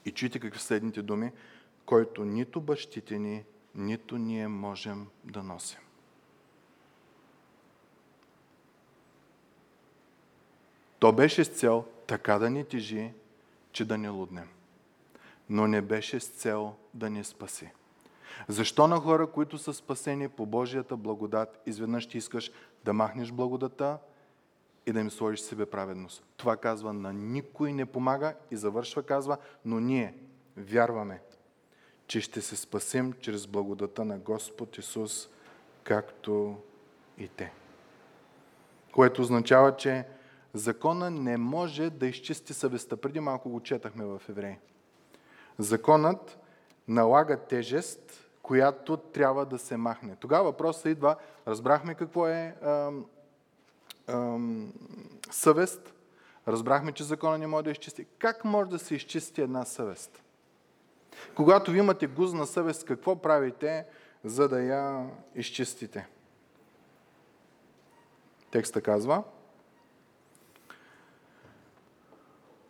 И 0.06 0.12
чуйте 0.12 0.40
какви 0.40 0.60
следните 0.60 1.02
думи, 1.02 1.32
който 1.86 2.26
нито 2.26 2.62
бащите 2.62 3.20
ни, 3.20 3.46
нито 3.76 4.18
ние 4.18 4.48
можем 4.48 5.08
да 5.24 5.44
носим. 5.44 5.87
То 11.00 11.12
беше 11.14 11.44
с 11.44 11.48
цел 11.48 11.86
така 12.08 12.40
да 12.40 12.50
ни 12.50 12.66
тежи, 12.66 13.14
че 13.72 13.86
да 13.86 13.98
не 13.98 14.10
луднем. 14.10 14.50
Но 15.50 15.68
не 15.68 15.82
беше 15.82 16.20
с 16.20 16.28
цел 16.28 16.76
да 16.94 17.10
ни 17.10 17.24
спаси. 17.24 17.72
Защо 18.48 18.88
на 18.88 19.00
хора, 19.00 19.28
които 19.28 19.58
са 19.58 19.74
спасени 19.74 20.30
по 20.30 20.46
Божията 20.46 20.98
благодат, 20.98 21.62
изведнъж 21.66 22.08
ти 22.08 22.18
искаш 22.18 22.52
да 22.86 22.94
махнеш 22.94 23.32
благодата 23.32 23.98
и 24.86 24.92
да 24.92 25.00
им 25.00 25.12
сложиш 25.12 25.40
себе 25.40 25.66
праведност? 25.66 26.24
Това 26.38 26.58
казва 26.58 26.94
на 26.94 27.14
никой 27.14 27.74
не 27.74 27.86
помага 27.86 28.34
и 28.52 28.56
завършва 28.56 29.04
казва, 29.04 29.38
но 29.66 29.80
ние 29.80 30.14
вярваме, 30.58 31.22
че 32.08 32.22
ще 32.22 32.42
се 32.42 32.56
спасим 32.56 33.14
чрез 33.20 33.48
благодата 33.48 34.06
на 34.06 34.18
Господ 34.18 34.78
Исус, 34.78 35.30
както 35.84 36.58
и 37.18 37.28
те. 37.28 37.52
Което 38.92 39.22
означава, 39.22 39.76
че 39.76 40.06
Закона 40.54 41.12
не 41.12 41.38
може 41.38 41.90
да 41.90 42.08
изчисти 42.08 42.54
съвестта. 42.54 42.98
Преди 42.98 43.20
малко 43.20 43.50
го 43.50 43.60
четахме 43.60 44.06
в 44.06 44.22
Евреи. 44.30 44.58
Законът 45.58 46.40
налага 46.88 47.38
тежест, 47.38 48.30
която 48.42 48.98
трябва 48.98 49.46
да 49.46 49.58
се 49.58 49.78
махне. 49.78 50.16
Тогава 50.16 50.44
въпросът 50.44 50.86
идва, 50.86 51.16
разбрахме 51.48 51.96
какво 51.96 52.28
е 52.28 52.56
ам, 52.62 53.06
ам, 54.08 54.74
съвест, 55.32 55.94
разбрахме, 56.48 56.92
че 56.92 57.04
закона 57.04 57.38
не 57.38 57.48
може 57.48 57.64
да 57.64 57.72
изчисти. 57.72 58.06
Как 58.20 58.46
може 58.46 58.70
да 58.70 58.80
се 58.80 58.96
изчисти 58.96 59.42
една 59.42 59.66
съвест? 59.66 60.24
Когато 61.36 61.72
ви 61.72 61.80
имате 61.80 62.08
гузна 62.08 62.46
съвест, 62.46 62.86
какво 62.86 63.16
правите, 63.16 63.86
за 64.24 64.50
да 64.50 64.62
я 64.62 65.10
изчистите? 65.36 66.08
Текста 68.52 68.82
казва, 68.82 69.24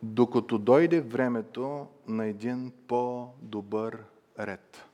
докато 0.03 0.57
дойде 0.57 1.01
времето 1.01 1.87
на 2.07 2.25
един 2.25 2.71
по-добър 2.87 4.03
ред. 4.39 4.85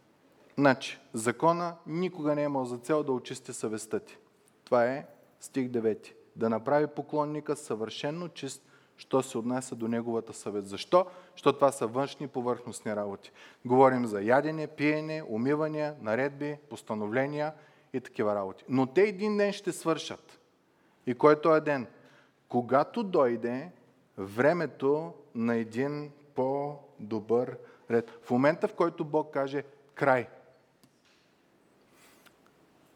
Значи, 0.57 0.99
закона 1.13 1.75
никога 1.87 2.35
не 2.35 2.41
е 2.41 2.45
имал 2.45 2.65
за 2.65 2.77
цел 2.77 3.03
да 3.03 3.11
очисти 3.11 3.53
съвестта 3.53 3.99
ти. 3.99 4.17
Това 4.65 4.85
е 4.85 5.05
стих 5.39 5.67
9. 5.67 6.13
Да 6.35 6.49
направи 6.49 6.87
поклонника 6.87 7.55
съвършенно 7.55 8.29
чист, 8.29 8.63
що 8.97 9.23
се 9.23 9.37
отнася 9.37 9.75
до 9.75 9.87
неговата 9.87 10.33
съвет. 10.33 10.67
Защо? 10.67 11.05
Защото 11.31 11.57
това 11.57 11.71
са 11.71 11.87
външни 11.87 12.27
повърхностни 12.27 12.95
работи. 12.95 13.31
Говорим 13.65 14.05
за 14.05 14.21
ядене, 14.21 14.67
пиене, 14.67 15.23
умивания, 15.29 15.95
наредби, 16.01 16.57
постановления 16.69 17.53
и 17.93 18.01
такива 18.01 18.35
работи. 18.35 18.63
Но 18.69 18.85
те 18.85 19.01
един 19.01 19.37
ден 19.37 19.53
ще 19.53 19.71
свършат. 19.71 20.39
И 21.07 21.15
който 21.15 21.55
е 21.55 21.61
ден? 21.61 21.87
Когато 22.49 23.03
дойде 23.03 23.71
времето 24.17 25.13
на 25.35 25.55
един 25.55 26.11
по-добър 26.35 27.57
ред. 27.91 28.19
В 28.23 28.31
момента, 28.31 28.67
в 28.67 28.73
който 28.73 29.05
Бог 29.05 29.33
каже 29.33 29.63
край. 29.95 30.27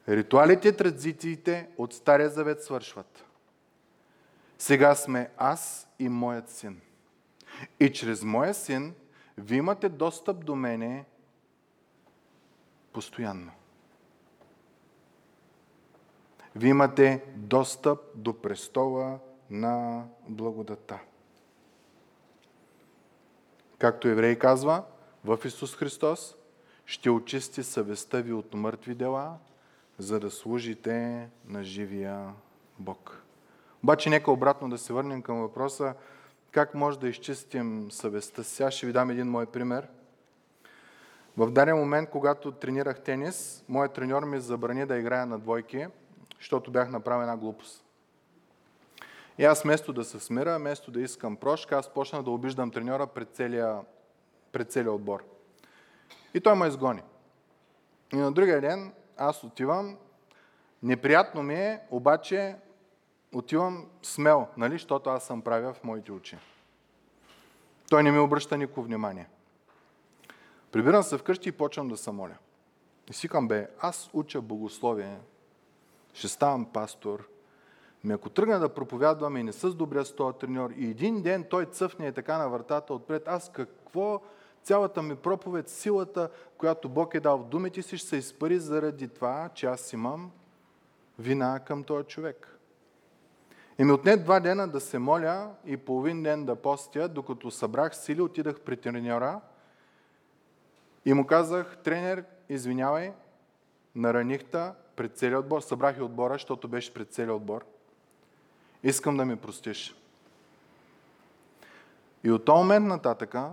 Ритуалите, 0.09 0.75
традициите 0.75 1.69
от 1.77 1.93
Стария 1.93 2.29
Завет 2.29 2.63
свършват. 2.63 3.25
Сега 4.57 4.95
сме 4.95 5.29
аз 5.37 5.87
и 5.99 6.09
моят 6.09 6.49
син. 6.49 6.81
И 7.79 7.93
чрез 7.93 8.23
моя 8.23 8.53
син 8.53 8.93
ви 9.37 9.55
имате 9.55 9.89
достъп 9.89 10.45
до 10.45 10.55
мене 10.55 11.05
постоянно. 12.93 13.51
Вие 16.55 16.69
имате 16.69 17.23
достъп 17.35 17.99
до 18.15 18.41
престола 18.41 19.19
на 19.49 20.03
благодата. 20.27 20.99
Както 23.77 24.07
еврей 24.07 24.35
казва, 24.35 24.83
в 25.25 25.39
Исус 25.45 25.75
Христос 25.75 26.35
ще 26.85 27.09
очисти 27.09 27.63
съвестта 27.63 28.21
ви 28.21 28.33
от 28.33 28.53
мъртви 28.53 28.95
дела, 28.95 29.37
за 29.97 30.19
да 30.19 30.31
служите 30.31 31.29
на 31.47 31.63
живия 31.63 32.33
Бог. 32.79 33.23
Обаче 33.83 34.09
нека 34.09 34.31
обратно 34.31 34.69
да 34.69 34.77
се 34.77 34.93
върнем 34.93 35.21
към 35.21 35.41
въпроса 35.41 35.93
как 36.51 36.73
може 36.73 36.99
да 36.99 37.07
изчистим 37.07 37.91
съвестта 37.91 38.43
си. 38.43 38.55
Сега 38.55 38.71
ще 38.71 38.85
ви 38.85 38.93
дам 38.93 39.09
един 39.09 39.27
мой 39.27 39.45
пример. 39.45 39.87
В 41.37 41.51
даден 41.51 41.77
момент, 41.77 42.09
когато 42.09 42.51
тренирах 42.51 43.03
тенис, 43.03 43.63
моят 43.69 43.93
треньор 43.93 44.23
ми 44.23 44.39
забрани 44.39 44.85
да 44.85 44.97
играя 44.97 45.25
на 45.25 45.39
двойки, 45.39 45.87
защото 46.37 46.71
бях 46.71 46.89
направил 46.89 47.21
една 47.21 47.37
глупост. 47.37 47.86
И 49.37 49.45
аз 49.45 49.63
вместо 49.63 49.93
да 49.93 50.03
се 50.03 50.19
смира, 50.19 50.59
вместо 50.59 50.91
да 50.91 51.01
искам 51.01 51.35
прошка, 51.35 51.77
аз 51.77 51.93
почна 51.93 52.23
да 52.23 52.31
обиждам 52.31 52.71
треньора 52.71 53.07
пред 53.07 53.29
целия, 53.29 53.81
пред 54.51 54.71
целия 54.71 54.91
отбор. 54.91 55.23
И 56.33 56.41
той 56.41 56.55
ме 56.55 56.67
изгони. 56.67 57.01
И 58.13 58.15
на 58.15 58.31
другия 58.31 58.61
ден 58.61 58.93
аз 59.17 59.43
отивам, 59.43 59.97
неприятно 60.83 61.43
ми 61.43 61.55
е, 61.55 61.81
обаче 61.91 62.55
отивам 63.33 63.87
смел, 64.03 64.47
нали, 64.57 64.73
защото 64.73 65.09
аз 65.09 65.23
съм 65.23 65.41
правя 65.41 65.73
в 65.73 65.83
моите 65.83 66.11
очи. 66.11 66.37
Той 67.89 68.03
не 68.03 68.11
ми 68.11 68.19
обръща 68.19 68.57
никакво 68.57 68.81
внимание. 68.83 69.27
Прибирам 70.71 71.03
се 71.03 71.17
вкъщи 71.17 71.49
и 71.49 71.51
почвам 71.51 71.87
да 71.87 71.97
се 71.97 72.11
моля. 72.11 72.37
И 73.09 73.13
си 73.13 73.27
към 73.27 73.47
бе, 73.47 73.69
аз 73.79 74.09
уча 74.13 74.41
богословие, 74.41 75.19
ще 76.13 76.27
ставам 76.27 76.65
пастор, 76.65 77.27
ми 78.03 78.13
ако 78.13 78.29
тръгна 78.29 78.59
да 78.59 78.69
проповядвам 78.69 79.37
и 79.37 79.43
не 79.43 79.53
с 79.53 79.73
добрия 79.73 80.05
с 80.05 80.15
този 80.15 80.37
треньор 80.37 80.69
и 80.77 80.89
един 80.89 81.21
ден 81.21 81.45
той 81.49 81.65
цъфне 81.65 82.07
е 82.07 82.11
така 82.11 82.37
на 82.37 82.49
вратата 82.49 82.93
отпред, 82.93 83.27
аз 83.27 83.51
какво 83.51 84.21
цялата 84.63 85.01
ми 85.01 85.15
проповед, 85.15 85.69
силата, 85.69 86.29
която 86.57 86.89
Бог 86.89 87.15
е 87.15 87.19
дал 87.19 87.37
в 87.37 87.47
думите 87.47 87.81
си, 87.81 87.97
ще 87.97 88.07
се 88.07 88.17
изпари 88.17 88.59
заради 88.59 89.07
това, 89.07 89.49
че 89.53 89.65
аз 89.65 89.93
имам 89.93 90.31
вина 91.19 91.59
към 91.59 91.83
този 91.83 92.07
човек. 92.07 92.59
И 93.79 93.83
ми 93.83 93.91
отне 93.91 94.17
два 94.17 94.39
дена 94.39 94.67
да 94.67 94.79
се 94.79 94.99
моля 94.99 95.51
и 95.65 95.77
половин 95.77 96.23
ден 96.23 96.45
да 96.45 96.55
постя, 96.55 97.09
докато 97.09 97.51
събрах 97.51 97.95
сили, 97.95 98.21
отидах 98.21 98.59
при 98.59 98.77
треньора 98.77 99.41
и 101.05 101.13
му 101.13 101.27
казах, 101.27 101.77
тренер, 101.77 102.23
извинявай, 102.49 103.13
нараних 103.95 104.45
пред 104.95 105.17
целият 105.17 105.43
отбор. 105.43 105.61
Събрах 105.61 105.97
и 105.97 106.01
отбора, 106.01 106.33
защото 106.33 106.67
беше 106.67 106.93
пред 106.93 107.13
целият 107.13 107.35
отбор. 107.35 107.65
Искам 108.87 109.17
да 109.17 109.25
ми 109.25 109.35
простиш. 109.35 109.95
И 112.23 112.31
от 112.31 112.45
този 112.45 112.57
момент 112.57 112.87
нататъка 112.87 113.51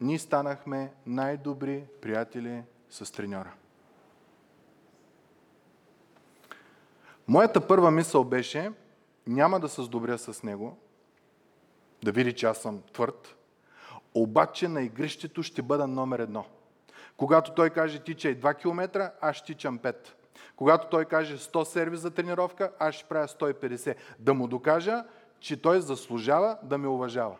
ние 0.00 0.18
станахме 0.18 0.92
най-добри 1.06 1.84
приятели 2.00 2.62
с 2.90 3.12
треньора. 3.12 3.52
Моята 7.28 7.66
първа 7.68 7.90
мисъл 7.90 8.24
беше, 8.24 8.72
няма 9.26 9.60
да 9.60 9.68
се 9.68 9.82
сдобря 9.82 10.18
с 10.18 10.42
него, 10.42 10.78
да 12.04 12.12
види, 12.12 12.32
че 12.32 12.46
аз 12.46 12.58
съм 12.58 12.82
твърд, 12.92 13.36
обаче 14.14 14.68
на 14.68 14.82
игрището 14.82 15.42
ще 15.42 15.62
бъда 15.62 15.86
номер 15.86 16.18
едно. 16.18 16.46
Когато 17.16 17.54
той 17.54 17.70
каже 17.70 17.98
тичай 17.98 18.40
2 18.40 18.60
км, 18.60 19.10
аз 19.20 19.44
тичам 19.44 19.78
5. 19.78 20.21
Когато 20.56 20.88
той 20.88 21.04
каже 21.04 21.38
100 21.38 21.64
сервис 21.64 22.00
за 22.00 22.10
тренировка, 22.10 22.72
аз 22.78 22.94
ще 22.94 23.04
правя 23.04 23.28
150. 23.28 23.96
Да 24.18 24.34
му 24.34 24.48
докажа, 24.48 25.04
че 25.40 25.62
той 25.62 25.80
заслужава 25.80 26.58
да 26.62 26.78
ме 26.78 26.88
уважава. 26.88 27.36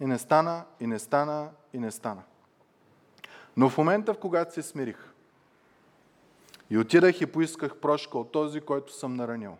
И 0.00 0.06
не 0.06 0.18
стана, 0.18 0.64
и 0.80 0.86
не 0.86 0.98
стана, 0.98 1.50
и 1.72 1.78
не 1.78 1.90
стана. 1.90 2.22
Но 3.56 3.68
в 3.68 3.78
момента, 3.78 4.14
в 4.14 4.18
когато 4.18 4.54
се 4.54 4.62
смирих 4.62 5.12
и 6.70 6.78
отидах 6.78 7.20
и 7.20 7.26
поисках 7.26 7.76
прошка 7.76 8.18
от 8.18 8.32
този, 8.32 8.60
който 8.60 8.92
съм 8.92 9.14
наранил, 9.14 9.56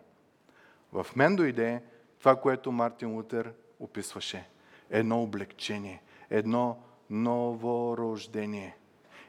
в 0.93 1.07
мен 1.15 1.35
дойде 1.35 1.83
това, 2.19 2.35
което 2.35 2.71
Мартин 2.71 3.15
Лутер 3.15 3.53
описваше. 3.79 4.47
Едно 4.89 5.23
облегчение, 5.23 6.01
едно 6.29 6.77
новорождение. 7.09 8.77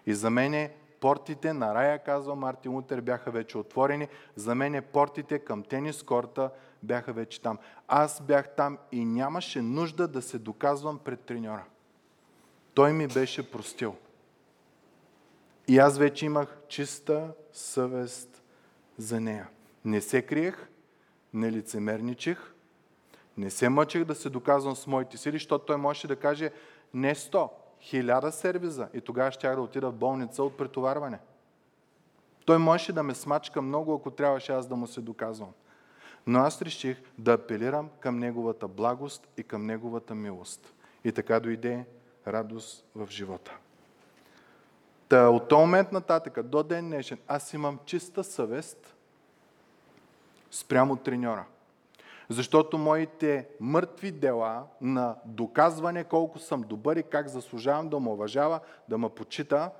И 0.07 0.15
за 0.15 0.31
мен 0.31 0.71
портите 1.01 1.53
на 1.53 1.75
рая, 1.75 1.99
казва 1.99 2.35
Мартин 2.35 2.73
Лутер, 2.73 3.01
бяха 3.01 3.31
вече 3.31 3.59
отворени. 3.59 4.09
За 4.37 4.55
мен 4.55 4.85
портите 4.93 5.39
към 5.39 5.63
тенис 5.63 6.03
корта 6.03 6.51
бяха 6.83 7.13
вече 7.13 7.41
там. 7.41 7.59
Аз 7.89 8.21
бях 8.21 8.55
там 8.57 8.79
и 8.93 9.05
нямаше 9.05 9.63
нужда 9.63 10.09
да 10.09 10.23
се 10.23 10.39
доказвам 10.39 10.99
пред 10.99 11.21
треньора. 11.21 11.65
Той 12.75 12.93
ми 12.93 13.07
беше 13.07 13.51
простил. 13.51 13.97
И 15.69 15.79
аз 15.79 15.99
вече 15.99 16.27
имах 16.27 16.57
чиста 16.69 17.33
съвест 17.53 18.43
за 18.99 19.21
нея. 19.21 19.49
Не 19.85 20.01
се 20.01 20.23
криех, 20.23 20.69
не 21.35 21.53
лицемерничих, 21.53 22.55
не 23.37 23.51
се 23.51 23.69
мъчех 23.69 24.05
да 24.05 24.15
се 24.15 24.31
доказвам 24.31 24.77
с 24.77 24.87
моите 24.87 25.17
сили, 25.17 25.37
защото 25.37 25.65
той 25.65 25.77
можеше 25.77 26.07
да 26.07 26.17
каже 26.17 26.51
не 26.95 27.15
100, 27.15 27.51
хиляда 27.81 28.33
сервиза 28.33 28.89
и 28.95 29.01
тогава 29.01 29.31
щях 29.31 29.57
да 29.57 29.63
отида 29.63 29.91
в 29.91 29.95
болница 29.95 30.43
от 30.43 30.57
претоварване. 30.57 31.19
Той 32.45 32.59
можеше 32.59 32.93
да 32.93 33.03
ме 33.03 33.15
смачка 33.15 33.63
много, 33.63 33.95
ако 33.95 34.11
трябваше 34.11 34.53
аз 34.53 34.67
да 34.67 34.77
му 34.77 34.87
се 34.87 35.01
доказвам. 35.01 35.53
Но 36.27 36.39
аз 36.39 36.63
реших 36.63 37.03
да 37.19 37.33
апелирам 37.33 37.91
към 38.01 38.19
Неговата 38.19 38.69
благост 38.69 39.29
и 39.37 39.43
към 39.43 39.67
Неговата 39.67 40.15
милост. 40.15 40.73
И 41.05 41.13
така 41.13 41.41
дойде 41.41 41.85
радост 42.27 42.85
в 42.95 43.09
живота. 43.11 43.57
Та 45.09 45.29
от 45.29 45.49
този 45.49 45.61
момент 45.61 45.93
нататък 45.93 46.43
до 46.43 46.63
ден 46.63 46.87
днешен 46.87 47.19
аз 47.29 47.53
имам 47.53 47.79
чиста 47.85 48.25
съвест 48.25 48.97
спрямо 50.51 50.97
треньора. 50.97 51.45
Защото 52.29 52.79
моите 52.79 53.49
мъртви 53.61 54.13
дела 54.13 54.65
на 54.81 55.17
доказване 55.25 56.05
колко 56.05 56.39
съм 56.39 56.63
добър 56.63 56.97
и 56.97 57.03
как 57.03 57.29
заслужавам 57.29 57.89
да 57.89 58.01
ме 58.01 58.09
уважава, 58.09 58.61
да 58.89 58.99
ме 58.99 59.09
почита, 59.09 59.71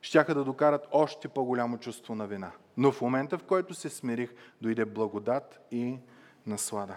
щяха 0.00 0.34
да 0.34 0.44
докарат 0.44 0.88
още 0.92 1.28
по-голямо 1.28 1.78
чувство 1.78 2.14
на 2.14 2.26
вина. 2.26 2.50
Но 2.76 2.92
в 2.92 3.00
момента, 3.00 3.38
в 3.38 3.44
който 3.44 3.74
се 3.74 3.88
смирих, 3.88 4.34
дойде 4.60 4.84
благодат 4.84 5.60
и 5.70 5.98
наслада. 6.46 6.96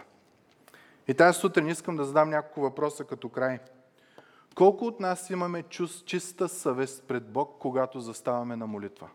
И 1.07 1.13
тази 1.13 1.39
сутрин 1.39 1.67
искам 1.67 1.95
да 1.95 2.05
задам 2.05 2.29
няколко 2.29 2.61
въпроса 2.61 3.03
като 3.03 3.29
край. 3.29 3.59
Колко 4.55 4.85
от 4.85 4.99
нас 4.99 5.29
имаме 5.29 5.63
чиста 6.05 6.49
съвест 6.49 7.03
пред 7.07 7.31
Бог, 7.31 7.55
когато 7.59 7.99
заставаме 7.99 8.55
на 8.55 8.67
молитва? 8.67 9.09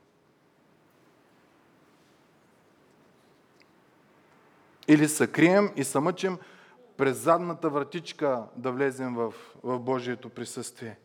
Или 4.89 5.09
се 5.09 5.27
крием 5.27 5.73
и 5.77 5.85
се 5.85 5.99
мъчим 5.99 6.39
през 6.97 7.17
задната 7.17 7.71
вратичка 7.71 8.45
да 8.57 8.73
влезем 8.73 9.15
в, 9.15 9.35
в 9.63 9.79
Божието 9.79 10.29
присъствие. 10.29 10.99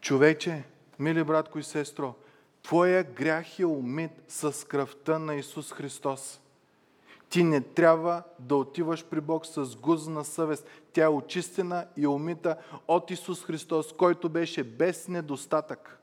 Човече, 0.00 0.64
мили 0.98 1.24
братко 1.24 1.58
и 1.58 1.62
сестро, 1.62 2.14
твоя 2.62 3.04
грях 3.04 3.58
е 3.58 3.66
умит 3.66 4.10
с 4.28 4.68
кръвта 4.68 5.18
на 5.18 5.34
Исус 5.34 5.72
Христос. 5.72 6.40
Ти 7.28 7.44
не 7.44 7.60
трябва 7.60 8.22
да 8.38 8.56
отиваш 8.56 9.04
при 9.04 9.20
Бог 9.20 9.46
с 9.46 9.76
гузна 9.76 10.24
съвест. 10.24 10.66
Тя 10.92 11.04
е 11.04 11.08
очистена 11.08 11.86
и 11.96 12.06
умита 12.06 12.56
от 12.88 13.10
Исус 13.10 13.44
Христос, 13.44 13.92
който 13.92 14.28
беше 14.28 14.64
без 14.64 15.08
недостатък. 15.08 15.98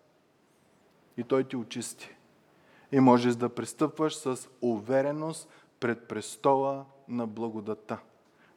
И 1.17 1.23
Той 1.23 1.43
ти 1.43 1.55
очисти. 1.55 2.15
И 2.91 2.99
можеш 2.99 3.35
да 3.35 3.49
пристъпваш 3.49 4.15
с 4.15 4.49
увереност 4.61 5.49
пред 5.79 6.07
престола 6.07 6.85
на 7.07 7.27
благодата. 7.27 7.97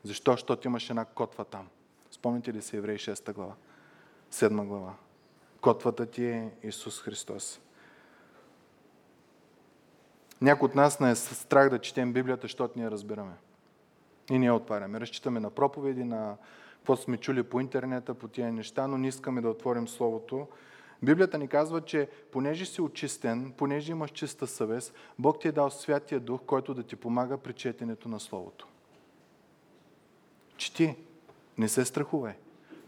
Защо? 0.05 0.33
Защото 0.33 0.68
имаш 0.68 0.91
една 0.91 1.05
котва 1.05 1.45
там. 1.45 1.68
Спомните 2.11 2.53
ли 2.53 2.62
се 2.62 2.77
Еврей 2.77 2.97
6 2.97 3.33
глава? 3.33 3.55
7 4.33 4.66
глава. 4.66 4.95
Котвата 5.61 6.07
ти 6.07 6.25
е 6.25 6.51
Исус 6.62 7.01
Христос. 7.01 7.61
Някой 10.41 10.66
от 10.66 10.75
нас 10.75 11.01
не 11.01 11.11
е 11.11 11.14
страх 11.14 11.70
да 11.70 11.79
четем 11.79 12.12
Библията, 12.12 12.43
защото 12.43 12.79
ние 12.79 12.91
разбираме. 12.91 13.33
И 14.31 14.39
ние 14.39 14.53
отваряме. 14.53 15.01
Разчитаме 15.01 15.41
на 15.41 15.51
проповеди, 15.51 16.05
на 16.05 16.37
какво 16.77 16.97
сме 16.97 17.16
чули 17.16 17.43
по 17.43 17.61
интернета, 17.61 18.14
по 18.14 18.29
тия 18.29 18.53
неща, 18.53 18.87
но 18.87 18.99
не 18.99 19.09
искаме 19.09 19.41
да 19.41 19.49
отворим 19.49 19.89
Словото. 19.89 20.49
Библията 21.03 21.39
ни 21.39 21.49
казва, 21.49 21.81
че 21.81 22.09
понеже 22.33 22.67
си 22.67 22.81
очистен, 22.81 23.53
понеже 23.57 23.93
имаш 23.93 24.11
чиста 24.11 24.47
съвест, 24.47 24.95
Бог 25.19 25.41
ти 25.41 25.49
е 25.49 25.53
дал 25.53 25.71
Святия 25.71 26.21
Дух, 26.21 26.41
който 26.47 26.75
да 26.75 26.83
ти 26.83 26.97
помага 26.97 27.39
при 27.39 27.53
четенето 27.53 28.09
на 28.09 28.21
Словото. 28.21 28.69
Чети, 30.57 30.97
не 31.59 31.69
се 31.69 31.85
страхувай. 31.85 32.35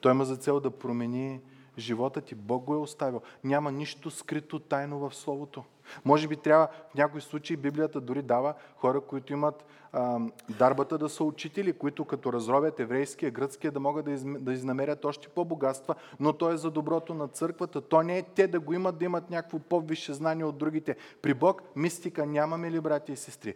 Той 0.00 0.12
има 0.12 0.24
за 0.24 0.36
цел 0.36 0.60
да 0.60 0.70
промени 0.70 1.40
живота 1.78 2.20
ти. 2.20 2.34
Бог 2.34 2.64
го 2.64 2.74
е 2.74 2.78
оставил. 2.78 3.22
Няма 3.44 3.72
нищо 3.72 4.10
скрито 4.10 4.58
тайно 4.58 4.98
в 4.98 5.14
Словото. 5.14 5.64
Може 6.04 6.28
би 6.28 6.36
трябва 6.36 6.68
в 6.90 6.94
някои 6.94 7.20
случаи 7.20 7.56
Библията 7.56 8.00
дори 8.00 8.22
дава 8.22 8.54
хора, 8.76 9.00
които 9.00 9.32
имат 9.32 9.64
а, 9.92 10.20
дарбата 10.48 10.98
да 10.98 11.08
са 11.08 11.24
учители, 11.24 11.72
които 11.72 12.04
като 12.04 12.32
разровят 12.32 12.80
еврейския, 12.80 13.30
гръцкия, 13.30 13.72
да 13.72 13.80
могат 13.80 14.04
да, 14.04 14.12
из, 14.12 14.24
да 14.24 14.52
изнамерят 14.52 15.04
още 15.04 15.28
по-богатства, 15.28 15.94
но 16.20 16.32
то 16.32 16.52
е 16.52 16.56
за 16.56 16.70
доброто 16.70 17.14
на 17.14 17.28
църквата. 17.28 17.80
То 17.80 18.02
не 18.02 18.18
е 18.18 18.22
те 18.22 18.46
да 18.46 18.60
го 18.60 18.72
имат, 18.72 18.98
да 18.98 19.04
имат 19.04 19.30
някакво 19.30 19.58
по-висше 19.58 20.12
знание 20.12 20.44
от 20.44 20.58
другите. 20.58 20.96
При 21.22 21.34
Бог 21.34 21.62
мистика 21.76 22.26
нямаме 22.26 22.70
ли, 22.70 22.80
брати 22.80 23.12
и 23.12 23.16
сестри? 23.16 23.54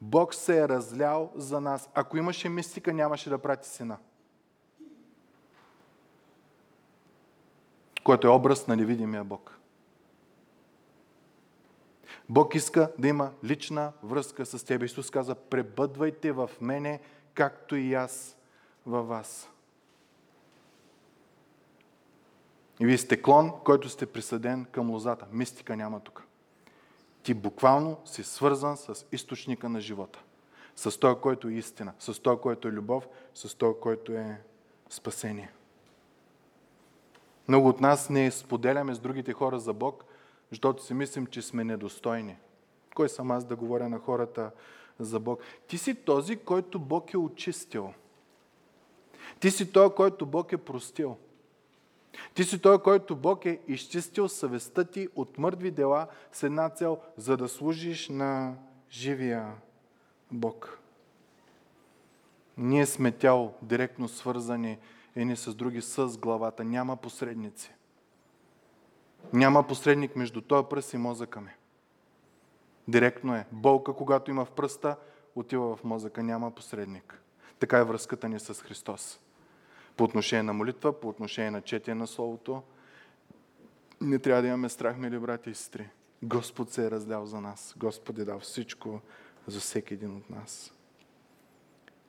Бог 0.00 0.34
се 0.34 0.60
е 0.60 0.68
разлял 0.68 1.32
за 1.34 1.60
нас. 1.60 1.90
Ако 1.94 2.16
имаше 2.16 2.48
мистика, 2.48 2.92
нямаше 2.92 3.30
да 3.30 3.38
прати 3.38 3.68
сина. 3.68 3.96
Който 8.06 8.26
е 8.26 8.30
образ 8.30 8.66
на 8.66 8.76
невидимия 8.76 9.24
Бог. 9.24 9.58
Бог 12.28 12.54
иска 12.54 12.92
да 12.98 13.08
има 13.08 13.32
лична 13.44 13.92
връзка 14.02 14.46
с 14.46 14.64
теб. 14.64 14.82
Исус 14.82 15.10
каза, 15.10 15.34
пребъдвайте 15.34 16.32
в 16.32 16.50
мене, 16.60 17.00
както 17.34 17.76
и 17.76 17.94
аз 17.94 18.36
във 18.86 19.08
вас. 19.08 19.50
И 22.80 22.86
вие 22.86 22.98
сте 22.98 23.22
клон, 23.22 23.52
който 23.64 23.88
сте 23.88 24.06
присъден 24.06 24.64
към 24.64 24.90
лозата. 24.90 25.26
Мистика 25.32 25.76
няма 25.76 26.00
тук. 26.00 26.24
Ти 27.22 27.34
буквално 27.34 28.00
си 28.04 28.24
свързан 28.24 28.76
с 28.76 29.06
източника 29.12 29.68
на 29.68 29.80
живота. 29.80 30.22
С 30.76 31.00
той, 31.00 31.20
който 31.20 31.48
е 31.48 31.52
истина. 31.52 31.92
С 31.98 32.22
той, 32.22 32.40
който 32.40 32.68
е 32.68 32.72
любов. 32.72 33.08
С 33.34 33.54
той, 33.54 33.80
който 33.80 34.12
е 34.12 34.40
спасение. 34.90 35.52
Много 37.48 37.68
от 37.68 37.80
нас 37.80 38.10
не 38.10 38.30
споделяме 38.30 38.94
с 38.94 38.98
другите 38.98 39.32
хора 39.32 39.60
за 39.60 39.72
Бог– 39.72 40.04
защото 40.50 40.84
си 40.84 40.94
мислим, 40.94 41.26
че 41.26 41.42
сме 41.42 41.64
недостойни. 41.64 42.36
Кой 42.94 43.08
съм 43.08 43.30
аз 43.30 43.44
да 43.44 43.56
говоря 43.56 43.88
на 43.88 43.98
хората 43.98 44.50
за 44.98 45.20
Бог? 45.20 45.40
Ти 45.66 45.78
си 45.78 45.94
този, 45.94 46.36
който 46.36 46.78
Бог 46.78 47.12
е 47.12 47.18
очистил. 47.18 47.94
Ти 49.40 49.50
си 49.50 49.72
той, 49.72 49.94
който 49.94 50.26
Бог 50.26 50.52
е 50.52 50.56
простил. 50.56 51.16
Ти 52.34 52.44
си 52.44 52.58
той, 52.58 52.82
който 52.82 53.16
Бог 53.16 53.46
е 53.46 53.60
изчистил 53.68 54.28
съвестта 54.28 54.84
ти 54.84 55.08
от 55.14 55.38
мъртви 55.38 55.70
дела 55.70 56.06
с 56.32 56.42
една 56.42 56.68
цел, 56.68 56.98
за 57.16 57.36
да 57.36 57.48
служиш 57.48 58.08
на 58.08 58.54
живия 58.90 59.54
Бог. 60.30 60.78
Ние 62.56 62.86
сме 62.86 63.12
тяло, 63.12 63.54
директно 63.62 64.08
свързани 64.08 64.78
едни 65.16 65.36
с 65.36 65.54
други 65.54 65.82
с 65.82 66.18
главата. 66.18 66.64
Няма 66.64 66.96
посредници. 66.96 67.74
Няма 69.32 69.66
посредник 69.66 70.16
между 70.16 70.40
този 70.40 70.66
пръст 70.70 70.92
и 70.92 70.96
мозъка 70.96 71.40
ми. 71.40 71.50
Директно 72.88 73.34
е. 73.34 73.46
Болка, 73.52 73.92
когато 73.92 74.30
има 74.30 74.44
в 74.44 74.50
пръста, 74.50 74.96
отива 75.34 75.76
в 75.76 75.84
мозъка. 75.84 76.22
Няма 76.22 76.50
посредник. 76.50 77.22
Така 77.58 77.78
е 77.78 77.84
връзката 77.84 78.28
ни 78.28 78.40
с 78.40 78.54
Христос. 78.54 79.20
По 79.96 80.04
отношение 80.04 80.42
на 80.42 80.52
молитва, 80.52 81.00
по 81.00 81.08
отношение 81.08 81.50
на 81.50 81.62
четение 81.62 82.00
на 82.00 82.06
Словото, 82.06 82.62
не 84.00 84.18
трябва 84.18 84.42
да 84.42 84.48
имаме 84.48 84.68
страх, 84.68 84.96
мили 84.96 85.18
брати 85.18 85.50
и 85.50 85.54
сестри. 85.54 85.88
Господ 86.22 86.72
се 86.72 86.86
е 86.86 86.90
разлял 86.90 87.26
за 87.26 87.40
нас. 87.40 87.74
Господ 87.76 88.18
е 88.18 88.24
дал 88.24 88.40
всичко 88.40 89.00
за 89.46 89.60
всеки 89.60 89.94
един 89.94 90.16
от 90.16 90.30
нас. 90.30 90.72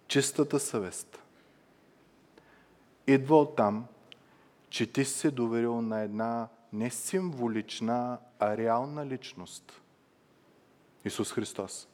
Чистата 0.07 0.59
съвест 0.59 1.26
идва 3.07 3.39
от 3.39 3.55
там, 3.55 3.85
че 4.69 4.93
ти 4.93 5.05
си 5.05 5.13
се 5.13 5.31
доверил 5.31 5.81
на 5.81 6.01
една 6.01 6.47
не 6.73 6.89
символична, 6.89 8.17
а 8.39 8.57
реална 8.57 9.05
личност. 9.05 9.81
Исус 11.05 11.33
Христос. 11.33 11.87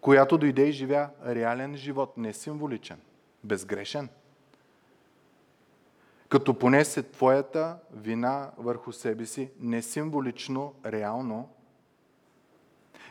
Която 0.00 0.38
дойде 0.38 0.68
и 0.68 0.72
живя 0.72 1.10
реален 1.26 1.76
живот, 1.76 2.16
не 2.16 2.32
символичен, 2.32 3.00
безгрешен. 3.44 4.08
Като 6.28 6.58
понесе 6.58 7.02
твоята 7.02 7.78
вина 7.92 8.50
върху 8.58 8.92
себе 8.92 9.26
си, 9.26 9.50
не 9.60 9.82
символично, 9.82 10.74
реално, 10.86 11.48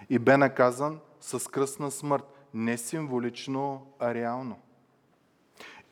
и 0.10 0.20
бе 0.20 0.38
наказан 0.38 1.00
с 1.20 1.52
кръстна 1.52 1.92
смърт, 1.92 2.24
не 2.54 2.78
символично, 2.78 3.88
а 4.00 4.14
реално. 4.14 4.60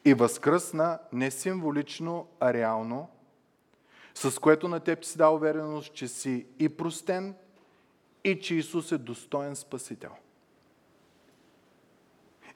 И 0.06 0.14
възкръсна 0.14 1.00
не 1.14 1.32
символично, 1.32 2.28
а 2.40 2.54
реално, 2.54 3.10
с 4.14 4.40
което 4.40 4.68
на 4.68 4.80
теб 4.80 5.06
си 5.06 5.18
дал 5.18 5.36
увереност, 5.36 5.94
че 5.94 6.08
си 6.08 6.46
и 6.60 6.70
простен, 6.70 7.36
и 8.24 8.40
че 8.40 8.56
Исус 8.56 8.92
е 8.92 8.98
достоен 8.98 9.56
Спасител. 9.56 10.12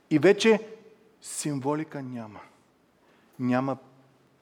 И 0.09 0.19
вече 0.19 0.67
символика 1.21 2.01
няма. 2.01 2.39
Няма 3.39 3.77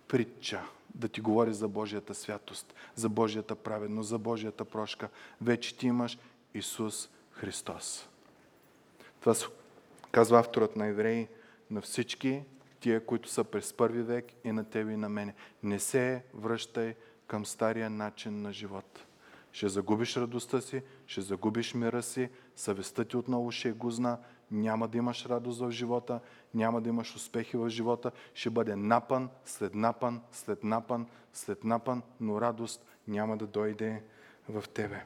притча 0.08 0.62
да 0.95 1.08
ти 1.08 1.22
говори 1.22 1.53
за 1.53 1.68
Божията 1.68 2.16
святост, 2.16 2.74
за 2.95 3.10
Божията 3.10 3.55
праведност, 3.55 4.10
за 4.10 4.18
Божията 4.18 4.66
прошка. 4.66 5.10
Вече 5.41 5.78
ти 5.78 5.88
имаш 5.88 6.18
Исус 6.53 7.10
Христос. 7.32 8.10
Това 9.20 9.36
казва 10.12 10.39
авторът 10.39 10.76
на 10.76 10.88
Евреи 10.88 11.28
на 11.72 11.82
всички 11.82 12.43
тия, 12.80 13.05
които 13.05 13.30
са 13.30 13.43
през 13.43 13.73
първи 13.73 14.01
век 14.01 14.25
и 14.43 14.51
на 14.51 14.63
тебе 14.63 14.91
и 14.91 14.97
на 14.97 15.09
мене. 15.09 15.34
Не 15.63 15.80
се 15.80 16.23
връщай 16.34 16.95
към 17.28 17.45
стария 17.45 17.89
начин 17.89 18.41
на 18.41 18.53
живот. 18.53 19.05
Ще 19.51 19.69
загубиш 19.69 20.17
радостта 20.17 20.61
си, 20.61 20.82
ще 21.07 21.21
загубиш 21.21 21.73
мира 21.73 22.03
си, 22.03 22.30
съвестта 22.55 23.05
ти 23.05 23.17
отново 23.17 23.51
ще 23.51 23.69
е 23.69 23.71
гузна, 23.71 24.17
няма 24.51 24.88
да 24.88 24.97
имаш 24.97 25.25
радост 25.25 25.59
в 25.59 25.71
живота, 25.71 26.19
няма 26.53 26.82
да 26.82 26.89
имаш 26.89 27.15
успехи 27.15 27.57
в 27.57 27.69
живота, 27.69 28.11
ще 28.34 28.49
бъде 28.49 28.75
напън, 28.75 29.30
след 29.45 29.75
напън, 29.75 30.21
след 30.32 30.63
напън, 30.63 31.07
след 31.34 31.63
напън, 31.63 32.01
но 32.19 32.41
радост 32.41 32.86
няма 33.07 33.38
да 33.38 33.47
дойде 33.47 34.03
в 34.49 34.63
тебе. 34.73 35.05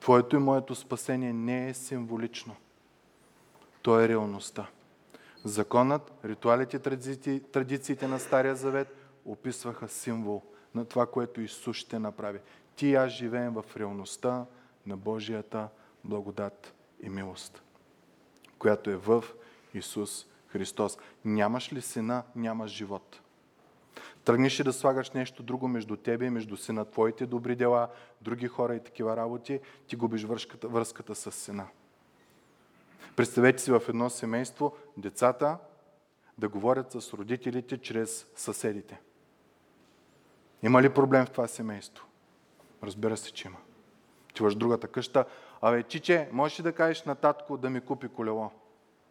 Твоето 0.00 0.36
и 0.36 0.38
моето 0.38 0.74
спасение 0.74 1.32
не 1.32 1.68
е 1.68 1.74
символично. 1.74 2.56
То 3.82 4.00
е 4.00 4.08
реалността. 4.08 4.66
Законът, 5.48 6.12
ритуалите, 6.24 6.78
традициите 7.40 8.08
на 8.08 8.18
Стария 8.18 8.56
Завет 8.56 8.96
описваха 9.24 9.88
символ 9.88 10.42
на 10.74 10.84
това, 10.84 11.06
което 11.06 11.40
Исус 11.40 11.76
ще 11.76 11.98
направи. 11.98 12.38
Ти 12.76 12.86
и 12.86 12.94
аз 12.94 13.12
живеем 13.12 13.54
в 13.54 13.64
реалността 13.76 14.46
на 14.86 14.96
Божията 14.96 15.68
благодат 16.04 16.74
и 17.00 17.08
милост, 17.08 17.62
която 18.58 18.90
е 18.90 18.96
в 18.96 19.24
Исус 19.74 20.26
Христос. 20.46 20.98
Нямаш 21.24 21.72
ли 21.72 21.82
сина, 21.82 22.22
нямаш 22.36 22.70
живот. 22.70 23.20
Тръгнеш 24.24 24.60
ли 24.60 24.64
да 24.64 24.72
слагаш 24.72 25.10
нещо 25.10 25.42
друго 25.42 25.68
между 25.68 25.96
тебе 25.96 26.24
и 26.24 26.30
между 26.30 26.56
сина, 26.56 26.84
твоите 26.84 27.26
добри 27.26 27.56
дела, 27.56 27.88
други 28.20 28.48
хора 28.48 28.74
и 28.74 28.82
такива 28.82 29.16
работи, 29.16 29.60
ти 29.86 29.96
губиш 29.96 30.24
връзката, 30.24 30.68
връзката 30.68 31.14
с 31.14 31.32
сина. 31.32 31.66
Представете 33.18 33.62
си 33.62 33.70
в 33.70 33.82
едно 33.88 34.10
семейство 34.10 34.76
децата 34.96 35.58
да 36.38 36.48
говорят 36.48 36.92
с 36.92 37.12
родителите 37.14 37.78
чрез 37.78 38.26
съседите. 38.36 39.00
Има 40.62 40.82
ли 40.82 40.88
проблем 40.88 41.26
в 41.26 41.30
това 41.30 41.48
семейство? 41.48 42.06
Разбира 42.82 43.16
се, 43.16 43.32
че 43.32 43.48
има. 43.48 43.56
Ти 44.34 44.42
в 44.42 44.50
другата 44.50 44.88
къща. 44.88 45.24
Абе, 45.60 45.82
чиче, 45.82 46.28
можеш 46.32 46.58
ли 46.58 46.62
да 46.62 46.72
кажеш 46.72 47.04
на 47.04 47.14
татко 47.14 47.56
да 47.56 47.70
ми 47.70 47.80
купи 47.80 48.08
колело? 48.08 48.50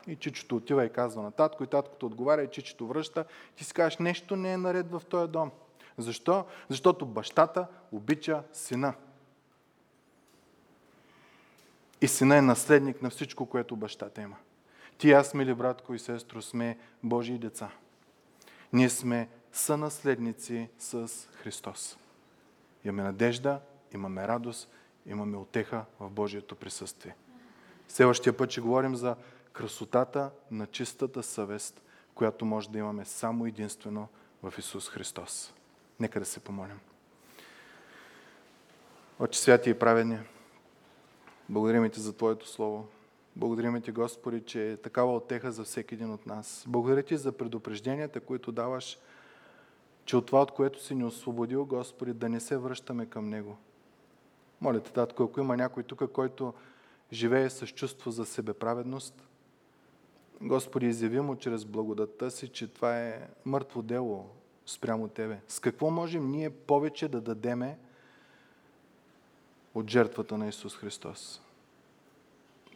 И 0.08 0.16
чичото 0.16 0.56
отива 0.56 0.86
и 0.86 0.90
казва 0.90 1.22
на 1.22 1.32
татко, 1.32 1.64
и 1.64 1.68
таткото 1.68 2.06
отговаря, 2.06 2.44
и 2.44 2.52
чичето 2.52 2.88
връща. 2.88 3.26
Ти 3.56 3.64
си 3.64 3.74
кажеш, 3.74 3.98
нещо 3.98 4.36
не 4.36 4.54
е 4.54 4.58
наред 4.58 4.92
в 4.92 5.02
този 5.10 5.32
дом. 5.32 5.52
Защо? 5.98 6.46
Защото 6.70 7.06
бащата 7.06 7.68
обича 7.92 8.44
сина. 8.54 8.94
И 12.02 12.08
сина 12.08 12.38
е 12.38 12.42
наследник 12.42 13.02
на 13.02 13.10
всичко, 13.10 13.46
което 13.46 13.76
бащата 13.76 14.22
има. 14.22 14.36
Ти, 14.98 15.12
аз, 15.12 15.34
мили 15.34 15.54
братко 15.54 15.94
и 15.94 16.00
сестро, 16.00 16.42
сме 16.42 16.78
Божии 17.04 17.38
деца. 17.38 17.70
Ние 18.74 18.90
сме 18.90 19.30
сънаследници 19.52 20.70
с 20.80 21.12
Христос. 21.34 21.98
Имаме 22.84 23.04
надежда, 23.04 23.60
имаме 23.94 24.28
радост, 24.28 24.70
имаме 25.06 25.38
отеха 25.38 25.86
в 26.00 26.10
Божието 26.10 26.56
присъствие. 26.56 27.16
Следващия 27.88 28.38
път 28.38 28.52
ще 28.52 28.62
говорим 28.62 28.96
за 28.96 29.16
красотата 29.54 30.32
на 30.52 30.68
чистата 30.68 31.24
съвест, 31.24 31.82
която 32.16 32.46
може 32.46 32.70
да 32.70 32.78
имаме 32.78 33.06
само 33.06 33.46
единствено 33.46 34.08
в 34.44 34.54
Исус 34.58 34.90
Христос. 34.90 35.54
Нека 36.00 36.20
да 36.20 36.26
се 36.26 36.40
помолим. 36.40 36.80
Отче 39.20 39.40
святи 39.40 39.70
и 39.70 39.74
праведни, 39.74 40.20
благодарим 41.50 41.90
Ти 41.90 42.00
за 42.00 42.14
Твоето 42.14 42.48
Слово. 42.48 42.88
Благодарим 43.36 43.82
Ти, 43.82 43.92
Господи, 43.92 44.42
че 44.42 44.72
е 44.72 44.78
такава 44.78 45.16
отеха 45.16 45.52
за 45.52 45.64
всеки 45.64 45.96
един 45.96 46.12
от 46.12 46.26
нас. 46.26 46.66
Благодаря 46.68 47.04
Ти 47.04 47.18
за 47.18 47.32
предупрежденията, 47.32 48.20
които 48.20 48.52
даваш, 48.52 49.00
че 50.06 50.18
от 50.18 50.26
това, 50.26 50.42
от 50.42 50.52
което 50.52 50.84
си 50.84 50.96
ни 50.96 51.04
освободил, 51.04 51.66
Господи, 51.66 52.14
да 52.14 52.30
не 52.30 52.40
се 52.40 52.58
връщаме 52.58 53.06
към 53.06 53.30
Него. 53.30 53.58
Моля 54.62 54.80
Те, 54.80 54.94
Татко, 54.94 55.24
ако 55.24 55.40
има 55.40 55.58
някой 55.58 55.84
тук, 55.84 56.12
който 56.12 56.54
живее 57.12 57.50
с 57.50 57.68
чувство 57.68 58.12
за 58.12 58.26
себеправедност, 58.26 59.28
Господи, 60.42 60.86
изяви 60.86 61.20
му 61.20 61.36
чрез 61.36 61.66
благодатта 61.66 62.32
си, 62.32 62.48
че 62.48 62.68
това 62.68 63.00
е 63.00 63.28
мъртво 63.46 63.82
дело 63.82 64.26
спрямо 64.66 65.08
Тебе. 65.08 65.40
С 65.48 65.60
какво 65.60 65.90
можем 65.90 66.32
ние 66.32 66.50
повече 66.50 67.08
да 67.08 67.22
дадеме 67.22 67.78
от 69.78 69.90
жертвата 69.90 70.38
на 70.38 70.48
Исус 70.48 70.76
Христос? 70.76 71.42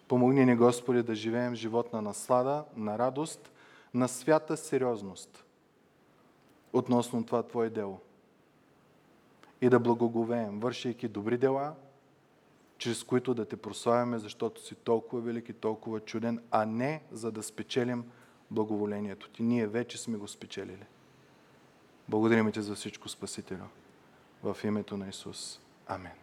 Помогни 0.08 0.46
ни, 0.46 0.56
Господи, 0.56 1.04
да 1.04 1.16
живеем 1.16 1.56
живот 1.56 1.94
на 1.94 2.02
наслада, 2.02 2.64
на 2.76 3.00
радост, 3.00 3.52
на 3.94 4.08
свята 4.08 4.58
сериозност 4.58 5.46
относно 6.74 7.26
това 7.26 7.44
Твое 7.44 7.70
дело. 7.70 8.00
И 9.62 9.70
да 9.70 9.80
благоговеем, 9.80 10.60
вършейки 10.60 11.08
добри 11.08 11.38
дела, 11.38 11.76
чрез 12.78 13.04
които 13.04 13.34
да 13.34 13.46
те 13.46 13.58
прославяме, 13.58 14.20
защото 14.20 14.66
си 14.66 14.76
толкова 14.76 15.22
велик 15.22 15.50
и 15.50 15.54
толкова 15.54 16.00
чуден, 16.00 16.44
а 16.52 16.66
не 16.66 17.04
за 17.12 17.32
да 17.32 17.44
спечелим 17.44 18.12
благоволението 18.52 19.30
ти. 19.30 19.44
Ние 19.44 19.68
вече 19.68 19.98
сме 19.98 20.18
го 20.18 20.28
спечелили. 20.28 20.86
Благодарим 22.10 22.52
ти 22.52 22.62
за 22.62 22.76
всичко, 22.76 23.10
Спасителю. 23.10 23.66
В 24.44 24.58
името 24.64 24.98
на 24.98 25.10
Исус. 25.10 25.60
Амин. 25.88 26.21